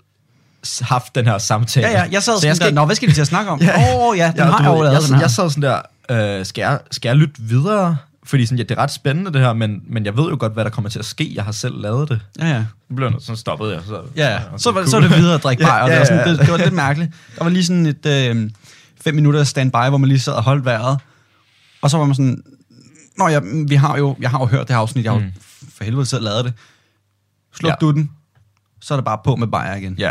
haft 0.81 1.15
den 1.15 1.27
her 1.27 1.39
samtale. 1.39 1.87
Ja, 1.89 1.93
ja, 2.03 2.09
jeg 2.13 2.23
sad 2.23 2.35
Så 2.35 2.41
sådan 2.41 2.49
jeg 2.49 2.57
skal 2.57 2.69
der, 2.69 2.75
Nå, 2.75 2.85
hvad 2.85 2.97
skal 2.97 3.09
vi 3.09 3.15
til 3.15 3.21
at 3.21 3.27
snakke 3.27 3.51
om? 3.51 3.61
Åh, 3.63 3.67
Ja. 3.67 4.09
oh, 4.09 4.19
ja, 4.19 4.27
den 4.31 4.37
Ja, 4.37 4.45
har 4.45 4.75
du 4.75 4.85
jeg 4.85 4.93
jeg, 4.93 5.21
jeg 5.21 5.31
sad 5.31 5.51
sådan 5.51 5.63
der, 5.63 6.39
øh, 6.39 6.47
skal, 6.47 6.63
jeg, 6.63 6.81
skal 6.91 7.09
jeg 7.09 7.17
lytte 7.17 7.35
videre? 7.43 7.97
Fordi 8.27 8.47
sådan, 8.47 8.59
ja, 8.59 8.63
det 8.65 8.71
er 8.71 8.83
ret 8.83 8.91
spændende 8.91 9.33
det 9.33 9.41
her, 9.41 9.53
men, 9.53 9.83
men 9.89 10.05
jeg 10.05 10.17
ved 10.17 10.25
jo 10.29 10.37
godt, 10.41 10.53
hvad 10.53 10.65
der 10.65 10.71
kommer 10.71 10.91
til 10.91 10.99
at 10.99 11.05
ske. 11.05 11.33
Jeg 11.35 11.45
har 11.45 11.53
selv 11.53 11.81
lavet 11.81 12.09
det. 12.09 12.21
Ja, 12.39 12.47
ja. 12.47 12.65
Så 12.89 12.95
blev 12.97 13.09
jeg, 13.09 13.17
sådan 13.21 13.37
stoppede 13.37 13.73
jeg. 13.75 13.83
Så, 13.87 14.03
Ja, 14.17 14.41
så, 14.57 14.71
var, 14.73 14.81
cool. 14.81 14.89
så 14.91 15.01
var 15.01 15.09
det 15.09 15.17
videre 15.19 15.35
at 15.35 15.43
drikke 15.43 15.63
Ja, 15.65 15.69
bajer. 15.69 15.83
og 15.83 15.89
ja, 15.89 15.95
det, 15.95 16.01
var 16.01 16.07
sådan, 16.07 16.27
ja. 16.27 16.31
det, 16.33 16.41
det 16.41 16.51
var 16.51 16.57
lidt 16.57 16.73
mærkeligt. 16.75 17.13
Der 17.39 17.45
var 17.45 17.51
lige 17.51 17.65
sådan 17.65 17.87
et 17.87 18.07
øh, 18.07 18.51
fem 19.05 19.15
minutter 19.15 19.45
standby, 19.45 19.77
hvor 19.89 19.97
man 19.97 20.09
lige 20.09 20.21
sad 20.21 20.33
og 20.33 20.43
holdt 20.43 20.65
vejret. 20.65 20.99
Og 21.83 21.91
så 21.91 21.99
var 21.99 22.05
man 22.05 22.15
sådan, 22.15 22.43
Nå 23.19 23.29
ja, 23.29 23.41
mm, 23.41 23.71
vi 23.71 23.75
har 23.75 23.97
jo, 23.99 24.17
jeg 24.21 24.31
har 24.31 24.39
jo 24.39 24.47
hørt 24.47 24.69
det 24.69 24.77
her 24.77 24.81
afsnit, 24.81 25.05
jeg 25.05 25.13
har 25.13 25.19
jo 25.21 25.25
Mm. 25.27 25.33
for 25.77 25.85
helvede 25.85 26.07
selv 26.07 26.25
lavet 26.25 26.45
det. 26.45 26.53
Sluk 27.57 27.71
Ja. 27.71 27.75
du 27.81 27.91
den, 27.91 28.11
så 28.81 28.95
er 28.95 28.99
det 28.99 29.05
bare 29.05 29.19
på 29.25 29.37
med 29.37 29.47
bajer 29.47 29.77
igen. 29.77 29.95
Ja, 29.99 30.11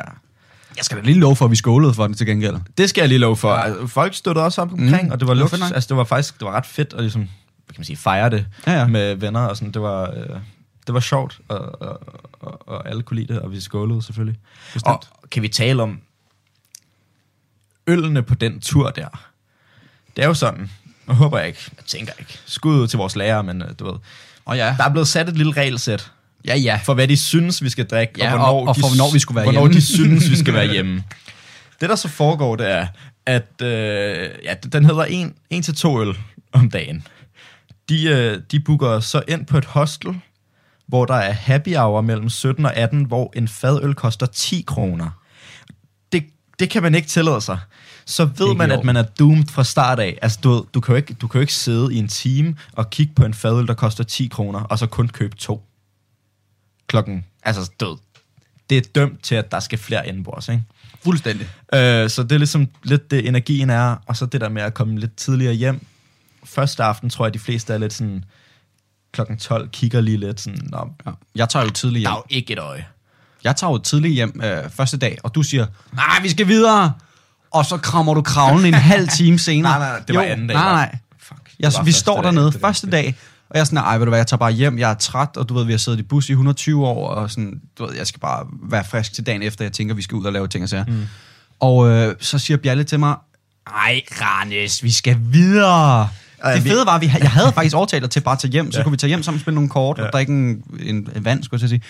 Jeg 0.77 0.85
skal 0.85 0.97
da 0.97 1.01
lige 1.03 1.19
love 1.19 1.35
for, 1.35 1.45
at 1.45 1.51
vi 1.51 1.55
skålede 1.55 1.93
for 1.93 2.07
det 2.07 2.17
til 2.17 2.27
gengæld. 2.27 2.55
det 2.77 2.89
skal 2.89 3.01
jeg 3.01 3.09
lige 3.09 3.17
love 3.19 3.37
for. 3.37 3.53
Altså, 3.53 3.87
Folk 3.87 4.13
støttede 4.13 4.45
også 4.45 4.61
op 4.61 4.71
omkring, 4.73 5.05
Mm. 5.05 5.11
og 5.11 5.19
det 5.19 5.27
var 5.27 5.33
Det 5.33 5.39
luksus. 5.41 5.71
altså, 5.71 5.87
det 5.87 5.97
var 5.97 6.03
faktisk 6.03 6.39
det 6.39 6.45
var 6.45 6.51
ret 6.51 6.65
fedt 6.65 6.93
at 6.93 6.99
ligesom, 7.01 7.29
kan 7.67 7.75
man 7.77 7.85
sige, 7.85 7.97
fejre 7.97 8.29
det 8.29 8.45
Ja, 8.67 8.71
ja. 8.73 8.87
med 8.87 9.15
venner 9.15 9.39
og 9.39 9.57
sådan. 9.57 9.71
Det 9.71 9.81
var, 9.81 10.09
øh, 10.11 10.29
det 10.87 10.93
var 10.93 10.99
sjovt, 10.99 11.39
og, 11.47 11.81
og, 11.81 11.99
og, 12.39 12.67
og 12.67 12.89
alle 12.89 13.03
kunne 13.03 13.19
lide 13.19 13.33
det, 13.33 13.41
og 13.41 13.51
vi 13.51 13.59
skålede 13.61 14.01
selvfølgelig. 14.01 14.39
Bestemt. 14.73 14.87
Og 14.93 15.29
kan 15.31 15.41
vi 15.43 15.47
tale 15.47 15.83
om 15.83 16.01
ølene 17.87 18.23
på 18.23 18.35
den 18.35 18.59
tur 18.59 18.89
der? 18.89 19.07
Det 20.15 20.23
er 20.23 20.27
jo 20.27 20.33
sådan, 20.33 20.71
nu 21.07 21.13
håber 21.13 21.37
jeg 21.37 21.47
ikke, 21.47 21.59
jeg 21.77 21.85
tænker 21.85 22.13
ikke, 22.19 22.39
skud 22.45 22.75
ud 22.79 22.87
til 22.87 22.97
vores 22.97 23.15
lærer, 23.15 23.41
men 23.41 23.61
øh, 23.61 23.69
du 23.79 23.85
ved, 23.91 23.99
Og 24.45 24.57
ja, 24.57 24.75
der 24.77 24.83
er 24.83 24.89
blevet 24.91 25.07
sat 25.07 25.29
et 25.29 25.37
lille 25.37 25.51
regelsæt 25.53 26.11
ja, 26.45 26.55
ja. 26.57 26.79
for, 26.83 26.93
hvad 26.93 27.07
de 27.07 27.17
synes, 27.17 27.63
vi 27.63 27.69
skal 27.69 27.85
drikke, 27.85 28.13
Ja, 28.17 28.25
og, 28.25 28.37
hvornår, 28.37 28.61
og- 28.61 28.67
og 28.67 28.75
de, 28.75 28.81
for, 28.81 28.87
hvornår 28.87 29.13
vi 29.13 29.19
skulle 29.19 29.35
være 29.35 29.45
hvornår 29.45 29.61
hjemme. 29.61 29.75
de 29.75 29.81
synes, 29.81 30.29
vi 30.29 30.35
skal 30.37 30.53
være 30.53 30.71
hjemme. 30.73 31.03
Det, 31.81 31.89
der 31.89 31.95
så 31.95 32.07
foregår, 32.07 32.55
det 32.55 32.69
er, 32.71 32.87
at 33.25 33.61
øh, 33.61 34.29
ja, 34.43 34.53
den 34.73 34.85
hedder 34.85 35.03
en, 35.03 35.33
en 35.49 35.61
til 35.63 35.75
to 35.75 36.01
øl 36.01 36.17
om 36.51 36.69
dagen. 36.69 37.07
De, 37.89 38.03
øh, 38.03 38.41
de 38.51 38.59
booker 38.59 38.99
så 38.99 39.23
ind 39.27 39.45
på 39.45 39.57
et 39.57 39.65
hostel, 39.65 40.21
hvor 40.87 41.05
der 41.05 41.13
er 41.13 41.31
happy 41.31 41.75
hour 41.75 42.01
mellem 42.01 42.29
17 42.29 42.65
og 42.65 42.75
18, 42.75 43.03
hvor 43.03 43.33
en 43.35 43.47
fadøl 43.47 43.93
koster 43.93 44.25
10 44.25 44.63
kroner. 44.67 45.09
Det, 46.11 46.23
det 46.59 46.69
kan 46.69 46.83
man 46.83 46.95
ikke 46.95 47.07
tillade 47.07 47.41
sig. 47.41 47.59
Så 48.05 48.25
ved 48.25 48.55
man, 48.55 48.71
at 48.71 48.83
man 48.83 48.95
er 48.95 49.03
doomed 49.03 49.47
fra 49.47 49.63
start 49.63 49.99
af. 49.99 50.19
Altså, 50.21 50.39
du, 50.43 50.49
ved, 50.49 50.63
du, 50.73 50.79
kan 50.79 50.93
jo 50.93 50.97
ikke, 50.97 51.13
du 51.13 51.27
kan 51.27 51.39
jo 51.39 51.41
ikke 51.41 51.53
sidde 51.53 51.93
i 51.93 51.97
en 51.97 52.07
time 52.07 52.55
og 52.73 52.89
kigge 52.89 53.13
på 53.15 53.25
en 53.25 53.33
fadøl, 53.33 53.67
der 53.67 53.73
koster 53.73 54.03
10 54.03 54.27
kroner, 54.27 54.59
og 54.59 54.79
så 54.79 54.87
kun 54.87 55.07
købe 55.07 55.35
to. 55.35 55.63
Klokken, 56.87 57.25
altså 57.43 57.71
død. 57.79 57.97
Det 58.69 58.77
er 58.77 58.81
dømt 58.95 59.23
til, 59.23 59.35
at 59.35 59.51
der 59.51 59.59
skal 59.59 59.79
flere 59.79 60.07
indenbords, 60.07 60.49
ikke? 60.49 60.63
Fuldstændig. 61.03 61.47
Øh, 61.73 62.09
så 62.09 62.23
det 62.23 62.31
er 62.31 62.37
ligesom 62.37 62.67
lidt 62.83 63.11
det, 63.11 63.27
energien 63.27 63.69
er, 63.69 63.95
og 64.05 64.17
så 64.17 64.25
det 64.25 64.41
der 64.41 64.49
med 64.49 64.61
at 64.61 64.73
komme 64.73 64.99
lidt 64.99 65.15
tidligere 65.15 65.53
hjem. 65.53 65.85
Første 66.45 66.83
aften 66.83 67.09
tror 67.09 67.25
jeg, 67.25 67.33
de 67.33 67.39
fleste 67.39 67.73
er 67.73 67.77
lidt 67.77 67.93
sådan, 67.93 68.23
klokken 69.11 69.37
12 69.37 69.69
kigger 69.69 70.01
lige 70.01 70.17
lidt 70.17 70.41
sådan, 70.41 70.59
Nå, 70.63 70.87
Ja. 71.05 71.11
Jeg 71.35 71.49
tager 71.49 71.65
jo 71.65 71.71
tidligt 71.71 72.05
der 72.05 72.09
hjem. 72.11 72.13
er 72.13 72.17
jo 72.17 72.23
ikke 72.29 72.53
et 72.53 72.59
øje. 72.59 72.85
Jeg 73.43 73.55
tager 73.55 73.71
jo 73.71 73.77
tidligt 73.77 74.13
hjem 74.13 74.41
øh, 74.43 74.69
første 74.69 74.97
dag, 74.97 75.17
og 75.23 75.35
du 75.35 75.43
siger, 75.43 75.65
nej, 75.93 76.19
vi 76.21 76.29
skal 76.29 76.47
videre. 76.47 76.93
Og 77.51 77.65
så 77.65 77.77
krammer 77.77 78.13
du 78.13 78.21
kravlen 78.21 78.65
en 78.65 78.73
halv 78.73 79.07
time 79.17 79.39
senere. 79.39 79.79
Nej, 79.79 79.89
nej, 79.89 79.99
det 80.07 80.15
var 80.15 80.21
anden 80.21 80.47
dag, 80.47 80.55
Nej, 80.55 80.71
nej. 80.73 80.97
Fuck, 81.19 81.39
Jeg, 81.59 81.71
vi 81.85 81.91
står 81.91 82.15
dag, 82.15 82.23
dernede 82.23 82.51
der. 82.51 82.59
første 82.59 82.89
dag, 82.89 83.15
og 83.49 83.55
jeg 83.55 83.61
er 83.61 83.65
sådan, 83.65 83.77
ej, 83.77 83.97
ved 83.97 84.05
du 84.05 84.09
hvad, 84.09 84.19
jeg 84.19 84.27
tager 84.27 84.37
bare 84.37 84.51
hjem, 84.51 84.79
jeg 84.79 84.89
er 84.91 84.93
træt, 84.95 85.37
og 85.37 85.49
du 85.49 85.53
ved, 85.53 85.65
vi 85.65 85.71
har 85.71 85.77
siddet 85.77 85.99
i 85.99 86.03
bus 86.03 86.29
i 86.29 86.31
120 86.31 86.87
år, 86.87 87.09
og 87.09 87.29
sådan, 87.31 87.61
du 87.77 87.85
ved, 87.85 87.95
jeg 87.95 88.07
skal 88.07 88.19
bare 88.19 88.45
være 88.69 88.83
frisk 88.83 89.13
til 89.13 89.25
dagen 89.25 89.41
efter, 89.41 89.65
jeg 89.65 89.71
tænker, 89.73 89.95
vi 89.95 90.01
skal 90.01 90.15
ud 90.15 90.25
og 90.25 90.33
lave 90.33 90.47
ting 90.47 90.63
og 90.63 90.69
sager. 90.69 90.85
Mm. 90.85 91.07
Og 91.59 91.89
øh, 91.89 92.15
så 92.19 92.39
siger 92.39 92.57
Bjalle 92.57 92.83
til 92.83 92.99
mig, 92.99 93.15
ej, 93.67 94.01
Rannes, 94.21 94.83
vi 94.83 94.91
skal 94.91 95.17
videre. 95.21 96.09
Ej, 96.43 96.53
det 96.53 96.61
fede 96.63 96.85
var, 96.85 96.95
at 96.95 97.01
vi, 97.01 97.11
jeg 97.19 97.31
havde 97.31 97.51
faktisk 97.55 97.75
overtalt 97.75 98.11
til 98.11 98.19
bare 98.19 98.33
at 98.33 98.39
tage 98.39 98.51
hjem, 98.51 98.71
så 98.71 98.77
Ja. 98.79 98.83
kunne 98.83 98.91
vi 98.91 98.97
tage 98.97 99.07
hjem 99.07 99.23
sammen, 99.23 99.41
spille 99.41 99.55
nogle 99.55 99.69
kort, 99.69 99.97
Ja. 99.97 100.03
og 100.05 100.13
drikke 100.13 100.31
en, 100.33 100.63
en, 100.79 100.95
en 101.15 101.25
vand, 101.25 101.43
skulle 101.43 101.61
jeg 101.61 101.69
sige. 101.69 101.81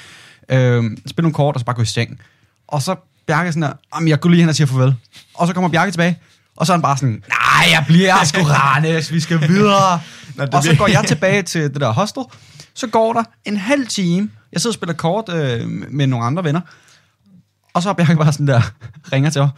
Øhm, 0.50 0.98
spille 1.08 1.24
nogle 1.24 1.34
kort, 1.34 1.56
og 1.56 1.60
så 1.60 1.66
bare 1.66 1.76
gå 1.76 1.82
i 1.82 1.86
seng. 1.86 2.20
Og 2.68 2.82
så 2.82 2.96
Bjarke 3.28 3.52
sådan 3.52 3.62
der, 3.62 3.74
"Jamen, 3.96 4.08
jeg 4.10 4.20
går 4.20 4.30
lige 4.30 4.40
hen 4.40 4.50
og 4.50 4.56
siger 4.56 4.68
farvel. 4.68 4.96
Og 5.34 5.48
så 5.48 5.54
kommer 5.54 5.70
Bjarke 5.70 5.92
tilbage, 5.92 6.20
og 6.58 6.66
så 6.66 6.74
er 6.74 6.78
han 6.78 6.82
bare 6.82 6.98
sådan, 6.98 7.24
nej, 7.30 7.72
jeg 7.72 7.84
bliver 7.88 8.24
sgu 8.26 8.42
Rannes, 8.44 9.12
vi 9.14 9.20
skal 9.20 9.48
videre. 9.48 10.00
Nå, 10.36 10.44
og 10.54 10.64
så 10.64 10.76
går 10.78 10.88
jeg 10.88 11.04
tilbage 11.14 11.42
til 11.42 11.62
det 11.62 11.82
der 11.82 11.92
hostel, 11.92 12.24
så 12.74 12.88
går 12.88 13.14
der 13.14 13.24
en 13.46 13.58
halv 13.58 13.88
time, 13.88 14.30
jeg 14.52 14.62
sidder 14.62 14.72
og 14.72 14.74
spiller 14.74 14.94
kort 14.94 15.30
øh, 15.34 15.68
med 15.90 16.08
nogle 16.08 16.26
andre 16.26 16.44
venner, 16.44 16.62
og 17.74 17.84
så 17.84 17.90
er 17.90 17.94
Bjarke 17.94 18.16
bare 18.16 18.34
sådan 18.34 18.48
der, 18.48 18.62
ringer 19.14 19.30
til 19.30 19.42
mig, 19.42 19.50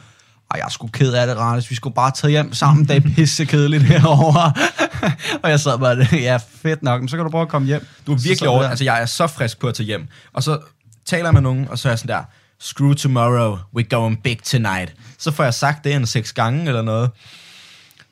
ej, 0.51 0.57
jeg 0.59 0.65
er 0.65 0.69
sgu 0.69 0.87
ked 0.87 1.13
af 1.13 1.27
det, 1.27 1.37
Randes. 1.37 1.69
Vi 1.69 1.75
skulle 1.75 1.93
bare 1.95 2.11
tage 2.11 2.31
hjem 2.31 2.53
sammen. 2.53 2.87
Det 2.87 2.95
er 2.95 3.01
pisse 3.15 3.45
kedeligt 3.45 3.83
herovre. 3.83 4.53
og 5.43 5.49
jeg 5.49 5.59
sad 5.59 5.79
bare, 5.79 6.07
ja, 6.29 6.37
fedt 6.61 6.83
nok. 6.83 7.01
Men 7.01 7.09
så 7.09 7.15
kan 7.15 7.25
du 7.25 7.31
prøve 7.31 7.41
at 7.41 7.47
komme 7.49 7.67
hjem. 7.67 7.87
Du 8.07 8.11
er 8.13 8.17
virkelig 8.17 8.41
jeg 8.41 8.49
over, 8.49 8.61
der. 8.61 8.69
altså 8.69 8.83
jeg 8.83 9.01
er 9.01 9.05
så 9.05 9.27
frisk 9.27 9.59
på 9.59 9.67
at 9.67 9.73
tage 9.73 9.85
hjem. 9.87 10.07
Og 10.33 10.43
så 10.43 10.59
taler 11.05 11.25
jeg 11.25 11.33
med 11.33 11.41
nogen, 11.41 11.67
og 11.67 11.79
så 11.79 11.87
er 11.87 11.91
jeg 11.91 11.99
sådan 11.99 12.15
der, 12.15 12.23
screw 12.59 12.93
tomorrow, 12.93 13.57
we're 13.77 13.87
going 13.89 14.23
big 14.23 14.43
tonight. 14.43 14.93
Så 15.17 15.31
får 15.31 15.43
jeg 15.43 15.53
sagt 15.53 15.83
det 15.83 15.93
en 15.93 16.05
seks 16.05 16.33
gange 16.33 16.67
eller 16.67 16.81
noget. 16.81 17.09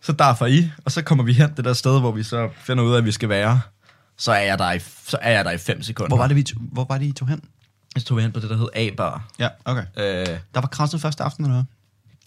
Så 0.01 0.11
derfor 0.11 0.45
I, 0.45 0.69
og 0.85 0.91
så 0.91 1.01
kommer 1.01 1.23
vi 1.23 1.33
hen 1.33 1.49
det 1.57 1.65
der 1.65 1.73
sted, 1.73 1.99
hvor 1.99 2.11
vi 2.11 2.23
så 2.23 2.49
finder 2.63 2.83
ud 2.83 2.93
af, 2.93 2.97
at 2.97 3.05
vi 3.05 3.11
skal 3.11 3.29
være. 3.29 3.61
Så 4.17 4.31
er 4.31 4.39
jeg 4.41 4.59
der 4.59 4.71
i, 4.71 4.79
så 5.07 5.17
er 5.21 5.31
jeg 5.31 5.45
der 5.45 5.51
i 5.51 5.57
fem 5.57 5.83
sekunder. 5.83 6.07
Hvor 6.07 6.17
var 6.17 6.27
det, 6.27 6.35
vi 6.35 6.45
hvor 6.71 6.85
var 6.89 6.97
det, 6.97 7.05
I 7.05 7.11
tog 7.11 7.27
hen? 7.27 7.41
Så 7.97 8.05
tog 8.05 8.17
vi 8.17 8.21
hen 8.21 8.31
på 8.31 8.39
det, 8.39 8.49
der 8.49 8.57
hed 8.57 8.67
A-bar. 8.75 9.23
Ja, 9.39 9.47
okay. 9.65 9.83
Øh, 9.97 10.25
Der 10.53 10.61
var 10.61 10.67
krasset 10.67 11.01
første 11.01 11.23
aften, 11.23 11.45
eller 11.45 11.55
hvad? 11.55 11.63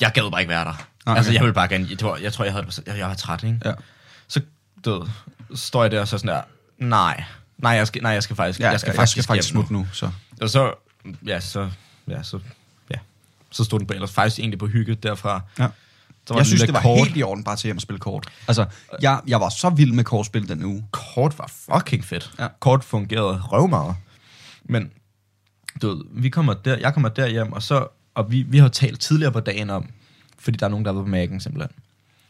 Jeg 0.01 0.13
gad 0.15 0.31
bare 0.31 0.41
ikke 0.41 0.51
være 0.51 0.65
der. 0.65 0.71
Okay. 0.71 0.83
Okay. 1.07 1.17
Altså, 1.17 1.33
jeg 1.33 1.41
ville 1.43 1.55
bare 1.55 1.69
gerne, 1.69 1.89
det 1.89 2.03
var, 2.03 2.17
jeg 2.17 2.33
tror, 2.33 2.45
jeg, 2.45 2.53
havde, 2.55 2.67
jeg, 2.87 2.99
jeg 2.99 3.09
var 3.09 3.15
træt, 3.15 3.43
ikke? 3.43 3.59
Ja. 3.65 3.73
Så, 4.29 4.41
du 4.85 4.99
ved, 4.99 5.09
står 5.55 5.83
jeg 5.85 5.91
der 5.91 6.01
og 6.01 6.09
så 6.09 6.19
sådan 6.19 6.35
der, 6.37 6.43
nej, 6.79 7.25
nej, 7.59 7.73
jeg 7.73 7.87
skal, 7.87 8.03
nej, 8.03 8.13
jeg 8.13 8.23
skal 8.23 8.37
faktisk, 8.37 8.61
Ja, 8.61 8.71
jeg 8.71 8.81
skal 8.81 8.89
jeg 8.91 8.97
faktisk, 8.97 9.13
skal 9.13 9.25
faktisk 9.25 9.53
hjem 9.53 9.57
nu. 9.63 9.67
smutte 9.67 9.73
nu, 9.73 9.87
så. 9.93 10.11
Og 10.41 10.51
så, 10.51 10.75
ja, 11.27 11.41
så, 11.41 11.71
ja, 12.09 12.23
så, 12.23 12.41
ja, 12.91 12.97
så 13.51 13.65
stod 13.65 13.79
den 13.79 13.87
på, 13.87 13.95
ellers 13.95 14.13
faktisk 14.13 14.39
egentlig 14.39 14.59
på 14.59 14.67
hygge 14.67 14.95
derfra. 14.95 15.41
Ja. 15.59 15.69
Så 16.27 16.35
var 16.35 16.41
Jeg 16.41 16.47
synes, 16.47 16.63
det 16.63 16.75
var 16.75 16.83
kort. 16.83 16.99
helt 16.99 17.17
i 17.17 17.23
orden 17.23 17.45
bare 17.45 17.57
tage 17.57 17.69
hjem 17.69 17.77
og 17.77 17.83
spille 17.83 17.99
kort. 18.01 18.27
Altså, 18.49 18.67
jeg, 19.03 19.21
jeg 19.27 19.41
var 19.41 19.49
så 19.49 19.71
vild 19.71 19.93
med 19.93 20.05
kortspil 20.05 20.49
den 20.49 20.65
uge. 20.65 20.87
Kort 20.91 21.39
var 21.39 21.51
fucking 21.73 22.05
fedt. 22.05 22.31
Ja. 22.39 22.49
Kort 22.61 22.85
fungerede 22.85 23.41
røvmeget. 23.41 23.97
Men, 24.65 24.91
du 25.83 25.89
ved, 25.89 26.05
vi 26.11 26.29
kommer 26.29 26.55
der, 26.55 26.77
jeg 26.79 26.93
kommer 26.93 27.09
der 27.09 27.27
hjem, 27.27 27.53
og 27.53 27.63
så, 27.63 27.87
og 28.17 28.31
vi, 28.33 28.43
vi 28.43 28.59
har 28.59 28.69
talt 28.69 29.01
tidligere 29.01 29.33
på 29.33 29.41
dagen 29.41 29.71
om, 29.71 29.87
fordi 30.39 30.57
der 30.57 30.67
er 30.67 30.71
nogen, 30.71 30.85
der 30.85 30.91
er 30.93 30.95
på 30.95 31.09
Mac'en 31.09 31.39
simpelthen. 31.39 31.71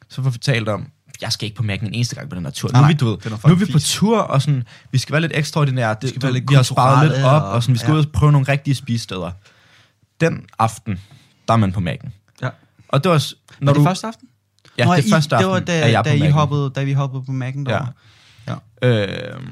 Så 0.08 0.22
får 0.22 0.30
vi 0.30 0.38
talt 0.38 0.68
om, 0.68 0.86
jeg 1.20 1.32
skal 1.32 1.46
ikke 1.46 1.56
på 1.56 1.62
Mac'en 1.62 1.86
en 1.86 1.94
eneste 1.94 2.14
gang 2.16 2.28
på 2.30 2.36
den 2.36 2.44
her 2.44 2.50
tur. 2.52 2.68
Nej, 2.72 2.80
nu 2.80 2.84
er 2.84 2.88
vi, 2.88 2.94
du 2.94 3.06
ved, 3.06 3.16
er 3.26 3.48
nu 3.48 3.54
er 3.54 3.58
vi 3.58 3.72
på 3.72 3.78
tur, 3.78 4.18
og 4.18 4.42
sådan, 4.42 4.62
vi 4.92 4.98
skal 4.98 5.12
være 5.12 5.20
lidt 5.20 5.32
ekstraordinære. 5.34 5.96
Det, 6.00 6.08
skal 6.08 6.22
være 6.22 6.32
lidt 6.32 6.50
vi 6.50 6.54
har 6.54 6.62
sparet 6.62 7.08
lidt 7.10 7.24
op, 7.24 7.42
og- 7.42 7.50
og 7.50 7.62
sådan, 7.62 7.72
vi 7.72 7.78
skal 7.78 7.90
ja. 7.90 7.98
ud 7.98 8.04
og 8.06 8.12
prøve 8.12 8.32
nogle 8.32 8.48
rigtige 8.48 8.74
spisesteder. 8.74 9.30
Den 10.20 10.44
aften, 10.58 11.00
der 11.48 11.54
er 11.54 11.58
man 11.58 11.72
på 11.72 11.80
Mac'en. 11.80 12.08
Ja. 12.42 12.48
Og 12.88 13.04
det 13.04 13.10
var, 13.10 13.18
Når 13.60 13.66
når 13.66 13.72
det 13.72 13.80
du, 13.80 13.84
første 13.84 14.06
aften? 14.06 14.28
ja, 14.78 14.84
Nå, 14.84 14.94
det 14.94 15.06
I, 15.06 15.10
første 15.10 15.36
aften, 15.36 15.44
det 15.48 15.52
var 15.54 15.60
da, 15.60 15.90
jeg 15.90 16.04
da, 16.04 16.10
på 16.18 16.24
I 16.24 16.28
hoppede, 16.30 16.70
da 16.74 16.84
vi 16.84 16.92
hoppede 16.92 17.24
på 17.24 17.32
Mac'en 17.32 17.64
Ja. 17.70 17.80
Øh, 18.82 19.08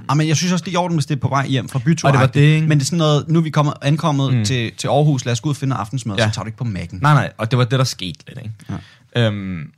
Ah, 0.08 0.16
men 0.16 0.28
jeg 0.28 0.36
synes 0.36 0.52
også, 0.52 0.64
det 0.64 0.70
er 0.70 0.74
i 0.74 0.76
orden, 0.76 0.96
hvis 0.96 1.06
det 1.06 1.16
er 1.16 1.20
på 1.20 1.28
vej 1.28 1.46
hjem 1.46 1.68
fra 1.68 1.78
bytur. 1.78 2.08
Og 2.08 2.12
det 2.12 2.20
var 2.20 2.26
det, 2.26 2.40
ikke? 2.40 2.66
Men 2.66 2.78
det 2.78 2.84
er 2.84 2.86
sådan 2.86 2.98
noget, 2.98 3.28
nu 3.28 3.38
er 3.38 3.42
vi 3.42 3.50
kommet, 3.50 3.74
ankommet 3.82 4.34
mm. 4.34 4.44
Til, 4.44 4.72
til 4.76 4.88
Aarhus, 4.88 5.24
lad 5.24 5.32
os 5.32 5.40
gå 5.40 5.48
ud 5.48 5.52
og 5.52 5.56
finde 5.56 5.76
aftensmad, 5.76 6.16
ja. 6.16 6.28
Så 6.28 6.34
tager 6.34 6.44
du 6.44 6.48
ikke 6.48 6.58
på 6.58 6.64
Mac'en. 6.64 6.98
Nej, 7.00 7.14
nej, 7.14 7.32
og 7.38 7.50
det 7.50 7.58
var 7.58 7.64
det, 7.64 7.78
der 7.78 7.84
skete 7.84 8.18
lidt, 8.28 8.38
ikke? 8.38 8.52
Ja. 9.16 9.26
Øhm, 9.26 9.72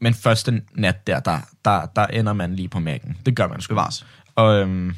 men 0.00 0.14
første 0.14 0.62
nat 0.74 1.06
der, 1.06 1.20
der, 1.20 1.38
der, 1.64 1.86
der 1.96 2.06
ender 2.06 2.32
man 2.32 2.56
lige 2.56 2.68
på 2.68 2.78
mærken. 2.80 3.16
Det 3.26 3.36
gør 3.36 3.48
man 3.48 3.60
sgu. 3.60 3.72
Bevares. 3.74 4.06
Og, 4.34 4.58
øhm, 4.60 4.94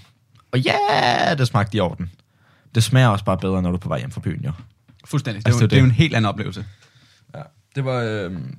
og 0.53 0.61
ja, 0.61 1.34
det 1.38 1.46
smagte 1.46 1.76
i 1.76 1.80
orden. 1.80 2.11
Det 2.74 2.82
smager 2.82 3.09
også 3.09 3.24
bare 3.24 3.38
bedre, 3.38 3.62
når 3.62 3.70
du 3.70 3.76
er 3.76 3.80
på 3.80 3.88
vej 3.88 3.98
hjem 3.98 4.11
fra 4.11 4.20
byen, 4.20 4.44
jo. 4.44 4.53
Fuldstændig. 5.05 5.38
Det, 5.46 5.46
er 5.46 5.55
Altså, 5.55 5.64
jo, 5.64 5.66
det 5.66 5.72
er 5.72 5.76
det 5.76 5.76
er 5.76 5.80
jo 5.80 5.86
en 5.86 5.90
helt 5.90 6.14
anden 6.14 6.28
oplevelse. 6.28 6.64
Ja. 7.34 7.40
Det 7.74 7.84
var 7.84 8.00
øhm, 8.00 8.55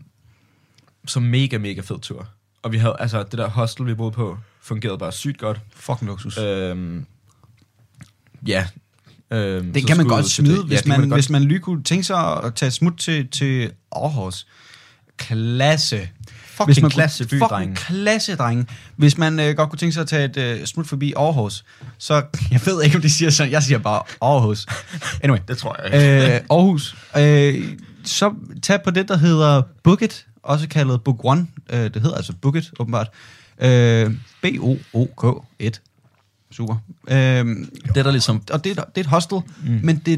så 1.07 1.19
mega, 1.19 1.57
mega 1.57 1.81
fed 1.81 1.99
tur. 1.99 2.27
Og 2.63 2.71
vi 2.71 2.77
havde, 2.77 2.95
altså, 2.99 3.23
det 3.23 3.37
der 3.37 3.47
hostel, 3.49 3.85
vi 3.85 3.93
boede 3.93 4.11
på, 4.11 4.37
fungerede 4.63 4.97
bare 4.97 5.11
sygt 5.11 5.37
godt. 5.37 5.59
Fucking 5.75 6.07
luksus. 6.07 6.37
Øhm, 6.37 7.05
ja. 8.47 8.65
Øhm, 9.31 9.73
Den 9.73 9.81
så 9.81 9.87
kan 9.87 9.97
man 9.97 10.07
godt 10.07 10.25
smide, 10.29 10.57
det. 10.57 10.65
hvis, 10.65 10.81
det 10.81 10.91
kan 10.91 10.99
man, 10.99 11.09
godt- 11.09 11.17
hvis 11.17 11.29
man 11.29 11.43
lige 11.43 11.59
kunne 11.59 11.83
tænke 11.83 12.03
sig 12.03 12.43
at 12.43 12.55
tage 12.55 12.71
smut 12.71 12.97
til, 12.97 13.27
til 13.27 13.71
Aarhus. 13.91 14.47
Klasse. 15.17 16.09
Fucking 16.45 16.67
Hvis 16.67 16.81
man 16.81 16.91
klasse 16.91 17.27
by, 17.27 17.39
Fucking 17.39 17.75
klasse, 17.77 18.35
drenge. 18.35 18.65
Hvis 18.95 19.17
man 19.17 19.39
øh, 19.39 19.55
godt 19.55 19.69
kunne 19.69 19.79
tænke 19.79 19.93
sig 19.93 20.01
at 20.01 20.07
tage 20.07 20.25
et 20.25 20.37
øh, 20.37 20.65
smut 20.65 20.87
forbi 20.87 21.13
Aarhus, 21.17 21.65
så 21.97 22.13
jeg 22.51 22.61
ved 22.65 22.83
ikke, 22.83 22.95
om 22.95 23.01
de 23.01 23.09
siger 23.09 23.29
sådan. 23.31 23.51
Jeg 23.51 23.63
siger 23.63 23.77
bare 23.79 24.01
Aarhus. 24.21 24.65
Anyway. 25.23 25.39
Det 25.47 25.57
tror 25.57 25.75
jeg 25.83 25.93
ikke. 25.93 26.33
øh, 26.35 26.41
Aarhus. 26.49 26.95
Øh, 27.17 27.77
så 28.05 28.33
tag 28.63 28.83
på 28.83 28.91
det, 28.91 29.07
der 29.07 29.17
hedder 29.17 29.61
Bookit, 29.83 30.25
også 30.43 30.67
kaldet 30.67 31.03
Book 31.03 31.19
One. 31.23 31.47
Øh, 31.69 31.79
det 31.93 32.01
hedder 32.01 32.15
altså 32.17 32.33
Bookit, 32.41 32.71
åbenbart. 32.79 33.07
Øh, 33.11 33.42
B-O-O-K-1. 34.41 35.79
Super. 36.51 36.75
Øh, 37.07 37.15
det 37.15 37.97
er 37.97 38.03
der 38.03 38.11
ligesom... 38.11 38.41
og 38.51 38.63
det, 38.63 38.69
er- 38.77 38.83
det 38.83 38.97
er 38.97 39.01
et 39.01 39.05
hostel, 39.07 39.37
mm. 39.63 39.79
men 39.83 39.97
det, 40.05 40.13
er 40.13 40.17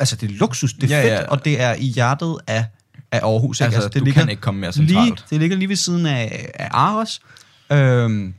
altså, 0.00 0.16
det 0.16 0.30
er 0.30 0.34
luksus, 0.34 0.72
det 0.72 0.92
er 0.92 0.96
Ja, 0.96 1.04
fedt, 1.04 1.12
ja. 1.12 1.26
og 1.28 1.44
det 1.44 1.60
er 1.60 1.74
i 1.74 1.84
hjertet 1.86 2.36
af, 2.46 2.64
af 3.12 3.20
Aarhus. 3.22 3.60
Ikke? 3.60 3.74
Altså, 3.74 3.88
du 3.98 4.04
kan 4.04 4.28
ikke 4.28 4.40
komme 4.42 4.60
mere 4.60 4.70
lige, 4.70 4.88
centralt. 4.88 5.24
Det 5.30 5.40
ligger 5.40 5.56
lige 5.56 5.68
ved 5.68 5.76
siden 5.76 6.06
af, 6.06 6.50
af 6.54 6.68
Aros 6.70 7.20
øhm, 7.72 8.34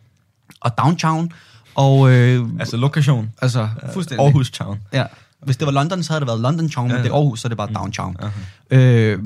og 0.62 0.78
Downtown. 0.78 1.32
Og 1.76 2.12
øh, 2.12 2.46
Altså 2.60 2.78
lokation. 2.78 3.32
altså, 3.42 3.70
fuldstændig. 3.94 4.26
Aarhus 4.26 4.52
Town. 4.52 4.80
Ja. 4.94 5.06
Hvis 5.42 5.58
det 5.58 5.66
var 5.66 5.72
London, 5.74 6.04
så 6.04 6.14
havde 6.14 6.20
det 6.20 6.28
været 6.28 6.40
London 6.40 6.70
Town, 6.70 6.88
men 6.88 6.98
Ja. 6.98 7.04
det 7.04 7.10
er 7.10 7.14
Aarhus, 7.16 7.42
så 7.42 7.48
er 7.48 7.50
det 7.50 7.58
bare 7.58 7.70
Downtown. 7.76 8.18
Uh-huh. 8.22 8.76
Øh, 8.76 9.20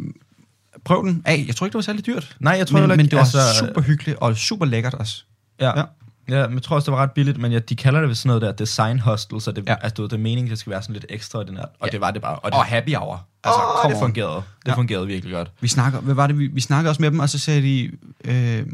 prøv 0.87 1.05
den 1.07 1.21
af. 1.25 1.43
Jeg 1.47 1.55
tror 1.55 1.65
ikke, 1.65 1.73
det 1.73 1.77
var 1.77 1.81
særlig 1.81 2.05
dyrt. 2.05 2.35
Nej, 2.39 2.53
jeg 2.53 2.67
tror 2.67 2.79
men, 2.79 2.83
ikke, 2.91 2.97
men 2.97 3.05
det 3.05 3.13
var 3.15 3.19
altså- 3.19 3.65
super 3.67 3.81
hyggeligt 3.81 4.17
og 4.19 4.37
super 4.37 4.65
lækkert 4.65 4.93
også. 4.93 5.23
Ja. 5.59 5.65
Ja. 5.65 5.71
ja. 5.79 5.83
Ja, 6.29 6.47
men 6.47 6.53
jeg 6.55 6.63
tror 6.63 6.75
også, 6.75 6.85
det 6.85 6.97
var 6.97 7.03
ret 7.03 7.11
billigt, 7.11 7.37
men 7.37 7.51
ja, 7.51 7.59
de 7.59 7.75
kalder 7.75 7.99
det 7.99 8.07
ved 8.09 8.15
sådan 8.15 8.27
noget 8.27 8.41
der 8.41 8.51
design 8.51 8.99
hostel, 8.99 9.41
så 9.41 9.51
det, 9.51 9.63
Ja. 9.67 9.71
ja. 9.71 9.77
altså, 9.81 10.03
det 10.03 10.13
er 10.13 10.17
meningen, 10.17 10.49
det 10.49 10.59
skal 10.59 10.71
være 10.71 10.81
sådan 10.81 10.93
lidt 10.93 11.05
ekstraordinært, 11.09 11.63
og 11.63 11.69
Ja. 11.81 11.85
ja. 11.85 11.91
det 11.91 12.01
var 12.01 12.11
det 12.11 12.21
bare. 12.21 12.35
Og 12.39 12.51
det, 12.51 12.57
Og 12.59 12.65
happy 12.65 12.95
hour. 12.95 13.25
Altså, 13.43 13.59
oh, 13.85 13.91
det 13.91 13.99
fungerede. 13.99 14.35
Det 14.35 14.43
Ja. 14.65 14.71
ja. 14.71 14.75
fungerede 14.77 15.07
virkelig 15.07 15.33
godt. 15.33 15.51
Vi 15.61 15.67
snakker, 15.67 15.99
hvad 15.99 16.15
var 16.15 16.27
det, 16.27 16.39
vi, 16.39 16.47
vi 16.47 16.61
snakkede 16.61 16.91
også 16.91 17.01
med 17.01 17.11
dem, 17.11 17.19
og 17.19 17.29
så 17.29 17.39
sagde 17.39 17.61
de, 17.61 17.91
øh, 18.25 18.65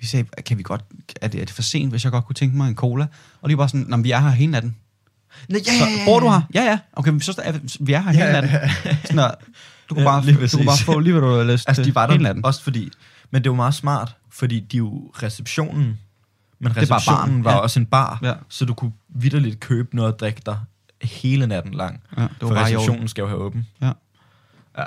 vi 0.00 0.06
sagde, 0.06 0.24
kan 0.46 0.58
vi 0.58 0.62
godt, 0.62 0.82
er 1.20 1.28
det, 1.28 1.40
er 1.40 1.44
det 1.44 1.54
for 1.54 1.62
sent, 1.62 1.90
hvis 1.90 2.04
jeg 2.04 2.12
godt 2.12 2.24
kunne 2.26 2.34
tænke 2.34 2.56
mig 2.56 2.68
en 2.68 2.74
cola? 2.76 3.06
Og 3.42 3.50
de 3.50 3.58
var 3.58 3.66
sådan, 3.66 3.86
"Nå, 3.88 3.96
men 3.96 4.04
vi 4.04 4.10
er 4.10 4.20
her 4.20 4.30
hele 4.30 4.52
natten. 4.52 4.76
Ja, 5.50 5.54
Så, 5.58 5.84
bor 6.06 6.20
du 6.20 6.30
her? 6.30 6.40
Ja, 6.54 6.62
ja. 6.64 6.78
Okay, 6.92 7.20
så 7.20 7.40
er, 7.44 7.52
vi 7.80 7.92
er 7.92 8.00
her 8.02 8.10
hele 8.12 8.24
Ja, 8.24 8.32
natten. 8.40 8.50
Sådan 9.04 9.18
der, 9.18 9.30
du 9.88 9.94
kan, 9.94 10.02
Ja, 10.04 10.08
bare, 10.10 10.32
du 10.32 10.38
præcis. 10.38 10.66
bare 10.66 10.78
få 10.84 10.98
lige, 10.98 11.12
hvad 11.12 11.22
du 11.22 11.36
har 11.36 11.44
lyst 11.44 11.68
Altså, 11.68 11.82
de 11.82 11.94
var 11.94 12.06
der 12.06 12.34
også 12.44 12.62
fordi, 12.62 12.90
men 13.30 13.44
det 13.44 13.50
var 13.50 13.56
meget 13.56 13.74
smart, 13.74 14.16
fordi 14.30 14.60
de 14.60 14.76
jo 14.76 15.10
receptionen, 15.22 15.98
men 16.58 16.76
receptionen 16.76 17.16
baren, 17.16 17.44
var 17.44 17.52
ja. 17.52 17.58
også 17.58 17.80
en 17.80 17.86
bar, 17.86 18.18
Ja. 18.22 18.34
så 18.48 18.64
du 18.64 18.74
kunne 18.74 18.92
vidderligt 19.08 19.60
købe 19.60 19.96
noget 19.96 20.12
at 20.12 20.20
drikke 20.20 20.42
der 20.46 20.56
hele 21.02 21.46
natten 21.46 21.74
lang. 21.74 22.00
Ja, 22.16 22.22
det 22.22 22.30
var 22.40 22.48
for 22.48 22.54
receptionen 22.54 23.08
skal 23.08 23.22
jo 23.22 23.28
have 23.28 23.40
åben. 23.40 23.66
Ja. 23.82 23.92
Ja. 24.78 24.84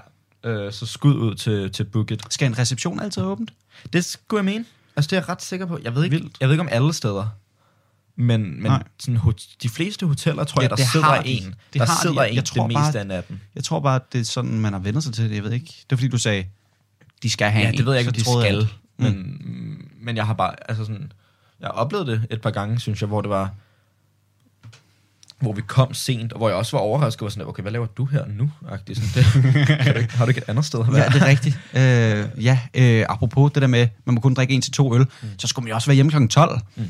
Øh, 0.49 0.73
så 0.73 0.85
skud 0.85 1.15
ud 1.15 1.35
til, 1.35 1.71
til 1.71 1.83
Booket. 1.83 2.21
Skal 2.29 2.47
en 2.47 2.57
reception 2.59 2.99
altid 2.99 3.21
have 3.21 3.31
åbent? 3.31 3.53
Det 3.93 4.05
skulle 4.05 4.37
jeg 4.39 4.45
mene. 4.45 4.65
Altså, 4.95 5.09
det 5.09 5.17
er 5.17 5.21
jeg 5.21 5.29
ret 5.29 5.41
sikker 5.41 5.65
på. 5.65 5.79
Jeg 5.83 5.95
ved 5.95 6.03
ikke, 6.03 6.17
Vildt. 6.17 6.37
jeg 6.39 6.47
ved 6.49 6.53
ikke 6.53 6.61
om 6.61 6.69
alle 6.71 6.93
steder. 6.93 7.27
Men, 8.17 8.41
men 8.41 8.61
Nej. 8.71 8.83
sådan, 8.99 9.19
de 9.63 9.69
fleste 9.69 10.05
hoteller, 10.07 10.43
tror 10.43 10.61
Ja, 10.61 10.63
jeg, 10.63 10.69
der 10.69 10.75
det 10.75 10.87
sidder 10.91 11.05
har 11.05 11.21
de. 11.21 11.29
en. 11.29 11.43
Det 11.43 11.55
der 11.73 11.85
har 11.85 11.95
de. 11.95 12.01
sidder 12.01 12.23
Jeg 12.23 12.31
en 12.37 12.43
tror 12.43 12.67
det 12.67 12.73
bare- 12.75 12.85
meste 12.85 12.99
af 12.99 13.07
natten. 13.07 13.41
Jeg 13.55 13.63
tror 13.63 13.79
bare, 13.79 13.99
det 14.13 14.21
er 14.21 14.25
sådan, 14.25 14.59
man 14.59 14.73
har 14.73 14.79
vendt 14.79 15.03
sig 15.03 15.13
til 15.13 15.29
det. 15.29 15.35
Jeg 15.35 15.43
ved 15.43 15.51
ikke. 15.51 15.65
Det 15.65 15.91
er 15.91 15.95
fordi, 15.95 16.07
du 16.07 16.17
sagde, 16.17 16.45
de 17.23 17.29
skal 17.29 17.51
have 17.51 17.63
Ja, 17.63 17.69
en. 17.71 17.77
det 17.77 17.85
ved 17.85 17.93
jeg 17.93 17.99
ikke, 17.99 18.09
om 18.09 18.13
de 18.13 18.19
jeg, 18.43 18.43
skal. 18.43 18.59
at- 18.61 18.67
Men, 18.97 19.37
mm. 19.45 19.87
men 20.01 20.17
jeg 20.17 20.25
har 20.25 20.33
bare, 20.33 20.53
altså 20.69 20.85
sådan, 20.85 21.11
jeg 21.59 21.65
har 21.67 21.71
oplevet 21.73 22.07
det 22.07 22.23
et 22.29 22.41
par 22.41 22.51
gange, 22.51 22.79
synes 22.79 23.01
jeg, 23.01 23.07
hvor 23.07 23.21
det 23.21 23.29
var, 23.29 23.49
hvor 25.39 25.53
vi 25.53 25.61
kom 25.61 25.93
sent, 25.93 26.33
og 26.33 26.37
hvor 26.37 26.49
jeg 26.49 26.57
også 26.57 26.77
var 26.77 26.83
overrasket, 26.83 27.21
og 27.21 27.25
var 27.25 27.29
sådan, 27.29 27.47
okay, 27.47 27.61
hvad 27.61 27.71
laver 27.71 27.85
du 27.85 28.05
her 28.05 28.25
nu? 28.27 28.51
Agtigt, 28.69 28.99
sådan, 28.99 29.23
det, 29.43 29.67
kan 29.67 29.93
du 29.93 29.99
ikke, 29.99 30.13
har 30.17 30.25
du 30.25 30.29
ikke 30.29 30.39
et 30.41 30.49
andet 30.49 30.65
sted 30.65 30.79
at 30.79 30.93
være? 30.93 31.03
Ja, 31.03 31.09
det 31.09 31.21
er 31.21 31.25
rigtigt. 31.25 31.59
øh, 32.37 32.43
ja, 32.45 32.59
øh, 32.73 33.05
apropos 33.09 33.51
det 33.51 33.61
der 33.61 33.67
med, 33.67 33.87
man 34.05 34.13
må 34.15 34.21
kun 34.21 34.33
drikke 34.33 34.53
en 34.53 34.61
til 34.61 34.71
to 34.73 34.95
øl, 34.95 35.01
mm. 35.01 35.27
så 35.39 35.47
skulle 35.47 35.63
man 35.63 35.69
jo 35.69 35.75
også 35.75 35.87
være 35.87 35.95
hjemme 35.95 36.11
kl. 36.11 36.27
12. 36.27 36.59
Mm. 36.75 36.83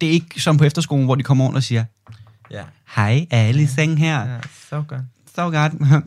Det 0.00 0.08
er 0.08 0.12
ikke 0.12 0.40
som 0.40 0.58
på 0.58 0.64
efterskolen, 0.64 1.04
hvor 1.04 1.14
de 1.14 1.22
kommer 1.22 1.44
over 1.44 1.54
og 1.54 1.62
siger, 1.62 1.84
ja. 2.50 2.62
hej, 2.96 3.26
er 3.30 3.42
alle 3.42 3.62
i 3.62 3.66
seng 3.66 3.98
her? 3.98 4.26
ja 4.26 4.40
så 4.70 4.82
godt. 4.88 5.00
Så 5.34 5.50
godt. 5.50 5.72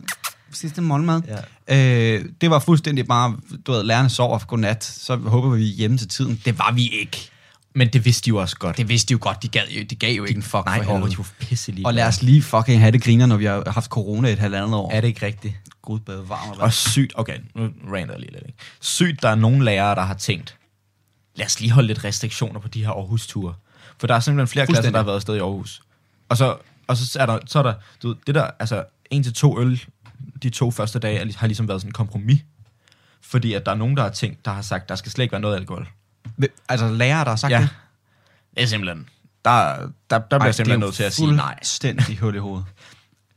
Sidste 0.52 0.82
morgenmad. 0.82 1.22
Ja. 1.68 2.14
Øh, 2.16 2.24
det 2.40 2.50
var 2.50 2.58
fuldstændig 2.58 3.06
bare, 3.06 3.36
du 3.66 3.72
ved, 3.72 3.84
lærerne 3.84 4.10
sover 4.10 4.38
for 4.38 4.46
godnat, 4.46 4.84
så 4.84 5.16
håber 5.16 5.48
vi, 5.48 5.62
hjemme 5.64 5.98
til 5.98 6.08
tiden. 6.08 6.40
Det 6.44 6.58
var 6.58 6.72
vi 6.72 6.88
ikke. 6.88 7.30
Men 7.74 7.88
det 7.88 8.04
vidste 8.04 8.24
de 8.24 8.28
jo 8.28 8.36
også 8.36 8.56
godt. 8.56 8.76
Det 8.76 8.88
vidste 8.88 9.08
de 9.08 9.12
jo 9.12 9.18
godt, 9.20 9.42
de, 9.42 9.48
gad 9.48 9.62
jo, 9.70 9.82
de 9.82 9.96
gav 9.96 10.14
jo 10.14 10.24
ikke 10.24 10.38
en 10.38 10.42
fuck 10.42 10.64
Nej, 10.64 10.84
for 10.84 10.92
helvede. 10.92 11.10
de 11.10 11.18
var 11.18 11.26
pisse 11.38 11.72
lige. 11.72 11.86
Og 11.86 11.94
lad 11.94 12.06
os 12.06 12.22
lige 12.22 12.42
fucking 12.42 12.80
have 12.80 12.92
det 12.92 13.02
griner, 13.02 13.26
når 13.26 13.36
vi 13.36 13.44
har 13.44 13.70
haft 13.70 13.90
corona 13.90 14.28
et 14.28 14.38
halvandet 14.38 14.74
år. 14.74 14.90
Er 14.92 15.00
det 15.00 15.08
ikke 15.08 15.26
rigtigt? 15.26 15.54
Gud 15.82 16.00
bedre 16.00 16.28
varm 16.28 16.58
Og 16.58 16.72
sygt, 16.72 17.12
okay, 17.14 17.38
nu 17.54 17.70
rander 17.92 18.12
jeg 18.12 18.20
lige 18.20 18.32
lidt, 18.32 18.44
ikke? 18.46 18.58
Sygt, 18.80 19.22
der 19.22 19.28
er 19.28 19.34
nogle 19.34 19.64
lærere, 19.64 19.94
der 19.94 20.02
har 20.02 20.14
tænkt, 20.14 20.56
lad 21.34 21.46
os 21.46 21.60
lige 21.60 21.72
holde 21.72 21.86
lidt 21.86 22.04
restriktioner 22.04 22.60
på 22.60 22.68
de 22.68 22.84
her 22.84 22.90
Aarhus-ture. 22.90 23.54
For 23.98 24.06
der 24.06 24.14
er 24.14 24.20
simpelthen 24.20 24.48
flere 24.48 24.66
klasser, 24.66 24.90
der 24.90 24.98
har 24.98 25.04
været 25.04 25.16
afsted 25.16 25.36
i 25.36 25.38
Aarhus. 25.38 25.82
Og 26.28 26.36
så, 26.36 26.56
og 26.86 26.96
så 26.96 27.18
er 27.20 27.26
der, 27.26 27.38
så 27.46 27.58
er 27.58 27.62
der 27.62 27.74
du 28.02 28.08
ved, 28.08 28.16
det 28.26 28.34
der, 28.34 28.50
altså, 28.58 28.84
en 29.10 29.22
til 29.22 29.34
to 29.34 29.60
øl, 29.60 29.84
de 30.42 30.50
to 30.50 30.70
første 30.70 30.98
dage, 30.98 31.34
har 31.36 31.46
ligesom 31.46 31.68
været 31.68 31.80
sådan 31.80 31.88
en 31.88 31.92
kompromis. 31.92 32.44
Fordi 33.20 33.52
at 33.52 33.66
der 33.66 33.72
er 33.72 33.76
nogen, 33.76 33.96
der 33.96 34.02
har 34.02 34.10
tænkt, 34.10 34.44
der 34.44 34.50
har 34.50 34.62
sagt, 34.62 34.88
der 34.88 34.94
skal 34.94 35.12
slet 35.12 35.22
ikke 35.24 35.32
være 35.32 35.40
noget 35.40 35.56
alkohol. 35.56 35.88
Altså 36.68 36.88
lærere, 36.88 37.24
der 37.24 37.30
har 37.30 37.36
sagt 37.36 37.52
ja. 37.52 37.60
det? 37.60 37.68
Det 38.54 38.62
er 38.62 38.66
simpelthen, 38.66 39.08
der, 39.44 39.76
der, 40.10 40.18
der 40.18 40.18
bliver 40.18 40.44
jeg 40.44 40.54
simpelthen 40.54 40.80
nødt 40.80 40.94
til 40.94 41.02
at 41.02 41.12
sige 41.12 41.36
nej. 41.36 41.54
Fuldstændig 41.58 42.18
hul 42.18 42.34
i 42.34 42.38
hovedet. 42.38 42.66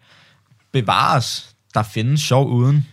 Bevares, 0.71 1.55
der 1.73 1.83
findes 1.83 2.21
sjov 2.21 2.49
uden 2.49 2.87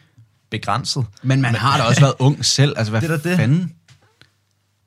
begrænset. 0.50 1.06
Men 1.22 1.40
man 1.40 1.54
har 1.54 1.76
da 1.78 1.82
også 1.84 2.00
været 2.00 2.14
ung 2.18 2.44
selv. 2.44 2.74
Altså, 2.76 2.90
hvad 2.98 3.00
Det 3.00 3.10
er 3.10 3.16
da 3.16 3.28
det. 3.28 3.36
fanden? 3.36 3.73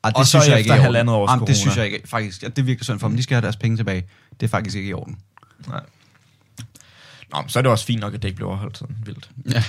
Ah, 0.03 0.11
det 0.11 0.17
Og 0.17 0.27
synes 0.27 0.47
jeg 0.47 0.59
ikke 0.59 0.71
er 0.71 0.81
halvandet 0.81 1.15
års 1.15 1.29
Jamen, 1.29 1.47
det 1.47 1.55
corona. 1.55 1.61
synes 1.61 1.77
jeg 1.77 1.85
ikke, 1.85 2.07
faktisk. 2.07 2.43
Ja, 2.43 2.47
det 2.47 2.65
virker 2.65 2.85
sådan 2.85 2.99
for 2.99 3.07
dem. 3.07 3.17
De 3.17 3.23
skal 3.23 3.35
have 3.35 3.41
deres 3.41 3.55
penge 3.55 3.77
tilbage. 3.77 4.03
Det 4.39 4.45
er 4.45 4.49
faktisk 4.49 4.77
ikke 4.77 4.89
i 4.89 4.93
orden. 4.93 5.17
Nej. 5.67 5.81
Nå, 7.33 7.41
men 7.41 7.49
så 7.49 7.59
er 7.59 7.63
det 7.63 7.71
også 7.71 7.85
fint 7.85 7.99
nok, 8.01 8.13
at 8.13 8.21
det 8.21 8.27
ikke 8.27 8.35
bliver 8.35 8.49
overholdt 8.49 8.77
sådan 8.77 8.95
vildt. 9.05 9.29
Ja. 9.51 9.63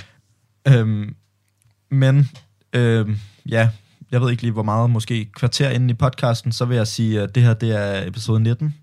Øhm, 0.67 1.15
men, 1.91 2.29
øhm, 2.73 3.19
ja, 3.49 3.69
jeg 4.11 4.21
ved 4.21 4.31
ikke 4.31 4.43
lige, 4.43 4.51
hvor 4.51 4.63
meget, 4.63 4.89
måske 4.89 5.25
kvarter 5.25 5.69
inden 5.69 5.89
i 5.89 5.93
podcasten, 5.93 6.51
så 6.51 6.65
vil 6.65 6.77
jeg 6.77 6.87
sige, 6.87 7.21
at 7.21 7.35
det 7.35 7.43
her, 7.43 7.53
det 7.53 7.71
er 7.71 8.07
episode 8.07 8.39
19. 8.39 8.75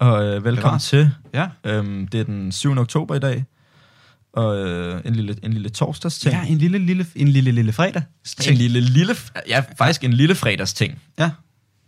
Og 0.00 0.24
øh, 0.24 0.44
velkommen 0.44 0.80
til. 0.80 1.10
Ja. 1.34 1.48
Øhm, 1.64 2.08
det 2.08 2.20
er 2.20 2.24
den 2.24 2.52
7. 2.52 2.78
oktober 2.78 3.14
i 3.14 3.18
dag. 3.18 3.44
Og 4.38 4.56
øh, 4.56 5.00
en 5.04 5.14
lille, 5.14 5.36
en 5.42 5.52
lille 5.52 5.68
torsdagsting. 5.68 6.34
Ja, 6.34 6.44
en 6.46 6.58
lille, 6.58 6.78
lille, 6.78 7.06
en 7.14 7.28
lille, 7.28 7.50
lille 7.50 7.72
fredag. 7.72 8.02
en 8.48 8.54
lille, 8.54 8.80
lille, 8.80 9.16
ja, 9.48 9.64
faktisk 9.78 10.04
en 10.04 10.12
lille 10.12 10.34
fredagsting. 10.34 10.98
Ja. 11.18 11.30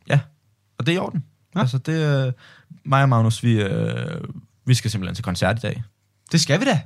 Ja, 0.09 0.20
og 0.78 0.86
det 0.86 0.92
er 0.92 0.96
i 0.96 0.98
orden. 0.98 1.24
Ja. 1.55 1.59
Ja. 1.59 1.62
Altså, 1.62 1.78
det 1.78 2.26
øh, 2.26 2.32
mig 2.84 3.03
og 3.03 3.09
Magnus, 3.09 3.42
vi, 3.42 3.53
øh, 3.53 4.20
vi 4.66 4.74
skal 4.74 4.90
simpelthen 4.90 5.14
til 5.14 5.24
koncert 5.24 5.59
i 5.59 5.61
dag. 5.61 5.82
Det 6.32 6.40
skal 6.40 6.61
vi 6.61 6.64
da. 6.64 6.80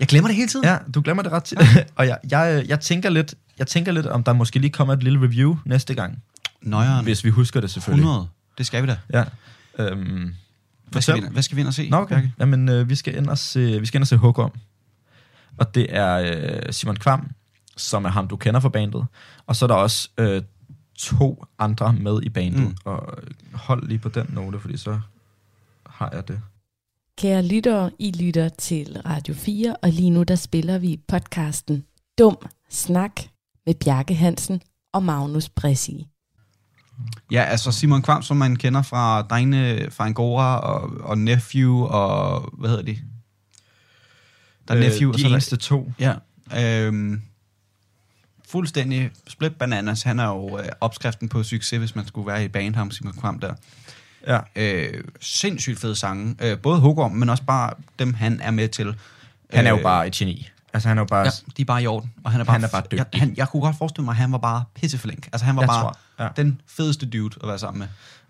Jeg 0.00 0.08
glemmer 0.08 0.28
det 0.28 0.36
hele 0.36 0.48
tiden. 0.48 0.64
Ja, 0.64 0.78
du 0.94 1.00
glemmer 1.00 1.22
det 1.22 1.32
ret 1.32 1.44
tit. 1.44 1.58
og 1.96 2.06
jeg, 2.06 2.18
jeg, 2.30 2.64
jeg, 2.68 2.80
tænker 2.80 3.10
lidt, 3.10 3.34
jeg 3.58 3.66
tænker 3.66 3.92
lidt, 3.92 4.06
om 4.06 4.24
der 4.24 4.32
måske 4.32 4.58
lige 4.58 4.70
kommer 4.70 4.94
et 4.94 5.02
lille 5.02 5.18
review 5.22 5.56
næste 5.64 5.94
gang. 5.94 6.22
Nøjeren. 6.62 7.04
Hvis 7.04 7.24
vi 7.24 7.30
husker 7.30 7.60
det 7.60 7.70
selvfølgelig. 7.70 8.02
100. 8.04 8.28
Det 8.58 8.66
skal 8.66 8.82
vi 8.82 8.86
da. 8.86 8.96
Ja. 9.12 9.24
Øhm, 9.78 10.34
Hvad 10.90 11.02
skal, 11.02 11.14
vi, 11.14 11.26
hvad 11.30 11.42
skal 11.42 11.56
vi 11.56 11.60
ind 11.60 11.68
og 11.68 11.74
se? 11.74 11.88
Nå, 11.90 11.96
okay. 11.96 12.28
Jamen, 12.40 12.68
øh, 12.68 12.88
vi 12.88 12.94
skal 12.94 13.16
ind 13.16 13.26
og 13.26 13.38
se, 13.38 13.80
vi 13.80 13.86
skal 13.86 13.98
ind 13.98 14.02
og 14.02 14.08
se 14.08 14.16
om. 14.16 14.52
Og 15.58 15.74
det 15.74 15.86
er 15.96 16.16
øh, 16.16 16.72
Simon 16.72 16.96
Kvam, 16.96 17.30
som 17.76 18.04
er 18.04 18.08
ham, 18.08 18.28
du 18.28 18.36
kender 18.36 18.60
fra 18.60 18.68
bandet. 18.68 19.06
Og 19.46 19.56
så 19.56 19.64
er 19.64 19.66
der 19.66 19.74
også 19.74 20.10
øh, 20.18 20.42
to 20.94 21.44
andre 21.58 21.92
med 21.92 22.22
i 22.22 22.28
bandet. 22.28 22.60
Mm. 22.60 22.76
Og 22.84 23.18
hold 23.52 23.88
lige 23.88 23.98
på 23.98 24.08
den 24.08 24.26
note, 24.32 24.60
fordi 24.60 24.76
så 24.76 25.00
har 25.86 26.10
jeg 26.12 26.28
det. 26.28 26.40
Kære 27.18 27.42
lyttere, 27.42 27.90
I 27.98 28.12
lytter 28.24 28.48
til 28.48 29.00
Radio 29.06 29.34
4, 29.34 29.76
og 29.82 29.90
lige 29.90 30.10
nu 30.10 30.22
der 30.22 30.34
spiller 30.34 30.78
vi 30.78 31.00
podcasten 31.08 31.84
Dum 32.18 32.36
Snak 32.70 33.20
med 33.66 33.74
Bjarke 33.74 34.14
Hansen 34.14 34.62
og 34.92 35.02
Magnus 35.02 35.48
Bressi. 35.48 36.06
Ja, 37.30 37.42
altså 37.42 37.72
Simon 37.72 38.02
Kvam, 38.02 38.22
som 38.22 38.36
man 38.36 38.56
kender 38.56 38.82
fra 38.82 39.22
Drengene 39.22 39.90
fra 39.90 40.06
Angora 40.06 40.60
og, 40.60 40.90
og 41.00 41.18
Nephew 41.18 41.84
og... 41.84 42.40
Hvad 42.58 42.70
hedder 42.70 42.84
de? 42.84 42.98
Der 44.68 44.74
er 44.74 44.78
Nephew, 44.78 45.08
og 45.08 45.14
Øh, 45.14 45.18
de 45.18 45.20
så 45.20 45.26
er 45.26 45.28
der- 45.28 45.34
eneste 45.36 45.56
to. 45.56 45.92
Ja. 45.98 46.14
Øhm, 46.86 47.22
fuldstændig 48.48 49.10
split 49.28 49.54
bananas. 49.56 50.02
Han 50.02 50.18
er 50.18 50.26
jo 50.28 50.58
øh, 50.58 50.64
opskriften 50.80 51.28
på 51.28 51.42
succes, 51.42 51.78
hvis 51.78 51.94
man 51.94 52.06
skulle 52.06 52.26
være 52.26 52.44
i 52.44 52.48
band, 52.48 52.74
ham 52.74 52.90
Simon 52.90 53.12
Kvam 53.12 53.38
der. 53.40 53.54
Ja. 54.26 54.38
Øh, 54.56 55.04
sindssygt 55.20 55.78
fede 55.78 55.96
sange. 55.96 56.36
Øh, 56.42 56.58
både 56.58 56.80
Hugorm, 56.80 57.12
men 57.12 57.28
også 57.28 57.42
bare 57.42 57.72
dem, 57.98 58.14
han 58.14 58.40
er 58.40 58.50
med 58.50 58.68
til. 58.68 58.94
Han 59.50 59.66
er 59.66 59.70
jo 59.70 59.76
Øh, 59.76 59.82
bare 59.82 60.06
et 60.06 60.12
geni. 60.12 60.48
Altså 60.76 60.88
han 60.88 60.98
er 60.98 61.02
jo 61.02 61.06
bare... 61.06 61.24
Ja, 61.24 61.30
de 61.56 61.62
er 61.62 61.66
bare 61.66 61.82
i 61.82 61.86
orden. 61.86 62.12
Og 62.24 62.30
han 62.32 62.40
er 62.40 62.44
bare, 62.44 62.52
Han 62.52 62.64
er 62.64 62.68
bare 62.68 62.82
dygtig. 62.82 62.96
Jeg, 63.12 63.20
han, 63.20 63.34
jeg 63.36 63.48
kunne 63.48 63.60
godt 63.62 63.76
forestille 63.78 64.04
mig, 64.04 64.12
at 64.12 64.16
han 64.16 64.32
var 64.32 64.38
bare 64.38 64.64
pisseflink. 64.74 65.26
Altså 65.32 65.44
han 65.46 65.56
var 65.56 65.62
Jeg 65.62 65.68
bare 65.68 65.82
tror, 65.82 65.98
ja. 66.24 66.28
den 66.36 66.60
fedeste 66.66 67.06
dude 67.06 67.36
at 67.42 67.48
være 67.48 67.58
sammen 67.58 67.78
med. 67.78 67.88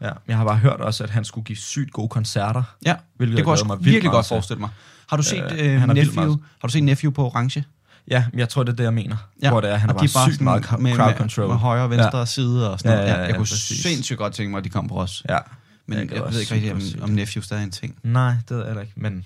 Ja, 0.08 0.12
jeg 0.28 0.36
har 0.36 0.44
bare 0.44 0.56
hørt 0.56 0.80
også, 0.80 1.04
at 1.04 1.10
han 1.10 1.24
skulle 1.24 1.44
give 1.44 1.56
sygt 1.56 1.92
gode 1.92 2.08
koncerter. 2.08 2.62
Ja, 2.84 2.94
det 3.20 3.44
kunne 3.44 3.56
jeg 3.58 3.66
mig 3.66 3.84
virkelig 3.84 4.10
godt 4.10 4.26
til. 4.26 4.28
forestille 4.34 4.60
mig. 4.60 4.68
Har 5.08 5.16
du 5.16 5.22
set 5.22 5.52
Øh, 5.52 5.74
øh, 5.74 5.82
er 5.82 5.86
Nephew? 5.86 6.30
Har 6.60 6.68
du 6.68 6.72
set 6.72 6.82
Nephew 6.84 7.12
på 7.12 7.26
orange? 7.26 7.64
Ja, 8.10 8.24
men 8.32 8.38
jeg 8.38 8.48
tror, 8.48 8.62
det 8.62 8.72
er 8.72 8.76
det, 8.76 8.84
jeg 8.84 8.94
mener. 8.94 9.16
Ja. 9.16 9.46
Ja. 9.46 9.50
Hvor 9.50 9.60
det 9.60 9.70
er, 9.70 9.76
han 9.76 9.90
er 9.90 9.94
Og 9.94 10.04
er 10.04 10.08
bare 10.14 10.30
sygt 10.32 10.40
meget 10.40 10.64
crowd 10.64 10.80
med, 10.82 11.14
control. 11.16 11.48
med 11.48 11.56
højre 11.56 11.82
og 11.82 11.90
venstre 11.90 12.18
Ja. 12.18 12.24
side 12.24 12.70
og 12.72 12.78
sådan 12.78 12.92
Ja, 12.92 12.96
noget. 12.96 13.08
ja, 13.08 13.14
Ja, 13.14 13.20
ja, 13.20 13.26
jeg 13.26 13.34
kunne 13.36 13.44
præcis. 13.46 13.82
sindssygt 13.82 14.18
godt 14.18 14.32
tænke 14.34 14.50
mig, 14.50 14.58
at 14.58 14.64
de 14.64 14.68
kom 14.68 14.88
på 14.88 14.94
os. 15.00 15.22
Ja. 15.28 15.38
Men 15.86 15.98
Jeg 15.98 16.12
jeg, 16.12 16.22
ved 16.32 16.40
ikke 16.40 16.54
rigtig, 16.54 16.72
om, 16.72 16.80
om 17.02 17.10
Nephew 17.10 17.42
stadig 17.42 17.60
er 17.60 17.64
en 17.64 17.70
ting. 17.70 17.96
Nej, 18.02 18.34
det 18.48 18.56
jeg 18.56 18.64
heller 18.66 18.80
ikke. 18.82 18.92
Men, 18.96 19.24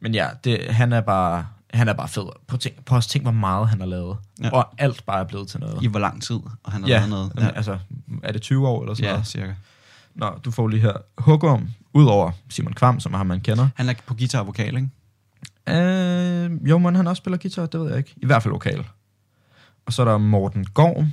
men 0.00 0.14
ja, 0.14 0.26
det, 0.44 0.66
han 0.74 0.92
er 0.92 1.00
bare... 1.00 1.46
Han 1.74 1.88
er 1.88 1.92
bare 1.92 2.08
fed. 2.08 2.26
På, 2.46 2.56
tænk, 2.56 2.84
på 2.84 2.94
også 2.94 3.08
tænk, 3.08 3.24
hvor 3.24 3.32
meget 3.32 3.68
han 3.68 3.80
har 3.80 3.86
lavet. 3.86 4.16
Ja. 4.42 4.50
Og 4.50 4.74
alt 4.78 5.06
bare 5.06 5.20
er 5.20 5.24
blevet 5.24 5.48
til 5.48 5.60
noget. 5.60 5.82
I 5.82 5.86
hvor 5.86 6.00
lang 6.00 6.22
tid, 6.22 6.40
og 6.62 6.72
han 6.72 6.82
har 6.82 6.88
ja, 6.88 6.96
lavet 6.96 7.10
noget. 7.10 7.32
ja. 7.38 7.48
altså, 7.48 7.78
er 8.22 8.32
det 8.32 8.42
20 8.42 8.68
år 8.68 8.82
eller 8.82 8.94
sådan 8.94 9.04
ja, 9.04 9.12
noget? 9.12 9.26
cirka. 9.26 9.54
Nå, 10.14 10.38
du 10.44 10.50
får 10.50 10.68
lige 10.68 10.80
her. 10.80 10.92
Hugorm, 11.18 11.68
udover 11.92 12.30
Simon 12.48 12.72
Kvam, 12.72 13.00
som 13.00 13.12
er 13.12 13.16
ham, 13.16 13.26
man 13.26 13.40
kender. 13.40 13.68
Han 13.74 13.88
er 13.88 13.94
på 14.06 14.14
guitar 14.14 14.40
og 14.40 14.46
vokal, 14.46 14.76
ikke? 14.76 14.88
Øh, 15.68 16.68
jo, 16.68 16.78
men 16.78 16.94
han 16.94 17.06
også 17.06 17.20
spiller 17.20 17.38
guitar, 17.38 17.66
det 17.66 17.80
ved 17.80 17.88
jeg 17.88 17.98
ikke. 17.98 18.14
I 18.16 18.26
hvert 18.26 18.42
fald 18.42 18.52
lokal. 18.52 18.84
Og 19.86 19.92
så 19.92 20.02
er 20.02 20.06
der 20.06 20.18
Morten 20.18 20.64
Gorm 20.64 21.12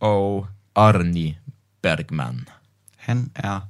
og 0.00 0.46
Arni 0.74 1.36
Bergman. 1.82 2.48
Han 2.96 3.30
er 3.34 3.60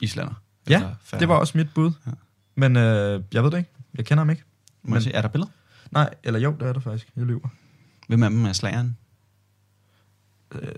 islænder. 0.00 0.34
Ja. 0.68 0.82
Det 1.20 1.28
var 1.28 1.34
også 1.34 1.58
mit 1.58 1.74
bud. 1.74 1.92
Ja. 2.06 2.10
Men 2.54 2.76
øh, 2.76 3.22
jeg 3.32 3.44
ved 3.44 3.50
det 3.50 3.58
ikke. 3.58 3.70
Jeg 3.94 4.04
kender 4.04 4.20
ham 4.20 4.30
ikke. 4.30 4.42
Må 4.82 4.96
jeg 4.96 5.02
se, 5.02 5.12
er 5.12 5.22
der 5.22 5.28
billeder? 5.28 5.50
Nej, 5.90 6.14
eller 6.22 6.40
jo, 6.40 6.56
det 6.60 6.68
er 6.68 6.72
der 6.72 6.80
faktisk. 6.80 7.08
Jeg 7.16 7.24
lyver. 7.26 7.48
Hvem 8.08 8.22
af 8.22 8.30
dem 8.30 8.44
er 8.44 8.52
slageren? 8.52 8.96
Øh, 10.52 10.68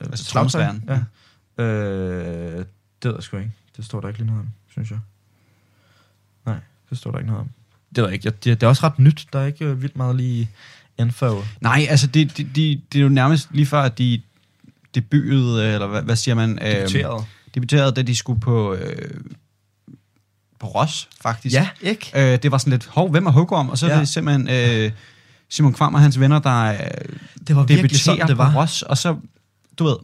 Altså 0.00 0.24
slagtøj? 0.24 0.40
trommeslageren? 0.40 1.04
Ja. 1.58 1.64
Øh, 1.64 2.58
det 3.02 3.08
ved 3.08 3.14
jeg 3.14 3.22
sgu 3.22 3.36
ikke. 3.36 3.52
Det 3.76 3.84
står 3.84 4.00
der 4.00 4.08
ikke 4.08 4.20
lige 4.20 4.26
noget 4.26 4.40
om, 4.40 4.48
synes 4.70 4.90
jeg. 4.90 4.98
Nej, 6.46 6.56
det 6.90 6.98
står 6.98 7.10
der 7.10 7.18
ikke 7.18 7.30
noget 7.30 7.40
om. 7.40 7.50
Det 7.94 8.02
ved 8.02 8.04
jeg 8.04 8.14
ikke. 8.14 8.26
Jeg, 8.26 8.44
det, 8.44 8.60
det 8.60 8.66
er 8.66 8.68
også 8.68 8.86
ret 8.86 8.98
nyt. 8.98 9.26
Der 9.32 9.38
er 9.38 9.46
ikke 9.46 9.64
øh, 9.64 9.82
vildt 9.82 9.96
meget 9.96 10.16
lige 10.16 10.50
info. 10.98 11.42
Nej, 11.60 11.86
altså 11.90 12.06
det, 12.06 12.36
det, 12.36 12.46
det, 12.56 12.82
det 12.92 12.98
er 12.98 13.02
jo 13.02 13.08
nærmest 13.08 13.48
lige 13.52 13.66
før, 13.66 13.80
at 13.82 13.98
de 13.98 14.22
debutede, 14.94 15.72
eller 15.74 15.86
hvad, 15.86 16.02
hvad 16.02 16.16
siger 16.16 16.34
man? 16.34 16.48
Debuteret. 16.48 17.14
Øhm, 17.20 17.24
debuterede, 17.54 17.92
da 17.92 18.02
de 18.02 18.16
skulle 18.16 18.40
på, 18.40 18.74
øh, 18.74 19.20
på 20.62 20.68
Ros, 20.68 21.08
faktisk. 21.20 21.54
Ja, 21.54 21.68
ikke? 21.80 22.10
Øh, 22.14 22.42
det 22.42 22.52
var 22.52 22.58
sådan 22.58 22.70
lidt, 22.70 22.86
hov, 22.86 23.10
hvem 23.10 23.26
er 23.26 23.30
Hugorm? 23.30 23.68
Og 23.68 23.78
så 23.78 23.86
ja. 23.86 23.92
er 23.92 23.96
Ja. 23.96 24.00
det 24.00 24.08
simpelthen 24.08 24.48
øh, 24.84 24.92
Simon 25.48 25.72
Kvam 25.72 25.94
og 25.94 26.00
hans 26.00 26.20
venner, 26.20 26.38
der 26.38 26.72
øh, 26.72 26.78
Det 27.48 27.56
var 27.56 27.62
virkelig 27.62 27.90
debuterer 27.90 27.98
sådan, 28.16 28.28
det 28.28 28.36
på 28.36 28.42
var. 28.42 28.62
Ros. 28.62 28.82
Og 28.82 28.98
så, 28.98 29.16
du 29.78 29.84
ved, 29.84 29.96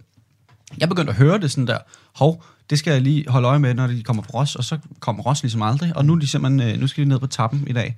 jeg 0.79 0.89
begyndte 0.89 1.11
at 1.11 1.17
høre 1.17 1.39
det 1.39 1.51
sådan 1.51 1.67
der, 1.67 1.79
hov, 2.15 2.45
det 2.71 2.79
skal 2.79 2.93
jeg 2.93 3.03
lige 3.03 3.25
holde 3.29 3.49
øje 3.49 3.59
med, 3.59 3.75
når 3.75 3.87
de 3.87 4.03
kommer 4.03 4.23
på 4.23 4.31
Ros, 4.31 4.57
og 4.57 4.65
så 4.65 4.79
kommer 5.01 5.23
Ros 5.23 5.43
ligesom 5.43 5.63
aldrig. 5.63 5.97
Og 5.97 6.05
nu, 6.05 6.15
er 6.15 6.19
de 6.19 6.27
simpelthen, 6.29 6.71
øh, 6.75 6.81
nu 6.81 6.87
skal 6.87 7.05
de 7.05 7.09
ned 7.09 7.19
på 7.19 7.27
tappen 7.27 7.65
i 7.69 7.73
dag. 7.73 7.97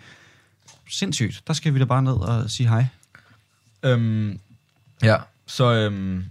Sindssygt. 0.90 1.42
Der 1.46 1.52
skal 1.52 1.74
vi 1.74 1.78
da 1.78 1.84
bare 1.84 2.02
ned 2.02 2.12
og 2.12 2.50
sige 2.50 2.68
hej. 2.68 2.86
Øhm, 3.82 4.38
ja, 5.02 5.16
så 5.46 5.72
øhm, 5.72 6.24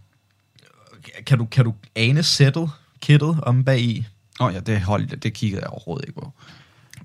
kan, 1.25 1.38
du, 1.38 1.45
kan 1.45 1.65
du 1.65 1.73
ane 1.95 2.23
sættet, 2.23 2.69
kittet 3.01 3.39
om 3.43 3.63
bag 3.63 3.82
i? 3.82 4.05
Oh, 4.39 4.53
ja, 4.53 4.59
det, 4.59 4.81
hold, 4.81 5.07
det 5.07 5.33
kiggede 5.33 5.61
jeg 5.61 5.69
overhovedet 5.69 6.07
ikke 6.07 6.19
på. 6.21 6.33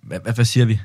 Hvad, 0.03 0.21
hvad, 0.21 0.33
hvad 0.33 0.45
siger 0.45 0.67
vi? 0.67 0.81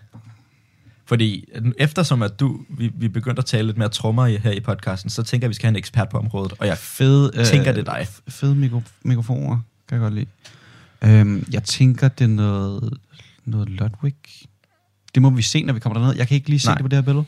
Fordi 1.06 1.46
eftersom 1.78 2.22
at 2.22 2.40
du, 2.40 2.60
vi, 2.70 2.92
vi 2.96 3.08
begyndte 3.08 3.40
at 3.40 3.46
tale 3.46 3.68
lidt 3.68 3.78
mere 3.78 3.90
trommer 3.90 4.26
her 4.26 4.52
i 4.52 4.60
podcasten, 4.60 5.10
så 5.10 5.24
tænker 5.24 5.46
jeg, 5.46 5.48
at 5.48 5.50
vi 5.50 5.54
skal 5.54 5.66
have 5.66 5.72
en 5.72 5.76
ekspert 5.76 6.10
på 6.10 6.18
området. 6.18 6.54
Og 6.60 6.68
jeg 6.68 6.78
Fede, 6.78 7.32
øh, 7.36 7.46
tænker, 7.46 7.72
det 7.72 7.88
er 7.88 7.94
dig. 7.94 8.08
Fede 8.28 8.56
mikro, 8.56 8.82
mikrofoner, 9.04 9.60
kan 9.88 9.96
jeg 9.96 10.00
godt 10.00 10.14
lide. 10.14 10.26
Øhm, 11.02 11.48
jeg 11.52 11.64
tænker, 11.64 12.08
det 12.08 12.24
er 12.24 12.28
noget, 12.28 12.98
noget 13.46 13.70
Ludwig. 13.70 14.16
Det 15.16 15.22
må 15.22 15.30
vi 15.30 15.42
se, 15.42 15.64
når 15.64 15.74
vi 15.74 15.80
kommer 15.80 16.00
derned. 16.00 16.16
Jeg 16.16 16.28
kan 16.28 16.36
ikke 16.36 16.50
lige 16.50 16.60
se 16.60 16.68
Nej. 16.68 16.76
det 16.76 16.84
på 16.84 16.88
det 16.88 16.98
her 16.98 17.02
billede. 17.02 17.26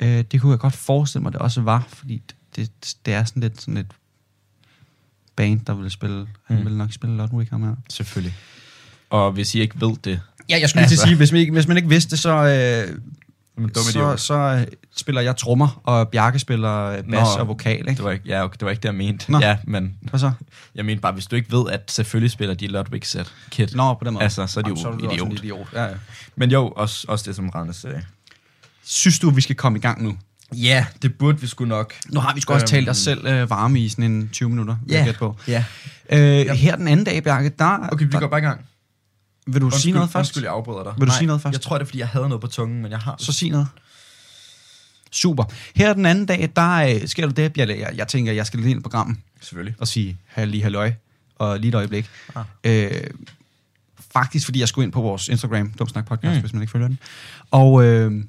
Øh, 0.00 0.24
det 0.32 0.40
kunne 0.40 0.52
jeg 0.52 0.58
godt 0.58 0.74
forestille 0.74 1.22
mig, 1.22 1.32
det 1.32 1.40
også 1.40 1.60
var, 1.60 1.86
fordi 1.88 2.22
det, 2.56 2.72
det 3.06 3.14
er 3.14 3.24
sådan 3.24 3.42
lidt 3.42 3.60
sådan 3.60 3.76
et 3.76 3.92
band, 5.36 5.60
der 5.66 5.74
vil 5.74 5.90
spille. 5.90 6.26
Han 6.46 6.58
Mm. 6.58 6.64
vil 6.64 6.72
nok 6.76 6.92
spille 6.92 7.16
Ludwig 7.16 7.48
ham 7.50 7.62
her. 7.62 7.74
Selvfølgelig. 7.88 8.34
Og 9.10 9.32
hvis 9.32 9.54
I 9.54 9.60
ikke 9.60 9.80
ved 9.80 9.96
det, 10.04 10.20
Ja, 10.48 10.58
jeg 10.60 10.68
skulle 10.70 10.80
lige 10.82 10.88
til 10.88 10.92
Altså. 10.94 11.04
at 11.04 11.08
sige, 11.08 11.16
hvis 11.16 11.32
man 11.32 11.40
ikke, 11.40 11.52
hvis 11.52 11.66
man 11.66 11.76
ikke 11.76 11.88
vidste 11.88 12.10
det, 12.10 12.18
så, 12.18 12.30
øh, 12.88 12.98
så, 13.74 14.14
så 14.16 14.34
øh, 14.34 14.66
spiller 14.96 15.20
jeg 15.20 15.36
trommer, 15.36 15.80
og 15.84 16.08
Bjarke 16.08 16.38
spiller 16.38 16.84
øh, 16.84 16.96
bas 16.96 17.04
Nå. 17.36 17.40
og 17.40 17.48
vokal, 17.48 17.78
ikke? 17.78 17.90
det 17.90 18.04
var 18.04 18.10
ikke, 18.10 18.24
ja, 18.28 18.44
okay, 18.44 18.56
det 18.60 18.64
var 18.64 18.70
ikke 18.70 18.80
det, 18.80 18.88
jeg 18.88 18.94
mente. 18.94 19.32
Nå. 19.32 19.38
Ja, 19.38 19.56
men 19.64 19.96
Hvad 20.02 20.20
så? 20.20 20.32
jeg 20.74 20.84
mente 20.84 21.00
bare, 21.00 21.12
hvis 21.12 21.26
du 21.26 21.36
ikke 21.36 21.52
ved, 21.52 21.70
at 21.70 21.90
selvfølgelig 21.92 22.30
spiller 22.30 22.54
de 22.54 22.66
Ludwig 22.66 23.06
set 23.06 23.32
kit. 23.50 23.74
Nå, 23.74 23.94
på 23.94 24.04
den 24.04 24.12
måde. 24.12 24.22
Altså, 24.24 24.46
så 24.46 24.60
er 24.60 24.62
de 24.64 24.68
Jamen, 24.68 24.76
jo 24.76 24.82
så 24.82 24.88
er 24.88 24.92
du 24.92 25.04
også 25.04 25.14
idiot. 25.14 25.28
en 25.28 25.36
idiot. 25.36 25.66
Ja, 25.72 25.84
ja. 25.84 25.94
Men 26.36 26.50
jo, 26.50 26.68
også, 26.68 27.04
også 27.08 27.24
det, 27.28 27.36
som 27.36 27.48
Rane 27.48 27.72
sagde. 27.72 28.02
Synes 28.84 29.18
du, 29.18 29.30
vi 29.30 29.40
skal 29.40 29.56
komme 29.56 29.78
i 29.78 29.80
gang 29.82 30.02
nu? 30.02 30.16
Ja, 30.56 30.86
det 31.02 31.14
burde 31.18 31.40
vi 31.40 31.46
sgu 31.46 31.64
nok. 31.64 31.94
Nu 32.08 32.20
har 32.20 32.34
vi 32.34 32.40
sgu 32.40 32.52
også 32.52 32.64
Øhm. 32.64 32.68
talt 32.70 32.88
os 32.88 32.96
selv 32.98 33.26
øh, 33.26 33.50
varme 33.50 33.80
i 33.80 33.88
sådan 33.88 34.04
en 34.04 34.28
20 34.32 34.48
minutter, 34.48 34.76
vil 34.86 34.94
jeg 34.94 35.04
gætte 35.04 35.18
på. 35.18 35.36
ja. 35.48 35.64
Øh, 36.12 36.46
her 36.46 36.76
den 36.76 36.88
anden 36.88 37.04
dag, 37.06 37.22
Bjarke, 37.24 37.48
der... 37.58 37.88
Okay, 37.92 38.04
vi 38.04 38.10
der, 38.10 38.20
går 38.20 38.26
bare 38.28 38.40
i 38.40 38.42
gang. 38.42 38.60
Vil 39.46 39.60
du 39.60 39.70
sige 39.70 39.92
noget 39.92 40.10
først? 40.10 40.28
Undskyld, 40.30 40.42
jeg 40.44 40.52
afbryder 40.52 40.82
dig. 40.82 40.92
Vil 40.98 41.08
du 41.08 41.12
sige 41.12 41.26
noget 41.26 41.42
først? 41.42 41.52
Jeg 41.52 41.60
tror, 41.60 41.78
det 41.78 41.82
er, 41.84 41.86
fordi 41.86 41.98
jeg 41.98 42.08
havde 42.08 42.28
noget 42.28 42.40
på 42.40 42.46
tungen, 42.46 42.82
men 42.82 42.90
jeg 42.90 42.98
har... 42.98 43.16
Så 43.18 43.32
sig 43.32 43.50
noget. 43.50 43.66
Super. 45.12 45.44
Her 45.74 45.92
den 45.94 46.06
anden 46.06 46.26
dag, 46.26 46.50
der 46.56 46.70
øh, 47.02 47.08
sker 47.08 47.26
der 47.26 47.32
det, 47.32 47.52
Bjarke. 47.52 47.80
Jeg, 47.80 47.92
jeg 47.96 48.08
tænker, 48.08 48.32
jeg 48.32 48.46
skal 48.46 48.60
lige 48.60 48.70
ind 48.70 48.80
i 48.80 48.82
programmet 48.82 49.16
Selvfølgelig. 49.40 49.74
og 49.78 49.88
sige 49.88 50.16
halli 50.26 50.60
halløj, 50.60 50.92
og 51.38 51.58
lige 51.58 51.68
et 51.68 51.74
øjeblik. 51.74 52.10
Ah. 52.34 52.44
Øh, 52.64 52.90
faktisk, 54.12 54.44
fordi 54.44 54.60
jeg 54.60 54.68
skulle 54.68 54.84
ind 54.84 54.92
på 54.92 55.00
vores 55.00 55.28
Instagram, 55.28 55.72
Dumsnak 55.78 56.06
Podcast, 56.06 56.34
mm. 56.34 56.40
Hvis 56.40 56.52
man 56.52 56.62
ikke 56.62 56.70
følger 56.70 56.88
den. 56.88 56.98
Og 57.50 57.84
øh, 57.84 58.24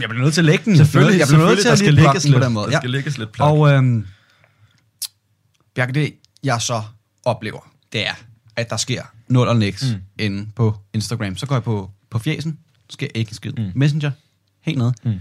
jeg 0.00 0.08
bliver 0.08 0.22
nødt 0.24 0.34
til 0.34 0.40
at 0.40 0.44
lægge 0.44 0.64
den. 0.64 0.76
Selvfølgelig, 0.76 1.18
jeg 1.18 1.26
bliver 1.28 1.46
nødt 1.46 1.60
til 1.60 1.68
at 1.68 1.78
lige 1.78 1.90
lægges 1.90 2.22
den 2.22 2.32
på 2.32 2.40
den 2.40 2.52
måde. 2.52 2.66
der 2.66 2.72
Ja. 2.72 2.78
skal 2.78 2.90
lægges 2.90 3.18
lidt 3.18 3.32
plok. 3.32 3.50
Og 3.50 3.70
øhm, 3.72 4.06
Bjarke, 5.74 5.92
det 5.92 6.14
jeg 6.42 6.62
så 6.62 6.82
oplever, 7.24 7.70
det 7.92 8.06
er, 8.06 8.14
at 8.56 8.70
der 8.70 8.76
sker 8.76 9.02
nul 9.28 9.48
og 9.48 9.56
niks 9.56 9.84
mm. 9.94 10.02
Inde 10.18 10.48
på 10.56 10.76
Instagram. 10.92 11.36
Så 11.36 11.46
går 11.46 11.54
jeg 11.54 11.62
på, 11.62 11.90
på 12.10 12.18
fjesen, 12.18 12.58
sker 12.90 13.06
ikke 13.14 13.28
en 13.28 13.34
skid. 13.34 13.52
Mm. 13.52 13.72
Messenger, 13.74 14.10
helt 14.62 14.78
nede. 14.78 14.94
Mm. 15.04 15.20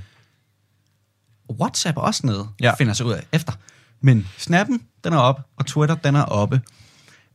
WhatsApp 1.60 1.98
også 1.98 2.28
nede, 2.28 2.48
ja. 2.62 2.66
Ja. 2.66 2.76
finder 2.76 2.94
sig 2.94 3.06
ud 3.06 3.12
af 3.14 3.24
efter. 3.32 3.54
Men 4.02 4.28
Snappen, 4.38 4.82
den 5.04 5.14
er 5.14 5.18
oppe, 5.18 5.42
og 5.58 5.66
Twitter, 5.66 5.96
den 5.96 6.16
er 6.16 6.24
oppe. 6.24 6.62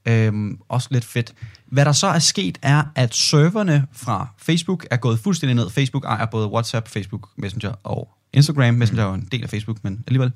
Øhm, 0.06 0.58
også 0.68 0.88
lidt 0.90 1.04
fedt. 1.04 1.34
Hvad 1.66 1.84
der 1.84 1.92
så 1.92 2.06
er 2.06 2.18
sket, 2.18 2.58
er, 2.62 2.82
at 2.94 3.14
serverne 3.14 3.86
fra 3.92 4.28
Facebook 4.36 4.86
er 4.90 4.96
gået 4.96 5.18
fuldstændig 5.20 5.56
ned. 5.56 5.70
Facebook 5.70 6.04
ejer 6.04 6.26
både 6.26 6.48
WhatsApp, 6.48 6.88
Facebook 6.88 7.28
Messenger 7.36 7.74
og 7.84 8.08
Instagram. 8.32 8.74
Messenger 8.74 9.04
er 9.04 9.08
jo 9.08 9.14
en 9.14 9.28
del 9.32 9.42
af 9.42 9.50
Facebook, 9.50 9.84
men 9.84 10.04
alligevel. 10.06 10.32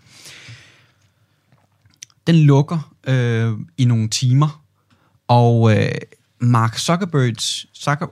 Den 2.27 2.35
lukker 2.35 2.93
øh, 3.07 3.53
i 3.79 3.85
nogle 3.85 4.09
timer, 4.09 4.62
og 5.29 5.77
øh, 5.77 5.91
Mark 6.39 6.79
Zuckerbergs... 6.79 7.67
Zucker, 7.75 8.07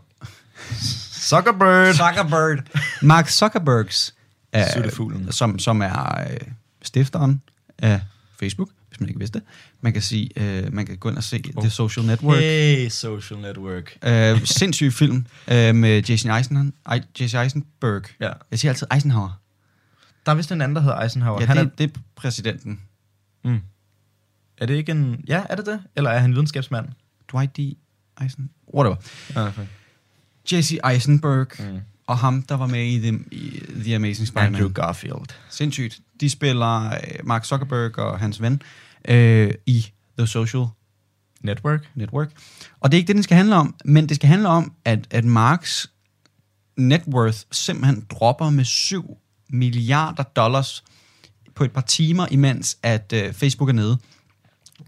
Zuckerberg! 1.12 1.94
Zuckerberg. 1.94 2.58
Mark 3.02 3.28
Zuckerbergs, 3.28 4.14
øh, 4.56 4.62
som, 5.30 5.58
som 5.58 5.82
er 5.82 6.20
øh, 6.30 6.36
stifteren 6.82 7.42
af 7.78 8.00
Facebook, 8.40 8.68
hvis 8.88 9.00
man 9.00 9.08
ikke 9.08 9.18
vidste 9.18 9.38
det. 9.38 9.46
Man 9.84 9.92
kan 9.92 10.02
sige, 10.02 10.30
øh, 10.36 10.72
man 10.74 10.86
kan 10.86 10.96
gå 10.98 11.08
ind 11.08 11.16
og 11.16 11.24
se 11.24 11.42
oh. 11.56 11.62
The 11.62 11.70
Social 11.70 12.06
Network. 12.06 12.38
Hey, 12.38 12.88
social 12.88 13.40
network. 13.40 13.98
Øh, 14.04 14.44
sindssyg 14.46 14.92
film 14.92 15.26
øh, 15.52 15.74
med 15.74 16.02
Jason, 16.02 16.30
Eisen, 16.38 16.72
Jason 17.20 17.42
Eisenberg. 17.42 18.02
Ja. 18.20 18.30
Jeg 18.50 18.58
siger 18.58 18.72
altid 18.72 18.86
Eisenhower. 18.94 19.40
Der 20.26 20.32
er 20.32 20.36
vist 20.36 20.52
en 20.52 20.60
anden, 20.60 20.76
der 20.76 20.82
hedder 20.82 21.00
Eisenhower. 21.00 21.40
Ja, 21.40 21.46
Han 21.46 21.56
det, 21.56 21.64
er, 21.64 21.68
det 21.78 21.96
er 21.96 22.00
præsidenten. 22.16 22.80
mm. 23.44 23.60
Er 24.58 24.66
det 24.66 24.74
ikke 24.74 24.92
en... 24.92 25.24
Ja, 25.28 25.42
er 25.50 25.56
det 25.56 25.66
det? 25.66 25.80
Eller 25.96 26.10
er 26.10 26.18
han 26.18 26.32
videnskabsmand? 26.32 26.86
Dwight 27.32 27.56
D. 27.56 27.60
Eisen. 28.24 28.50
Whatever. 28.74 28.96
Ja, 29.34 29.46
okay. 29.46 29.66
Jesse 30.52 30.78
Eisenberg 30.92 31.46
Mm. 31.58 31.78
og 32.06 32.18
ham, 32.18 32.42
der 32.42 32.54
var 32.54 32.66
med 32.66 32.86
i 32.86 32.98
The, 32.98 33.18
i 33.30 33.62
The 33.74 33.94
Amazing 33.96 34.28
Spider-Man. 34.28 34.54
Andrew 34.54 34.68
Garfield. 34.72 35.26
Sindssygt. 35.50 36.00
De 36.20 36.30
spiller 36.30 36.86
øh, 36.94 36.98
Mark 37.24 37.44
Zuckerberg 37.44 37.98
og 37.98 38.18
hans 38.18 38.42
ven 38.42 38.62
øh, 39.08 39.54
i 39.66 39.86
The 40.18 40.26
Social 40.26 40.64
Network. 41.40 41.88
Network. 41.94 42.30
Og 42.80 42.92
det 42.92 42.96
er 42.96 42.98
ikke 42.98 43.06
det, 43.08 43.16
den 43.16 43.22
skal 43.22 43.36
handle 43.36 43.56
om, 43.56 43.74
men 43.84 44.08
det 44.08 44.16
skal 44.16 44.28
handle 44.28 44.48
om, 44.48 44.72
at, 44.84 45.06
at 45.10 45.24
Marks 45.24 45.90
net 46.76 47.02
worth 47.08 47.38
simpelthen 47.52 48.06
dropper 48.10 48.50
med 48.50 48.64
7 48.64 49.18
milliarder 49.50 50.22
dollars 50.22 50.84
på 51.54 51.64
et 51.64 51.72
par 51.72 51.80
timer, 51.80 52.26
imens 52.30 52.78
at 52.82 53.12
øh, 53.14 53.32
Facebook 53.32 53.68
er 53.68 53.72
nede. 53.72 53.98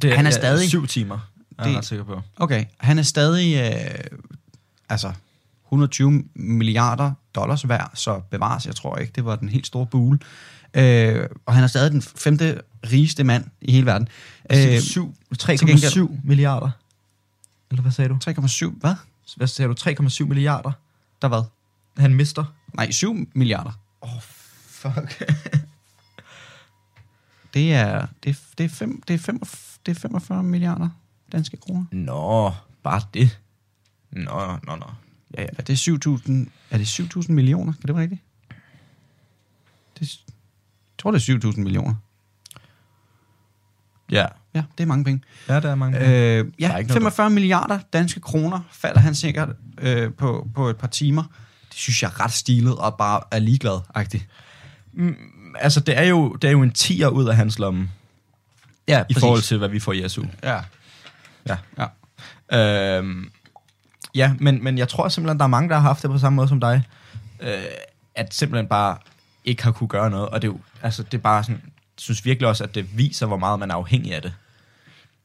Det 0.02 0.16
Han 0.16 0.26
er 0.26 0.30
stadig- 0.30 0.68
Syv 0.68 0.86
timer, 0.86 1.30
er 1.58 1.62
Det- 1.62 1.70
jeg 1.70 1.78
ret 1.78 1.84
sikker 1.84 2.04
på. 2.04 2.20
Okay, 2.36 2.64
han 2.78 2.98
er 2.98 3.02
stadig 3.02 3.72
øh, 3.74 4.04
altså 4.88 5.12
120 5.66 6.24
milliarder 6.34 7.12
dollars 7.34 7.68
værd, 7.68 7.90
så 7.94 8.20
bevares, 8.30 8.66
jeg 8.66 8.76
tror 8.76 8.96
ikke, 8.96 9.12
det 9.14 9.24
var 9.24 9.36
den 9.36 9.48
helt 9.48 9.66
store 9.66 9.86
bule. 9.86 10.18
Øh, 10.74 11.26
og 11.46 11.54
han 11.54 11.64
er 11.64 11.68
stadig 11.68 11.92
den 11.92 12.02
femte 12.02 12.60
rigeste 12.92 13.24
mand 13.24 13.44
i 13.60 13.72
hele 13.72 13.86
verden. 13.86 14.08
Øh, 14.52 14.80
Syv- 14.80 15.14
til 15.38 15.58
gengæld- 15.58 15.78
3,7 15.84 16.20
milliarder. 16.24 16.70
Eller 17.70 17.82
hvad 17.82 17.92
sagde 17.92 18.08
du? 18.08 18.18
3,7, 18.24 18.78
hvad? 18.80 18.94
Hvad 19.36 19.46
sagde 19.46 19.68
du? 19.68 19.74
3,7 19.74 20.24
milliarder? 20.24 20.72
Der 21.22 21.28
hvad? 21.28 21.42
Han 21.98 22.14
mister. 22.14 22.44
Nej, 22.74 22.90
7 22.90 23.28
milliarder. 23.34 23.72
Åh, 24.02 24.14
oh, 24.16 24.22
fuck. 24.68 25.22
Det 27.54 27.72
er, 27.74 28.06
det, 28.24 28.30
er- 28.30 28.34
det, 28.58 28.64
er, 28.64 28.68
fem, 28.68 29.02
det, 29.08 29.14
er, 29.14 29.18
fem, 29.18 29.40
det 29.86 29.96
er 29.96 30.00
45 30.00 30.42
milliarder 30.42 30.88
danske 31.32 31.56
kroner. 31.56 31.84
Nå, 31.92 32.52
bare 32.82 33.00
det. 33.14 33.40
Nå, 34.10 34.46
nå, 34.66 34.76
nå. 34.76 34.86
Ja, 35.36 35.42
ja. 35.42 35.48
Er 35.58 35.62
det 35.62 35.88
7.000 35.88 36.32
er 36.70 36.78
det 36.78 37.00
7.000 37.00 37.32
millioner? 37.32 37.72
Kan 37.72 37.82
det 37.86 37.94
være 37.94 38.02
rigtigt? 38.02 38.20
Det, 39.98 40.00
jeg 40.00 40.34
tror, 40.98 41.10
det 41.10 41.28
er 41.28 41.38
7.000 41.52 41.60
millioner. 41.60 41.94
Ja, 44.10 44.26
Ja, 44.54 44.62
det 44.78 44.84
er 44.84 44.88
mange 44.88 45.04
penge. 45.04 45.22
ja 45.48 45.60
der 45.60 45.70
er 45.70 45.74
mange. 45.74 45.98
Øh, 45.98 46.06
Der 46.06 46.44
ja, 46.58 46.72
er 46.72 46.78
ikke 46.78 46.88
noget 46.88 47.02
45 47.02 47.30
milliarder 47.30 47.78
danske 47.92 48.20
kroner 48.20 48.60
falder 48.72 49.00
han 49.00 49.14
sikkert 49.14 49.48
øh, 49.80 50.12
på, 50.12 50.48
på 50.54 50.68
et 50.68 50.76
par 50.76 50.86
timer. 50.86 51.22
Det 51.68 51.74
synes 51.78 52.02
jeg 52.02 52.08
er 52.08 52.20
ret 52.24 52.32
stilet 52.32 52.76
og 52.76 52.94
bare 52.98 53.20
er 53.30 53.38
ligeglad-agtigt. 53.38 54.28
altså, 55.60 55.80
det 55.80 55.98
er, 55.98 56.02
jo, 56.02 56.32
det 56.32 56.48
er 56.48 56.52
jo 56.52 56.62
en 56.62 56.70
tier 56.72 57.08
ud 57.08 57.28
af 57.28 57.36
hans 57.36 57.58
lomme, 57.58 57.90
Ja, 58.88 59.04
i 59.08 59.14
forhold 59.14 59.42
til, 59.42 59.58
hvad 59.58 59.68
vi 59.68 59.80
får 59.80 59.92
i 59.92 60.08
SU. 60.08 60.24
Ja. 60.42 60.60
Ja. 61.48 61.56
ja. 61.78 62.98
Øhm, 62.98 63.30
ja, 64.14 64.34
men, 64.40 64.64
men 64.64 64.78
jeg 64.78 64.88
tror 64.88 65.08
simpelthen, 65.08 65.38
der 65.38 65.44
er 65.44 65.48
mange, 65.48 65.68
der 65.68 65.74
har 65.74 65.82
haft 65.82 66.02
det 66.02 66.10
på 66.10 66.18
samme 66.18 66.36
måde 66.36 66.48
som 66.48 66.60
dig. 66.60 66.82
Øh, 67.40 67.62
at 68.14 68.34
simpelthen 68.34 68.66
bare 68.68 68.96
ikke 69.44 69.64
har 69.64 69.72
kunne 69.72 69.88
gøre 69.88 70.10
noget. 70.10 70.28
Og 70.28 70.42
det 70.42 70.48
er 70.48 70.52
jo, 70.52 70.58
altså, 70.82 71.02
det 71.02 71.14
er 71.14 71.22
bare 71.22 71.44
sådan, 71.44 71.62
synes 71.98 72.24
virkelig 72.24 72.48
også, 72.48 72.64
at 72.64 72.74
det 72.74 72.98
viser, 72.98 73.26
hvor 73.26 73.36
meget 73.36 73.58
man 73.58 73.70
er 73.70 73.74
afhængig 73.74 74.14
af 74.14 74.22
det. 74.22 74.32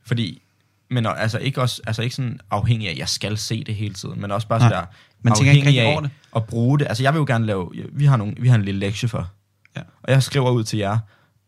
Fordi, 0.05 0.41
men 0.89 1.05
altså 1.05 1.37
ikke, 1.37 1.61
også, 1.61 1.81
altså 1.87 2.01
ikke 2.01 2.15
sådan 2.15 2.39
afhængig 2.51 2.87
af, 2.87 2.91
at 2.91 2.97
jeg 2.97 3.09
skal 3.09 3.37
se 3.37 3.63
det 3.63 3.75
hele 3.75 3.93
tiden, 3.93 4.21
men 4.21 4.31
også 4.31 4.47
bare 4.47 4.59
sådan 4.59 4.71
der, 4.71 4.85
man 5.21 5.33
tænker 5.35 5.51
ikke 5.51 5.59
afhængig 5.61 5.67
rigtig 5.67 5.81
af 5.81 5.91
over 5.93 6.01
det. 6.01 6.11
at 6.35 6.45
bruge 6.45 6.79
det. 6.79 6.87
Altså 6.87 7.03
jeg 7.03 7.13
vil 7.13 7.19
jo 7.19 7.25
gerne 7.27 7.45
lave, 7.45 7.71
vi 7.91 8.05
har, 8.05 8.17
nogle, 8.17 8.35
vi 8.39 8.47
har 8.47 8.55
en 8.55 8.65
lille 8.65 8.79
lektie 8.79 9.09
for, 9.09 9.29
Ja. 9.75 9.81
og 10.03 10.11
jeg 10.11 10.23
skriver 10.23 10.51
ud 10.51 10.63
til 10.63 10.79
jer, 10.79 10.97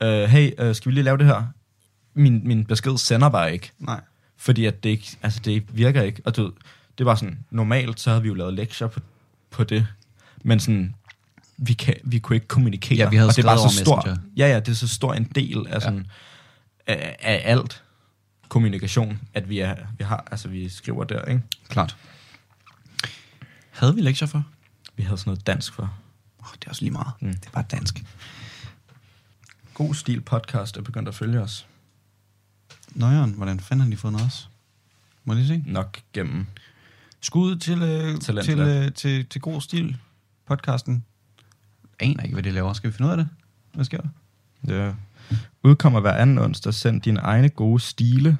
øh, 0.04 0.24
hey, 0.24 0.52
øh, 0.58 0.76
skal 0.76 0.90
vi 0.90 0.94
lige 0.94 1.04
lave 1.04 1.18
det 1.18 1.26
her? 1.26 1.44
Min, 2.14 2.42
min 2.48 2.66
besked 2.66 2.98
sender 2.98 3.30
bare 3.30 3.54
ikke. 3.54 3.72
Nej. 3.80 4.02
Fordi 4.38 4.66
at 4.66 4.84
det 4.84 4.90
ikke, 4.90 5.18
altså 5.24 5.40
det 5.46 5.64
virker 5.78 6.02
ikke. 6.02 6.22
Og 6.26 6.36
du 6.36 6.52
det 6.98 7.06
var 7.06 7.16
sådan, 7.16 7.40
normalt 7.50 8.00
så 8.00 8.10
havde 8.10 8.22
vi 8.22 8.28
jo 8.28 8.34
lavet 8.34 8.54
lektier 8.54 8.88
på, 8.88 9.00
på 9.50 9.64
det. 9.64 9.88
Men 10.44 10.60
sådan, 10.60 10.96
vi, 11.64 11.74
kan, 11.74 11.96
vi 12.04 12.20
kunne 12.20 12.36
ikke 12.36 12.48
kommunikere. 12.48 12.98
Ja, 12.98 13.10
vi 13.10 13.16
havde 13.16 13.30
og 13.30 13.36
det 13.36 13.44
var 13.44 13.58
så 13.58 13.78
stor, 13.78 13.96
Messenger. 13.96 14.18
Ja, 14.38 14.48
ja, 14.48 14.60
det 14.60 14.68
er 14.68 14.74
så 14.74 14.88
stor 14.88 15.14
en 15.14 15.24
del 15.24 15.68
af, 15.68 15.82
sådan, 15.82 16.08
af, 16.88 17.16
af 17.20 17.42
alt 17.46 17.84
kommunikation, 18.50 19.20
at 19.34 19.50
vi, 19.50 19.60
er, 19.60 19.76
vi 19.98 20.04
har, 20.04 20.28
altså 20.32 20.48
vi 20.48 20.70
skriver 20.70 21.04
der, 21.04 21.26
ikke? 21.26 21.42
Klart. 21.70 21.98
Havde 23.70 23.96
vi 23.96 24.02
lektier 24.02 24.28
for? 24.28 24.46
Vi 24.96 25.04
havde 25.04 25.18
sådan 25.18 25.30
noget 25.30 25.48
dansk 25.48 25.74
for. 25.74 25.94
Oh, 26.40 26.48
det 26.54 26.66
er 26.66 26.70
også 26.70 26.82
lige 26.82 26.92
meget. 26.92 27.14
Mm. 27.20 27.34
Det 27.34 27.46
er 27.46 27.52
bare 27.52 27.66
dansk. 27.72 28.04
God 29.74 29.94
stil 29.94 30.22
podcast 30.22 30.78
er 30.78 30.82
begyndt 30.82 31.10
at 31.10 31.16
følge 31.16 31.42
os. 31.42 31.68
Nøjeren, 32.92 33.32
hvordan 33.32 33.60
fanden 33.60 33.84
har 33.84 33.90
de 33.90 33.98
fundet 33.98 34.22
os? 34.22 34.50
Må 35.24 35.34
jeg 35.34 35.44
lige 35.44 35.62
se? 35.64 35.72
Nok 35.72 36.00
gennem. 36.14 36.46
Skud 37.22 37.56
til, 37.56 37.82
øh, 37.82 38.20
til, 38.22 38.60
øh, 38.60 38.94
til, 38.94 39.26
til 39.26 39.42
God 39.42 39.62
Stil 39.62 39.98
podcasten. 40.48 41.06
Aner 42.02 42.24
ikke, 42.24 42.34
hvad 42.34 42.44
det 42.44 42.54
laver. 42.54 42.74
Skal 42.74 42.92
vi 42.92 42.96
finde 42.96 43.08
ud 43.08 43.12
af 43.12 43.18
det? 43.18 43.30
Hvad 43.74 43.86
sker 43.86 44.02
der? 44.02 44.10
Det 44.68 44.96
udkommer 45.64 46.00
hver 46.00 46.14
anden 46.14 46.38
onsdag. 46.38 46.74
Send 46.74 47.02
dine 47.02 47.20
egne 47.20 47.50
gode 47.50 47.80
stile 47.80 48.38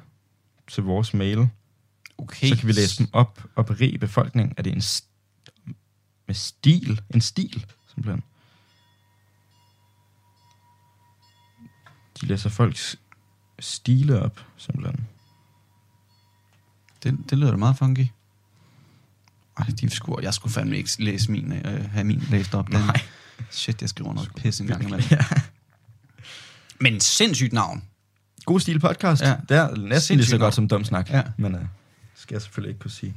til 0.68 0.82
vores 0.82 1.14
mail. 1.14 1.48
Okay. 2.18 2.48
Så 2.48 2.56
kan 2.56 2.66
vi 2.68 2.72
læse 2.72 2.98
dem 2.98 3.08
op 3.12 3.44
og 3.54 3.66
berige 3.66 3.98
befolkningen. 3.98 4.54
Er 4.56 4.62
det 4.62 4.72
en 4.72 4.78
st- 4.78 5.08
med 6.26 6.34
stil? 6.34 7.00
En 7.14 7.20
stil, 7.20 7.66
simpelthen. 7.94 8.22
De 12.20 12.26
læser 12.26 12.50
folks 12.50 12.96
stile 13.58 14.22
op, 14.22 14.40
simpelthen. 14.56 15.06
Det, 17.02 17.30
det 17.30 17.38
lyder 17.38 17.50
da 17.50 17.56
meget 17.56 17.76
funky. 17.76 18.06
Ej, 19.58 19.66
de 19.80 19.90
skulle, 19.90 20.24
jeg 20.24 20.34
skulle 20.34 20.52
fandme 20.52 20.76
ikke 20.76 20.90
læse 21.04 21.30
min, 21.30 21.52
øh, 21.52 21.90
have 21.90 22.04
min 22.04 22.20
læst 22.30 22.54
op. 22.54 22.66
Den. 22.66 22.80
Nej. 22.80 23.00
Shit, 23.50 23.80
jeg 23.80 23.88
skriver 23.88 24.14
noget 24.14 24.30
pis 24.36 24.60
en 24.60 24.66
gang 24.66 24.82
imellem. 24.82 25.02
Ja. 25.10 25.18
Men 26.80 27.00
sindssygt 27.00 27.52
navn. 27.52 27.82
God 28.44 28.60
stil 28.60 28.80
podcast. 28.80 29.22
Ja. 29.22 29.34
Det 29.48 29.56
er 29.56 29.68
næsten 29.68 29.86
lige 29.86 30.00
så 30.00 30.06
Sindssygt 30.06 30.40
godt 30.40 30.54
som 30.54 30.68
dum 30.68 30.84
snak. 30.84 31.10
Ja. 31.10 31.22
Men 31.36 31.54
uh, 31.54 31.60
skal 32.14 32.34
jeg 32.34 32.42
selvfølgelig 32.42 32.68
ikke 32.70 32.80
kunne 32.80 32.90
sige. 32.90 33.14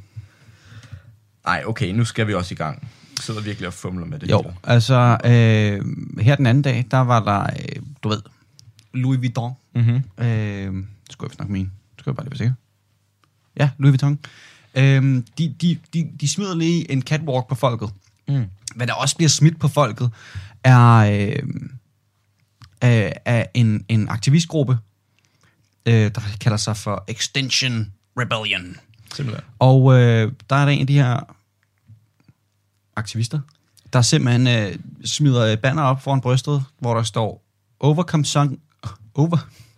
Nej, 1.46 1.64
okay, 1.66 1.92
nu 1.92 2.06
skal 2.06 2.28
vi 2.28 2.34
også 2.34 2.54
i 2.54 2.58
gang. 2.58 2.82
Jeg 3.18 3.24
sidder 3.24 3.42
virkelig 3.42 3.68
og 3.68 3.74
fumler 3.74 4.06
med 4.06 4.20
det. 4.20 4.30
Jo, 4.30 4.42
hele. 4.42 4.56
altså 4.64 5.18
øh, 5.26 5.86
her 6.24 6.36
den 6.36 6.46
anden 6.46 6.62
dag, 6.62 6.86
der 6.92 6.98
var 6.98 7.24
der, 7.24 7.44
øh, 7.44 7.82
du 8.04 8.10
ved, 8.10 8.22
Louis 8.94 9.20
Vuitton. 9.20 9.54
Mm-hmm. 9.76 10.26
Øh, 10.26 10.86
skulle 11.10 11.30
jeg 11.30 11.36
snakke 11.36 11.54
min. 11.54 11.72
Skal 12.00 12.10
jeg 12.12 12.16
bare 12.16 12.26
lige 12.26 12.32
være 12.32 12.38
sikker. 12.38 12.54
Ja, 13.60 13.70
Louis 13.78 13.92
Vuitton. 13.92 14.20
Øh, 14.76 15.24
de, 15.38 15.56
de, 15.62 15.78
de, 15.94 16.12
de 16.22 16.28
smider 16.28 16.56
lige 16.56 16.92
en 16.92 17.02
catwalk 17.02 17.48
på 17.48 17.56
folket. 17.56 17.90
Mm. 18.28 18.46
Hvad 18.76 18.88
der 18.88 18.94
også 18.94 19.16
bliver 19.16 19.30
smidt 19.30 19.60
på 19.60 19.68
folket, 19.68 20.12
er, 20.64 20.98
øh, 20.98 21.44
er, 22.82 23.14
er 23.26 23.46
en, 23.54 23.86
en 23.90 24.10
aktivistgruppe, 24.10 24.78
øh, 25.86 26.12
der 26.16 26.22
kalder 26.42 26.58
sig 26.58 26.78
for 26.78 27.04
Extension 27.08 27.94
Rebellion. 28.20 28.78
Simpelthen. 29.14 29.46
Og 29.60 29.94
øh, 29.94 30.32
der 30.50 30.56
er 30.56 30.66
der 30.66 30.72
en 30.72 30.82
af 30.82 30.88
de 30.88 30.94
her 30.94 31.36
aktivister, 32.96 33.40
der 33.94 34.02
simpelthen 34.02 34.48
øh, 34.48 34.78
smider 35.06 35.46
øh, 35.46 35.58
banner 35.58 35.84
op 35.84 36.02
foran 36.02 36.22
brystet, 36.22 36.64
hvor 36.80 36.96
der 36.96 37.04
står 37.04 37.44
overconsumption. 37.80 38.60
Over. 39.16 39.38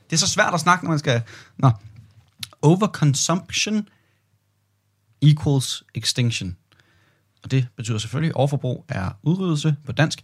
Det 0.10 0.16
er 0.16 0.18
så 0.18 0.28
svært 0.28 0.54
at 0.54 0.60
snakke, 0.60 0.86
når 0.86 0.90
man 0.90 1.00
skal... 1.00 1.22
Nå. 1.58 1.72
Overconsumption 2.62 3.88
equals 5.22 5.84
extinction. 5.96 6.58
Og 7.44 7.52
det 7.52 7.68
betyder 7.76 7.98
selvfølgelig, 7.98 8.30
at 8.30 8.36
overforbrug 8.36 8.86
er 8.90 9.10
udryddelse 9.24 9.76
på 9.86 9.92
dansk. 9.92 10.20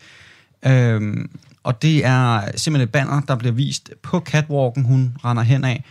Øhm, 0.66 1.30
og 1.64 1.82
det 1.82 2.05
er 2.05 2.41
simpelthen 2.55 2.88
et 2.88 2.91
banner, 2.91 3.22
der 3.22 3.36
bliver 3.36 3.51
vist 3.53 3.91
på 4.01 4.20
catwalken, 4.20 4.84
hun 4.84 5.18
render 5.26 5.43
hen 5.43 5.64
af, 5.64 5.84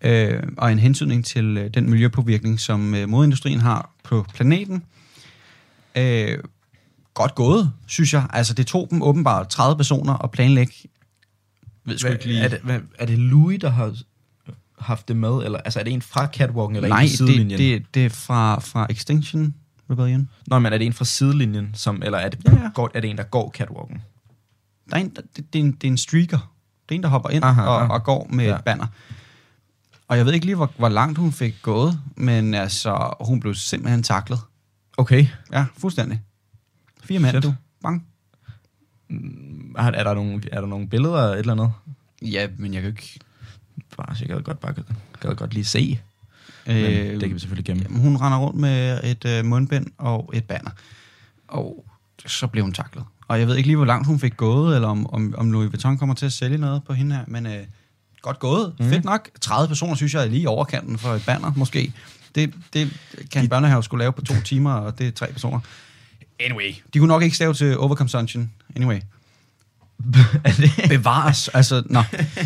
øh, 0.00 0.42
og 0.56 0.72
en 0.72 0.78
hensynning 0.78 1.24
til 1.24 1.56
øh, 1.56 1.70
den 1.74 1.90
miljøpåvirkning, 1.90 2.60
som 2.60 2.94
øh, 2.94 3.08
modindustrien 3.08 3.60
har 3.60 3.90
på 4.04 4.26
planeten. 4.34 4.82
Øh, 5.96 6.38
godt 7.14 7.34
gået, 7.34 7.72
synes 7.86 8.12
jeg. 8.12 8.26
Altså, 8.30 8.54
det 8.54 8.66
tog 8.66 8.88
dem 8.90 9.02
åbenbart 9.02 9.48
30 9.48 9.76
personer 9.76 10.24
at 10.24 10.30
planlægge. 10.30 10.74
Ved 11.84 11.98
Hvad, 12.00 12.12
ikke 12.12 12.26
lige. 12.26 12.40
er, 12.40 12.48
det, 12.48 12.58
hvad, 12.62 12.80
er 12.98 13.06
det 13.06 13.18
Louis, 13.18 13.60
der 13.60 13.70
har 13.70 13.96
haft 14.78 15.08
det 15.08 15.16
med? 15.16 15.30
Eller, 15.30 15.58
altså, 15.58 15.80
er 15.80 15.84
det 15.84 15.92
en 15.92 16.02
fra 16.02 16.26
catwalken, 16.26 16.76
eller 16.76 16.88
Nej, 16.88 17.02
en 17.02 17.08
fra 17.08 17.16
sidelinjen? 17.16 17.50
det, 17.50 17.58
det, 17.58 17.94
det 17.94 18.04
er 18.04 18.10
fra, 18.10 18.60
fra 18.60 18.86
Extinction 18.90 19.54
Rebellion. 19.92 20.28
Nå, 20.46 20.58
men 20.58 20.72
er 20.72 20.78
det 20.78 20.86
en 20.86 20.92
fra 20.92 21.04
sidelinjen, 21.04 21.70
som, 21.74 22.02
eller 22.02 22.18
er 22.18 22.28
det, 22.28 22.40
Ja, 22.46 22.52
ja. 22.62 22.70
Går, 22.74 22.90
er 22.94 23.00
det 23.00 23.10
en, 23.10 23.16
der 23.18 23.22
går 23.24 23.50
catwalken? 23.50 24.02
Der 24.90 24.96
er 24.96 25.00
en, 25.00 25.08
der- 25.16 25.22
det, 25.36 25.52
det, 25.52 25.58
er 25.58 25.62
en, 25.64 25.72
det 25.72 25.84
er 25.84 25.88
en 25.90 25.98
streaker. 25.98 26.52
Det 26.88 26.94
er 26.94 26.96
en, 26.96 27.02
der 27.02 27.08
hopper 27.08 27.30
ind 27.30 27.44
Aha, 27.44 27.62
og, 27.62 27.82
aha. 27.82 27.92
og 27.92 28.04
går 28.04 28.26
med 28.30 28.44
Ja. 28.44 28.56
et 28.56 28.64
banner. 28.64 28.86
Og 30.08 30.16
jeg 30.16 30.26
ved 30.26 30.32
ikke 30.32 30.46
lige, 30.46 30.56
hvor, 30.56 30.72
hvor 30.76 30.88
langt 30.88 31.18
hun 31.18 31.32
fik 31.32 31.54
gået, 31.62 32.00
men 32.16 32.54
altså, 32.54 33.14
hun 33.20 33.40
blev 33.40 33.54
simpelthen 33.54 34.02
taklet. 34.02 34.38
Okay. 34.96 35.26
Ja, 35.52 35.66
fuldstændig. 35.78 36.20
Fire 37.04 37.18
mand, 37.18 37.42
du. 37.42 37.54
Bang. 37.82 38.06
Er, 39.78 39.82
er, 39.82 40.04
der 40.04 40.14
nogle, 40.14 40.42
er 40.52 40.60
der 40.60 40.68
nogle 40.68 40.88
billeder 40.88 41.14
eller 41.18 41.32
et 41.32 41.38
eller 41.38 41.52
andet? 41.52 41.72
Ja, 42.22 42.48
men 42.58 42.74
jeg 42.74 42.82
kan 42.82 42.90
ikke... 42.90 43.20
bare, 43.96 44.16
så 44.16 44.24
jeg 44.24 44.28
gad 44.36 44.42
godt, 44.42 44.60
bare, 44.60 44.74
gad 45.20 45.34
godt 45.34 45.54
lige 45.54 45.64
se. 45.64 46.00
Men 46.66 46.76
Øh, 46.76 47.10
det 47.10 47.20
kan 47.20 47.34
vi 47.34 47.38
selvfølgelig 47.38 47.64
gemme. 47.64 47.82
Jamen, 47.82 48.00
hun 48.00 48.16
render 48.16 48.38
rundt 48.38 48.60
med 48.60 49.00
et 49.04 49.24
øh, 49.24 49.44
mundbind 49.44 49.86
og 49.98 50.30
et 50.34 50.44
banner. 50.44 50.70
Og 51.48 51.84
så 52.26 52.46
blev 52.46 52.64
hun 52.64 52.72
taklet. 52.72 53.04
Og 53.28 53.38
jeg 53.38 53.48
ved 53.48 53.56
ikke 53.56 53.66
lige, 53.66 53.76
hvor 53.76 53.84
langt 53.84 54.06
hun 54.06 54.20
fik 54.20 54.36
gået, 54.36 54.74
eller 54.74 54.88
om, 54.88 55.14
om, 55.14 55.34
om 55.38 55.52
Louis 55.52 55.68
Vuitton 55.68 55.98
kommer 55.98 56.14
til 56.14 56.26
at 56.26 56.32
sælge 56.32 56.58
noget 56.58 56.84
på 56.84 56.92
hende 56.92 57.16
her, 57.16 57.24
men 57.26 57.46
øh, 57.46 57.64
godt 58.22 58.38
gået. 58.38 58.74
Mm. 58.78 58.88
Fedt 58.88 59.04
nok. 59.04 59.28
30 59.40 59.68
personer, 59.68 59.94
synes 59.94 60.14
jeg, 60.14 60.22
er 60.24 60.28
lige 60.28 60.48
overkanten 60.48 60.98
for 60.98 61.14
et 61.14 61.22
banner, 61.26 61.52
måske. 61.56 61.92
Det, 62.34 62.54
det 62.72 62.96
kan 63.30 63.42
en 63.42 63.48
børnehave 63.48 63.82
skulle 63.82 64.02
lave 64.02 64.12
på 64.12 64.20
to 64.22 64.34
timer, 64.44 64.72
og 64.72 64.98
det 64.98 65.06
er 65.06 65.10
tre 65.10 65.26
personer. 65.32 65.60
Anyway, 66.40 66.74
de 66.94 66.98
kunne 66.98 67.08
nok 67.08 67.22
ikke 67.22 67.36
stave 67.36 67.54
til 67.54 67.78
overconsumption. 67.78 68.50
Anyway. 68.76 69.00
Bevares. 70.88 71.48
Altså, 71.48 71.82
nå. 71.86 72.02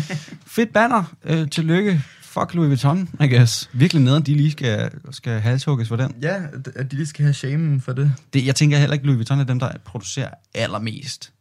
Fedt 0.55 0.73
banner. 0.73 1.03
Øh, 1.23 1.49
tillykke. 1.49 2.03
Fuck 2.39 2.53
Louis 2.53 2.67
Vuitton, 2.67 3.09
I 3.21 3.27
guess. 3.27 3.69
Virkelig 3.73 4.03
nederen, 4.03 4.23
de 4.23 4.33
lige 4.35 4.51
skal, 4.51 4.91
skal 5.11 5.39
halshugges 5.41 5.87
for 5.87 5.95
den. 5.95 6.15
Ja, 6.21 6.41
at 6.75 6.91
de 6.91 6.95
lige 6.95 7.05
skal 7.07 7.23
have 7.23 7.33
shamen 7.33 7.81
for 7.81 7.93
det. 7.93 8.13
Det, 8.33 8.45
jeg 8.45 8.55
tænker 8.55 8.77
heller 8.77 8.93
ikke, 8.93 9.05
Louis 9.05 9.17
Vuitton 9.17 9.39
er 9.39 9.43
dem, 9.43 9.59
der 9.59 9.71
producerer 9.85 10.29
allermest. 10.53 11.33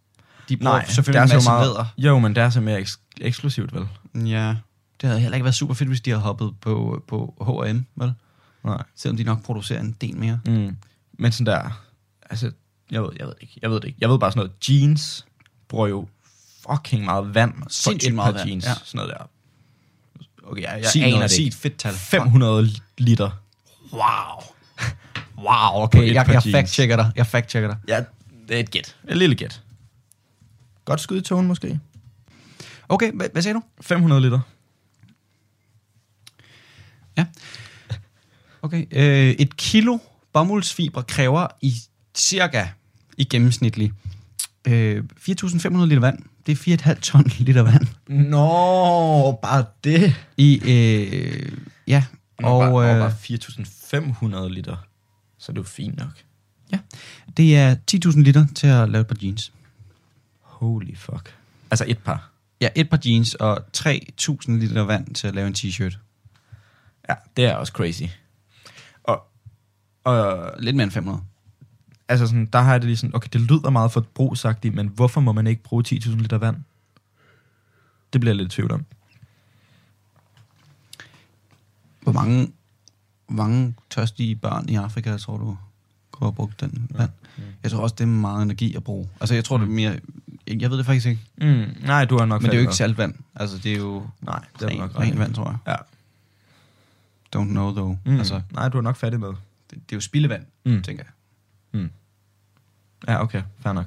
De 0.49 0.57
bruger 0.57 0.72
Nej, 0.72 0.86
selvfølgelig 0.88 1.18
en 1.18 1.22
er 1.22 1.26
så 1.28 1.34
masse 1.34 1.51
meget, 1.51 1.66
læder. 1.68 1.84
Jo, 1.99 2.18
men 2.18 2.34
det 2.34 2.42
er 2.42 2.51
så 2.51 2.61
mere 2.61 2.80
eks- 2.80 3.01
eksklusivt, 3.20 3.74
vel? 3.74 3.86
Ja. 4.26 4.55
Det 5.01 5.09
havde 5.09 5.20
heller 5.20 5.34
ikke 5.36 5.44
været 5.44 5.55
super 5.55 5.74
fedt, 5.74 5.88
hvis 5.88 6.01
de 6.01 6.11
havde 6.11 6.22
hoppet 6.22 6.53
på, 6.61 7.03
på 7.09 7.34
H&M, 7.66 7.78
vel? 7.97 8.12
Nej. 8.64 8.82
Selvom 8.97 9.16
de 9.16 9.24
nok 9.24 9.42
producerer 9.44 9.80
en 9.80 9.97
del 10.01 10.16
mere. 10.16 10.40
Mm. 10.47 10.76
Men 11.18 11.32
sådan 11.32 11.47
der, 11.47 11.82
altså, 12.30 12.51
jeg 12.90 13.03
ved, 13.03 13.09
jeg 13.18 13.26
ved 13.26 13.34
ikke, 13.40 13.59
jeg 13.62 13.70
ved 13.70 13.80
det 13.80 13.84
ikke. 13.84 13.99
Jeg 14.01 14.11
ved 14.11 14.18
bare 14.18 14.30
sådan 14.32 14.38
noget, 14.38 14.68
jeans 14.70 15.26
bruger 15.68 15.86
jo 15.86 16.09
fucking 16.70 17.05
meget 17.05 17.34
vand 17.34 17.53
Sindssygt 17.68 18.09
et 18.11 18.14
meget 18.14 18.34
vand, 18.34 18.49
jeans. 18.49 18.64
ja. 18.66 18.74
Sådan 18.84 18.99
noget 18.99 19.14
der. 19.18 19.24
Okay, 20.47 20.62
jeg, 20.62 20.78
jeg 20.82 20.90
Sig 20.90 21.03
aner 21.03 21.11
noget, 21.11 21.30
det 21.30 21.36
sig 21.36 21.47
et 21.47 21.55
fedt 21.55 21.78
tal. 21.78 21.94
500 21.94 22.70
liter. 22.99 23.30
Wow. 23.92 24.03
Wow, 25.38 25.82
okay. 25.82 26.14
Jeg, 26.14 26.28
jeg 26.28 26.42
fact-checker 26.42 26.97
dig. 26.97 27.11
Jeg 27.16 27.26
fact-checker 27.26 27.66
dig. 27.68 27.76
Ja, 27.88 28.05
det 28.49 28.57
er 28.57 28.61
et 28.61 28.70
gæt. 28.70 28.97
Et 29.09 29.16
lille 29.16 29.34
gæt. 29.34 29.62
Godt 30.84 31.01
skud 31.01 31.16
i 31.16 31.20
togen 31.20 31.47
måske. 31.47 31.80
Okay, 32.88 33.12
hvad, 33.12 33.28
hvad 33.32 33.42
sagde 33.42 33.55
du? 33.55 33.62
500 33.80 34.22
liter. 34.22 34.40
Okay. 38.66 38.86
Øh, 38.92 39.30
et 39.30 39.57
kilo 39.57 39.99
bomuldsfiber 40.32 41.03
kræver 41.03 41.47
i 41.62 41.74
cirka, 42.14 42.66
i 43.16 43.24
gennemsnitlig, 43.24 43.92
øh, 44.68 45.05
4.500 45.20 45.84
liter 45.84 46.01
vand. 46.01 46.18
Det 46.47 46.53
er 46.68 46.76
4,5 46.94 47.01
ton 47.01 47.24
liter 47.38 47.62
vand. 47.62 47.86
Nå, 48.09 49.32
bare 49.42 49.64
det. 49.84 50.14
I, 50.36 50.61
øh, 50.61 51.53
ja, 51.86 52.05
Nå, 52.40 52.49
og 52.49 52.72
bare, 52.72 52.94
øh, 52.94 53.01
bare 53.01 54.44
4.500 54.47 54.49
liter. 54.49 54.76
Så 55.38 55.53
det 55.53 55.59
er 55.59 55.62
jo 55.62 55.66
fint 55.66 55.97
nok. 55.97 56.24
det 57.36 57.57
er 57.57 57.76
10.000 57.92 58.22
liter 58.22 58.47
til 58.55 58.66
at 58.66 58.88
lave 58.88 59.01
et 59.01 59.07
par 59.07 59.16
jeans. 59.22 59.53
Holy 60.40 60.97
fuck. 60.97 61.34
Altså 61.70 61.84
et 61.88 61.99
par. 61.99 62.30
Ja, 62.61 62.68
et 62.74 62.90
par 62.90 63.01
jeans 63.07 63.34
og 63.34 63.64
3.000 63.76 64.51
liter 64.51 64.82
vand 64.82 65.14
til 65.14 65.28
at 65.28 65.34
lave 65.34 65.47
en 65.47 65.55
t-shirt. 65.59 65.99
Ja, 67.09 67.14
det 67.36 67.44
er 67.44 67.55
også 67.55 67.72
crazy. 67.72 68.03
Og, 69.05 69.22
og 70.05 70.53
Lidt 70.59 70.76
mere 70.76 70.84
end 70.84 70.92
500. 70.92 71.22
altså 72.09 72.26
sådan, 72.26 72.46
der 72.46 72.59
har 72.61 72.70
jeg 72.72 72.80
det 72.80 72.86
lige 72.88 72.96
sådan, 72.96 73.16
okay, 73.16 73.28
det 73.32 73.40
lyder 73.40 73.70
meget 73.70 73.92
forbrugsagtigt, 73.92 74.74
men 74.74 74.86
hvorfor 74.88 75.20
må 75.20 75.32
man 75.32 75.46
ikke 75.46 75.62
bruge 75.62 75.84
10.000 75.88 76.16
liter 76.16 76.38
vand? 76.38 76.57
Det 78.12 78.20
bliver 78.20 78.32
jeg 78.34 78.36
lidt 78.36 78.52
i 78.52 78.57
tvivl 78.57 78.72
om. 78.72 78.84
Hvor 82.02 82.12
mange, 82.12 82.52
hvor 83.26 83.36
mange 83.44 83.74
tørstige 83.90 84.36
børn 84.36 84.68
i 84.68 84.74
Afrika, 84.74 85.16
tror 85.16 85.36
du, 85.38 85.57
kunne 86.11 86.26
have 86.26 86.34
brugt 86.34 86.61
den 86.61 86.86
vand? 86.90 87.11
Jeg 87.62 87.70
tror 87.70 87.80
også, 87.82 87.94
det 87.98 88.04
er 88.04 88.09
meget 88.09 88.42
energi 88.42 88.74
at 88.74 88.84
bruge. 88.84 89.09
Altså, 89.20 89.34
jeg 89.34 89.44
tror, 89.44 89.57
det 89.59 89.64
er 89.64 89.70
mere... 89.70 90.00
Jeg 90.46 90.61
jeg 90.62 90.70
ved 90.70 90.78
det 90.78 90.86
faktisk 90.86 91.07
ikke. 91.07 91.20
Mm, 91.36 91.64
nej, 91.86 92.04
du 92.04 92.18
har 92.18 92.24
nok 92.26 92.42
Men 92.42 92.50
det 92.50 92.57
er 92.57 92.61
jo 92.61 92.62
ikke 92.62 92.76
saltvand. 92.76 93.14
Altså, 93.34 93.59
det 93.59 93.72
er 93.72 93.76
jo. 93.76 94.07
Nej, 94.20 94.44
det 94.54 94.62
er 94.62 94.68
ren, 94.68 94.78
nok 94.78 94.98
ren 95.00 95.18
vand, 95.18 95.34
tror 95.34 95.44
jeg. 95.50 95.59
Ja. 95.66 95.74
Don't 97.38 97.44
know, 97.48 97.70
though. 97.72 97.96
Mm. 98.04 98.12
Mm. 98.12 98.18
Altså, 98.18 98.40
Nej, 98.52 98.68
du 98.68 98.76
har 98.76 98.82
nok 98.82 98.96
fat 98.96 99.14
i 99.14 99.16
noget. 99.16 99.36
det, 99.70 99.78
det 99.78 99.92
er 99.92 99.96
jo 99.96 100.00
spildevand, 100.00 100.46
Mm. 100.64 100.72
mm. 100.72 100.82
tænker 100.82 101.04
jeg. 101.04 101.12
Ja, 103.08 103.22
okay, 103.22 103.42
fair 103.60 103.72
nok. 103.72 103.86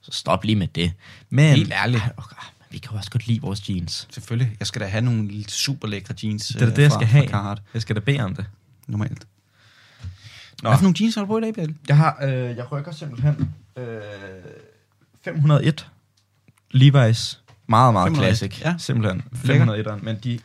Så 0.00 0.10
stop 0.12 0.44
lige 0.44 0.56
med 0.56 0.66
det. 0.66 0.92
Men, 1.30 1.54
Helt 1.54 1.72
ærligt. 1.72 2.02
Ej, 2.02 2.12
okay, 2.16 2.36
vi 2.70 2.78
kan 2.78 2.90
jo 2.92 2.96
også 2.96 3.10
godt 3.10 3.26
lide 3.26 3.40
vores 3.40 3.68
jeans. 3.68 4.08
Selvfølgelig. 4.10 4.56
Jeg 4.58 4.66
skal 4.66 4.80
da 4.82 4.86
have 4.86 5.00
nogle 5.04 5.44
super 5.48 5.88
lækre 5.88 6.14
jeans 6.22 6.46
Det 6.48 6.62
er 6.62 6.68
øh, 6.68 6.76
det, 6.76 6.82
jeg 6.82 6.92
skal 6.92 7.06
have. 7.06 7.28
Carhartt, 7.28 7.62
Jeg 7.74 7.82
skal 7.82 7.96
da 7.96 8.00
bede 8.00 8.20
om 8.20 8.34
det. 8.34 8.46
normalt. 8.86 9.26
Nå. 10.62 10.68
Hvad 10.68 10.78
for 10.78 10.82
nogle 10.82 10.96
jeans 11.00 11.14
har 11.14 11.22
du 11.22 11.26
på 11.26 11.38
i 11.38 11.40
dag, 11.40 11.54
Bjørn? 11.54 11.78
Jeg 11.88 11.96
har, 11.96 12.18
øh, 12.22 12.32
jeg 12.56 12.72
rykker 12.72 12.92
simpelthen 12.92 13.54
øh, 13.76 13.84
501 15.24 15.88
Levi's. 16.74 17.38
Meget, 17.66 17.92
meget 17.92 18.06
501, 18.08 18.16
classic. 18.16 18.60
ja. 18.64 18.74
Simpelthen. 18.78 19.22
Lækker. 19.44 19.66
501'eren. 19.96 20.04
Men 20.04 20.16
de, 20.24 20.38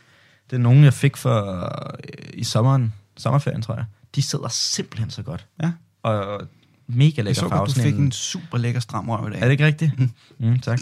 det 0.50 0.56
er 0.56 0.60
nogen, 0.60 0.84
jeg 0.84 0.94
fik 0.94 1.16
for 1.16 1.64
øh, 1.96 2.28
i 2.34 2.44
sommeren, 2.44 2.94
sommerferien, 3.16 3.62
tror 3.62 3.74
jeg. 3.74 3.84
De 4.14 4.22
sidder 4.22 4.48
simpelthen 4.48 5.10
så 5.10 5.22
godt. 5.22 5.46
Ja. 5.62 5.72
Og 6.04 6.40
mega 6.86 7.12
Jeg 7.16 7.24
lækker 7.24 7.40
så 7.42 7.48
farve. 7.48 7.58
godt, 7.58 7.76
du 7.76 7.80
fik 7.80 7.94
en 7.94 8.12
super 8.12 8.58
lækker 8.58 8.80
stram 8.80 9.08
røv 9.08 9.28
i 9.28 9.30
dag. 9.32 9.40
Er 9.40 9.44
det 9.44 9.50
ikke 9.52 9.66
rigtigt? 9.66 9.92
mm, 10.38 10.58
tak. 10.60 10.80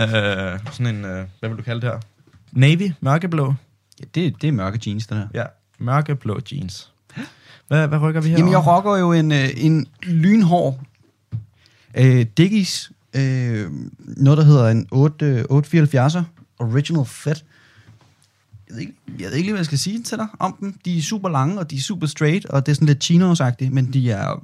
øh, 0.00 0.58
sådan 0.72 0.94
en, 0.94 1.04
øh, 1.04 1.26
hvad 1.40 1.48
vil 1.48 1.58
du 1.58 1.62
kalde 1.62 1.80
det 1.80 1.90
her? 1.90 2.00
Navy, 2.52 2.92
mørkeblå. 3.00 3.54
Ja, 4.00 4.04
det, 4.14 4.42
det 4.42 4.48
er 4.48 4.52
mørke 4.52 4.80
jeans, 4.86 5.06
den 5.06 5.16
her. 5.16 5.26
Ja, 5.34 5.44
mørkeblå 5.78 6.40
jeans. 6.52 6.92
Hvad, 7.68 7.88
hvad 7.88 7.98
rykker 7.98 8.20
vi 8.20 8.28
her? 8.28 8.36
Jamen, 8.38 8.52
jeg 8.52 8.66
rocker 8.66 8.96
jo 8.96 9.12
en, 9.12 9.32
øh, 9.32 9.48
en 9.56 9.86
lynhård 10.02 10.80
øh, 11.94 12.26
Dickies, 12.36 12.92
øh, 13.16 13.70
noget 13.98 14.38
der 14.38 14.44
hedder 14.44 14.68
en 14.68 14.86
8, 14.90 15.26
øh, 15.26 15.44
874'er 15.50 16.22
Original 16.58 17.04
Fit. 17.04 17.44
Jeg 18.68 18.74
ved, 18.74 18.80
ikke, 18.80 18.92
jeg 19.18 19.26
ved 19.26 19.32
ikke 19.32 19.36
lige, 19.46 19.52
hvad 19.52 19.58
jeg 19.60 19.66
skal 19.66 19.78
sige 19.78 20.02
til 20.02 20.18
dig 20.18 20.26
om 20.38 20.56
dem. 20.60 20.78
De 20.84 20.98
er 20.98 21.02
super 21.02 21.28
lange, 21.28 21.58
og 21.58 21.70
de 21.70 21.76
er 21.76 21.80
super 21.80 22.06
straight, 22.06 22.46
og 22.46 22.66
det 22.66 22.72
er 22.72 22.74
sådan 22.74 22.88
lidt 22.88 23.04
chinos-agtige, 23.04 23.70
men 23.70 23.92
de 23.92 24.10
er 24.10 24.42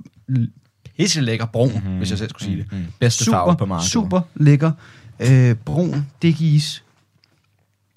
pisse 0.96 1.20
lækker 1.20 1.46
brun, 1.46 1.72
mm-hmm. 1.74 1.96
hvis 1.96 2.10
jeg 2.10 2.18
selv 2.18 2.30
skulle 2.30 2.44
sige 2.44 2.56
det. 2.56 2.72
Mm, 2.72 2.86
bedste 2.98 3.24
super, 3.24 3.38
farve 3.38 3.56
på 3.56 3.66
markedet. 3.66 3.90
Super 3.90 4.20
lækker 4.34 4.72
øh, 5.20 5.54
brun 5.54 6.06
Dickies, 6.22 6.84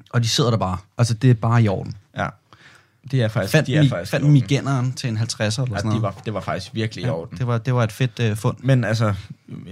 og 0.10 0.24
de 0.24 0.28
sidder 0.28 0.50
der 0.50 0.58
bare. 0.58 0.78
Altså, 0.98 1.14
det 1.14 1.30
er 1.30 1.34
bare 1.34 1.64
i 1.64 1.68
orden. 1.68 1.94
Ja. 2.18 2.28
Det 3.12 3.22
er 3.22 3.28
faktisk, 3.28 3.52
Fandt, 3.52 3.68
de 3.68 3.76
er 3.76 3.82
mi, 3.84 3.90
faktisk 3.90 4.12
fandt. 4.12 4.30
Migenneren 4.30 4.94
til 4.94 5.10
en 5.10 5.18
50'er 5.18 5.22
eller 5.40 5.50
sådan 5.50 5.70
Ja, 5.76 5.82
noget. 5.84 5.96
de 5.98 6.02
var, 6.02 6.16
det 6.26 6.34
var 6.34 6.40
faktisk 6.42 6.76
virkelig 6.76 7.06
i 7.06 7.10
orden. 7.10 7.38
det, 7.38 7.48
var, 7.48 7.58
det 7.58 7.74
var 7.74 7.84
et 7.84 7.92
fedt 7.92 8.20
øh, 8.22 8.36
fund. 8.38 8.58
Men 8.60 8.84
altså, 8.84 9.14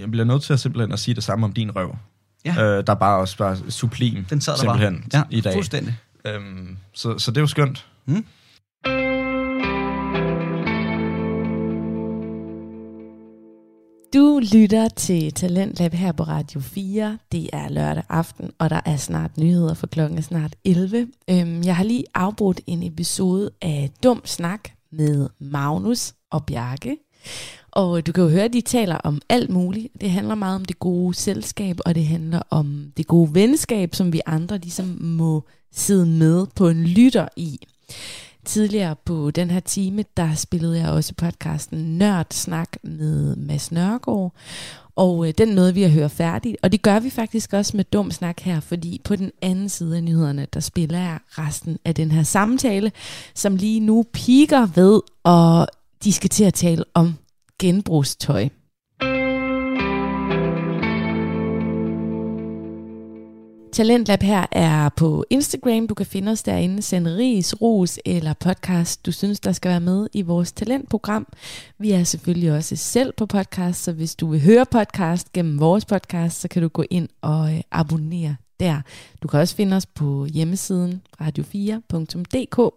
jeg 0.00 0.10
bliver 0.10 0.24
nødt 0.24 0.42
til 0.42 0.52
at 0.52 0.60
simpelthen 0.60 0.92
at 0.92 0.98
sige 0.98 1.14
det 1.14 1.24
samme 1.24 1.46
om 1.46 1.52
din 1.52 1.76
røv. 1.76 1.96
Ja. 2.44 2.50
Øh, 2.62 2.86
der 2.86 2.92
er 2.92 2.96
bare 2.96 3.18
også 3.18 3.36
bare 3.36 3.56
sublim 3.68 4.24
Den 4.30 4.40
sad 4.40 4.52
der 4.52 4.60
simpelthen 4.60 5.04
bare. 5.12 5.24
i 5.30 5.40
dag. 5.40 5.52
fuldstændig. 5.52 5.96
Øhm, 6.26 6.76
så, 6.92 7.18
så 7.18 7.30
det 7.30 7.36
er 7.36 7.40
jo 7.40 7.46
skønt. 7.46 7.86
Mm. 8.06 8.24
Du 14.14 14.40
lytter 14.52 14.88
til 14.88 15.32
Talentlab 15.32 15.92
her 15.92 16.12
på 16.12 16.22
Radio 16.22 16.60
4. 16.60 17.18
Det 17.32 17.50
er 17.52 17.68
lørdag 17.68 18.02
aften, 18.08 18.50
og 18.58 18.70
der 18.70 18.80
er 18.84 18.96
snart 18.96 19.38
nyheder 19.38 19.74
for 19.74 19.86
klokken 19.86 20.18
er 20.18 20.22
snart 20.22 20.56
11. 20.64 21.08
Øhm, 21.30 21.62
jeg 21.62 21.76
har 21.76 21.84
lige 21.84 22.04
afbrudt 22.14 22.60
en 22.66 22.82
episode 22.82 23.50
af 23.62 23.90
Dum 24.02 24.22
Snak 24.24 24.68
med 24.92 25.28
Magnus 25.38 26.14
og 26.30 26.46
Bjarke. 26.46 26.96
Og 27.70 28.06
du 28.06 28.12
kan 28.12 28.24
jo 28.24 28.30
høre, 28.30 28.44
at 28.44 28.52
de 28.52 28.60
taler 28.60 28.96
om 28.96 29.20
alt 29.28 29.50
muligt. 29.50 29.88
Det 30.00 30.10
handler 30.10 30.34
meget 30.34 30.56
om 30.56 30.64
det 30.64 30.78
gode 30.78 31.14
selskab, 31.14 31.76
og 31.86 31.94
det 31.94 32.06
handler 32.06 32.42
om 32.50 32.92
det 32.96 33.06
gode 33.06 33.34
venskab, 33.34 33.94
som 33.94 34.12
vi 34.12 34.20
andre 34.26 34.58
ligesom 34.58 34.98
må 35.00 35.44
sidde 35.76 36.06
med 36.06 36.46
på 36.54 36.68
en 36.68 36.84
lytter 36.84 37.28
i. 37.36 37.66
Tidligere 38.44 38.96
på 39.04 39.30
den 39.30 39.50
her 39.50 39.60
time, 39.60 40.04
der 40.16 40.34
spillede 40.34 40.78
jeg 40.78 40.90
også 40.90 41.14
podcasten 41.14 41.98
Nørd 41.98 42.26
Snak 42.30 42.68
med 42.82 43.36
Mads 43.36 43.72
Nørgaard. 43.72 44.34
Og 44.96 45.28
øh, 45.28 45.34
den 45.38 45.48
nåede 45.48 45.74
vi 45.74 45.82
at 45.82 45.90
høre 45.90 46.10
færdigt, 46.10 46.56
og 46.62 46.72
det 46.72 46.82
gør 46.82 47.00
vi 47.00 47.10
faktisk 47.10 47.52
også 47.52 47.76
med 47.76 47.84
Dum 47.84 48.10
Snak 48.10 48.40
her, 48.40 48.60
fordi 48.60 49.00
på 49.04 49.16
den 49.16 49.30
anden 49.42 49.68
side 49.68 49.96
af 49.96 50.04
nyhederne, 50.04 50.46
der 50.54 50.60
spiller 50.60 50.98
jeg 50.98 51.18
resten 51.30 51.78
af 51.84 51.94
den 51.94 52.10
her 52.10 52.22
samtale, 52.22 52.92
som 53.34 53.56
lige 53.56 53.80
nu 53.80 54.04
piker 54.12 54.66
ved, 54.74 55.00
og 55.24 55.68
de 56.04 56.12
skal 56.12 56.30
til 56.30 56.44
at 56.44 56.54
tale 56.54 56.84
om 56.94 57.14
genbrugstøj. 57.58 58.48
Talentlab 63.76 64.22
her 64.22 64.46
er 64.52 64.88
på 64.88 65.24
Instagram. 65.30 65.86
Du 65.88 65.94
kan 65.94 66.06
finde 66.06 66.32
os 66.32 66.42
derinde. 66.42 66.82
Send 66.82 67.06
ris, 67.06 67.60
ros 67.60 67.98
eller 68.04 68.32
podcast, 68.32 69.06
du 69.06 69.12
synes, 69.12 69.40
der 69.40 69.52
skal 69.52 69.70
være 69.70 69.80
med 69.80 70.08
i 70.12 70.22
vores 70.22 70.52
talentprogram. 70.52 71.26
Vi 71.78 71.90
er 71.90 72.04
selvfølgelig 72.04 72.52
også 72.52 72.76
selv 72.76 73.12
på 73.12 73.26
podcast, 73.26 73.82
så 73.82 73.92
hvis 73.92 74.14
du 74.14 74.30
vil 74.30 74.42
høre 74.42 74.66
podcast 74.66 75.32
gennem 75.32 75.60
vores 75.60 75.84
podcast, 75.84 76.40
så 76.40 76.48
kan 76.48 76.62
du 76.62 76.68
gå 76.68 76.84
ind 76.90 77.08
og 77.20 77.54
øh, 77.54 77.60
abonnere 77.70 78.36
der. 78.60 78.80
Du 79.22 79.28
kan 79.28 79.40
også 79.40 79.56
finde 79.56 79.76
os 79.76 79.86
på 79.86 80.26
hjemmesiden 80.26 81.02
radio4.dk. 81.22 82.74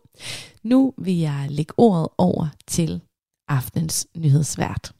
Nu 0.64 0.94
vil 0.98 1.18
jeg 1.18 1.48
lægge 1.50 1.74
ordet 1.78 2.08
over 2.18 2.48
til 2.68 3.02
aftens 3.48 4.08
nyhedsvært. 4.18 4.92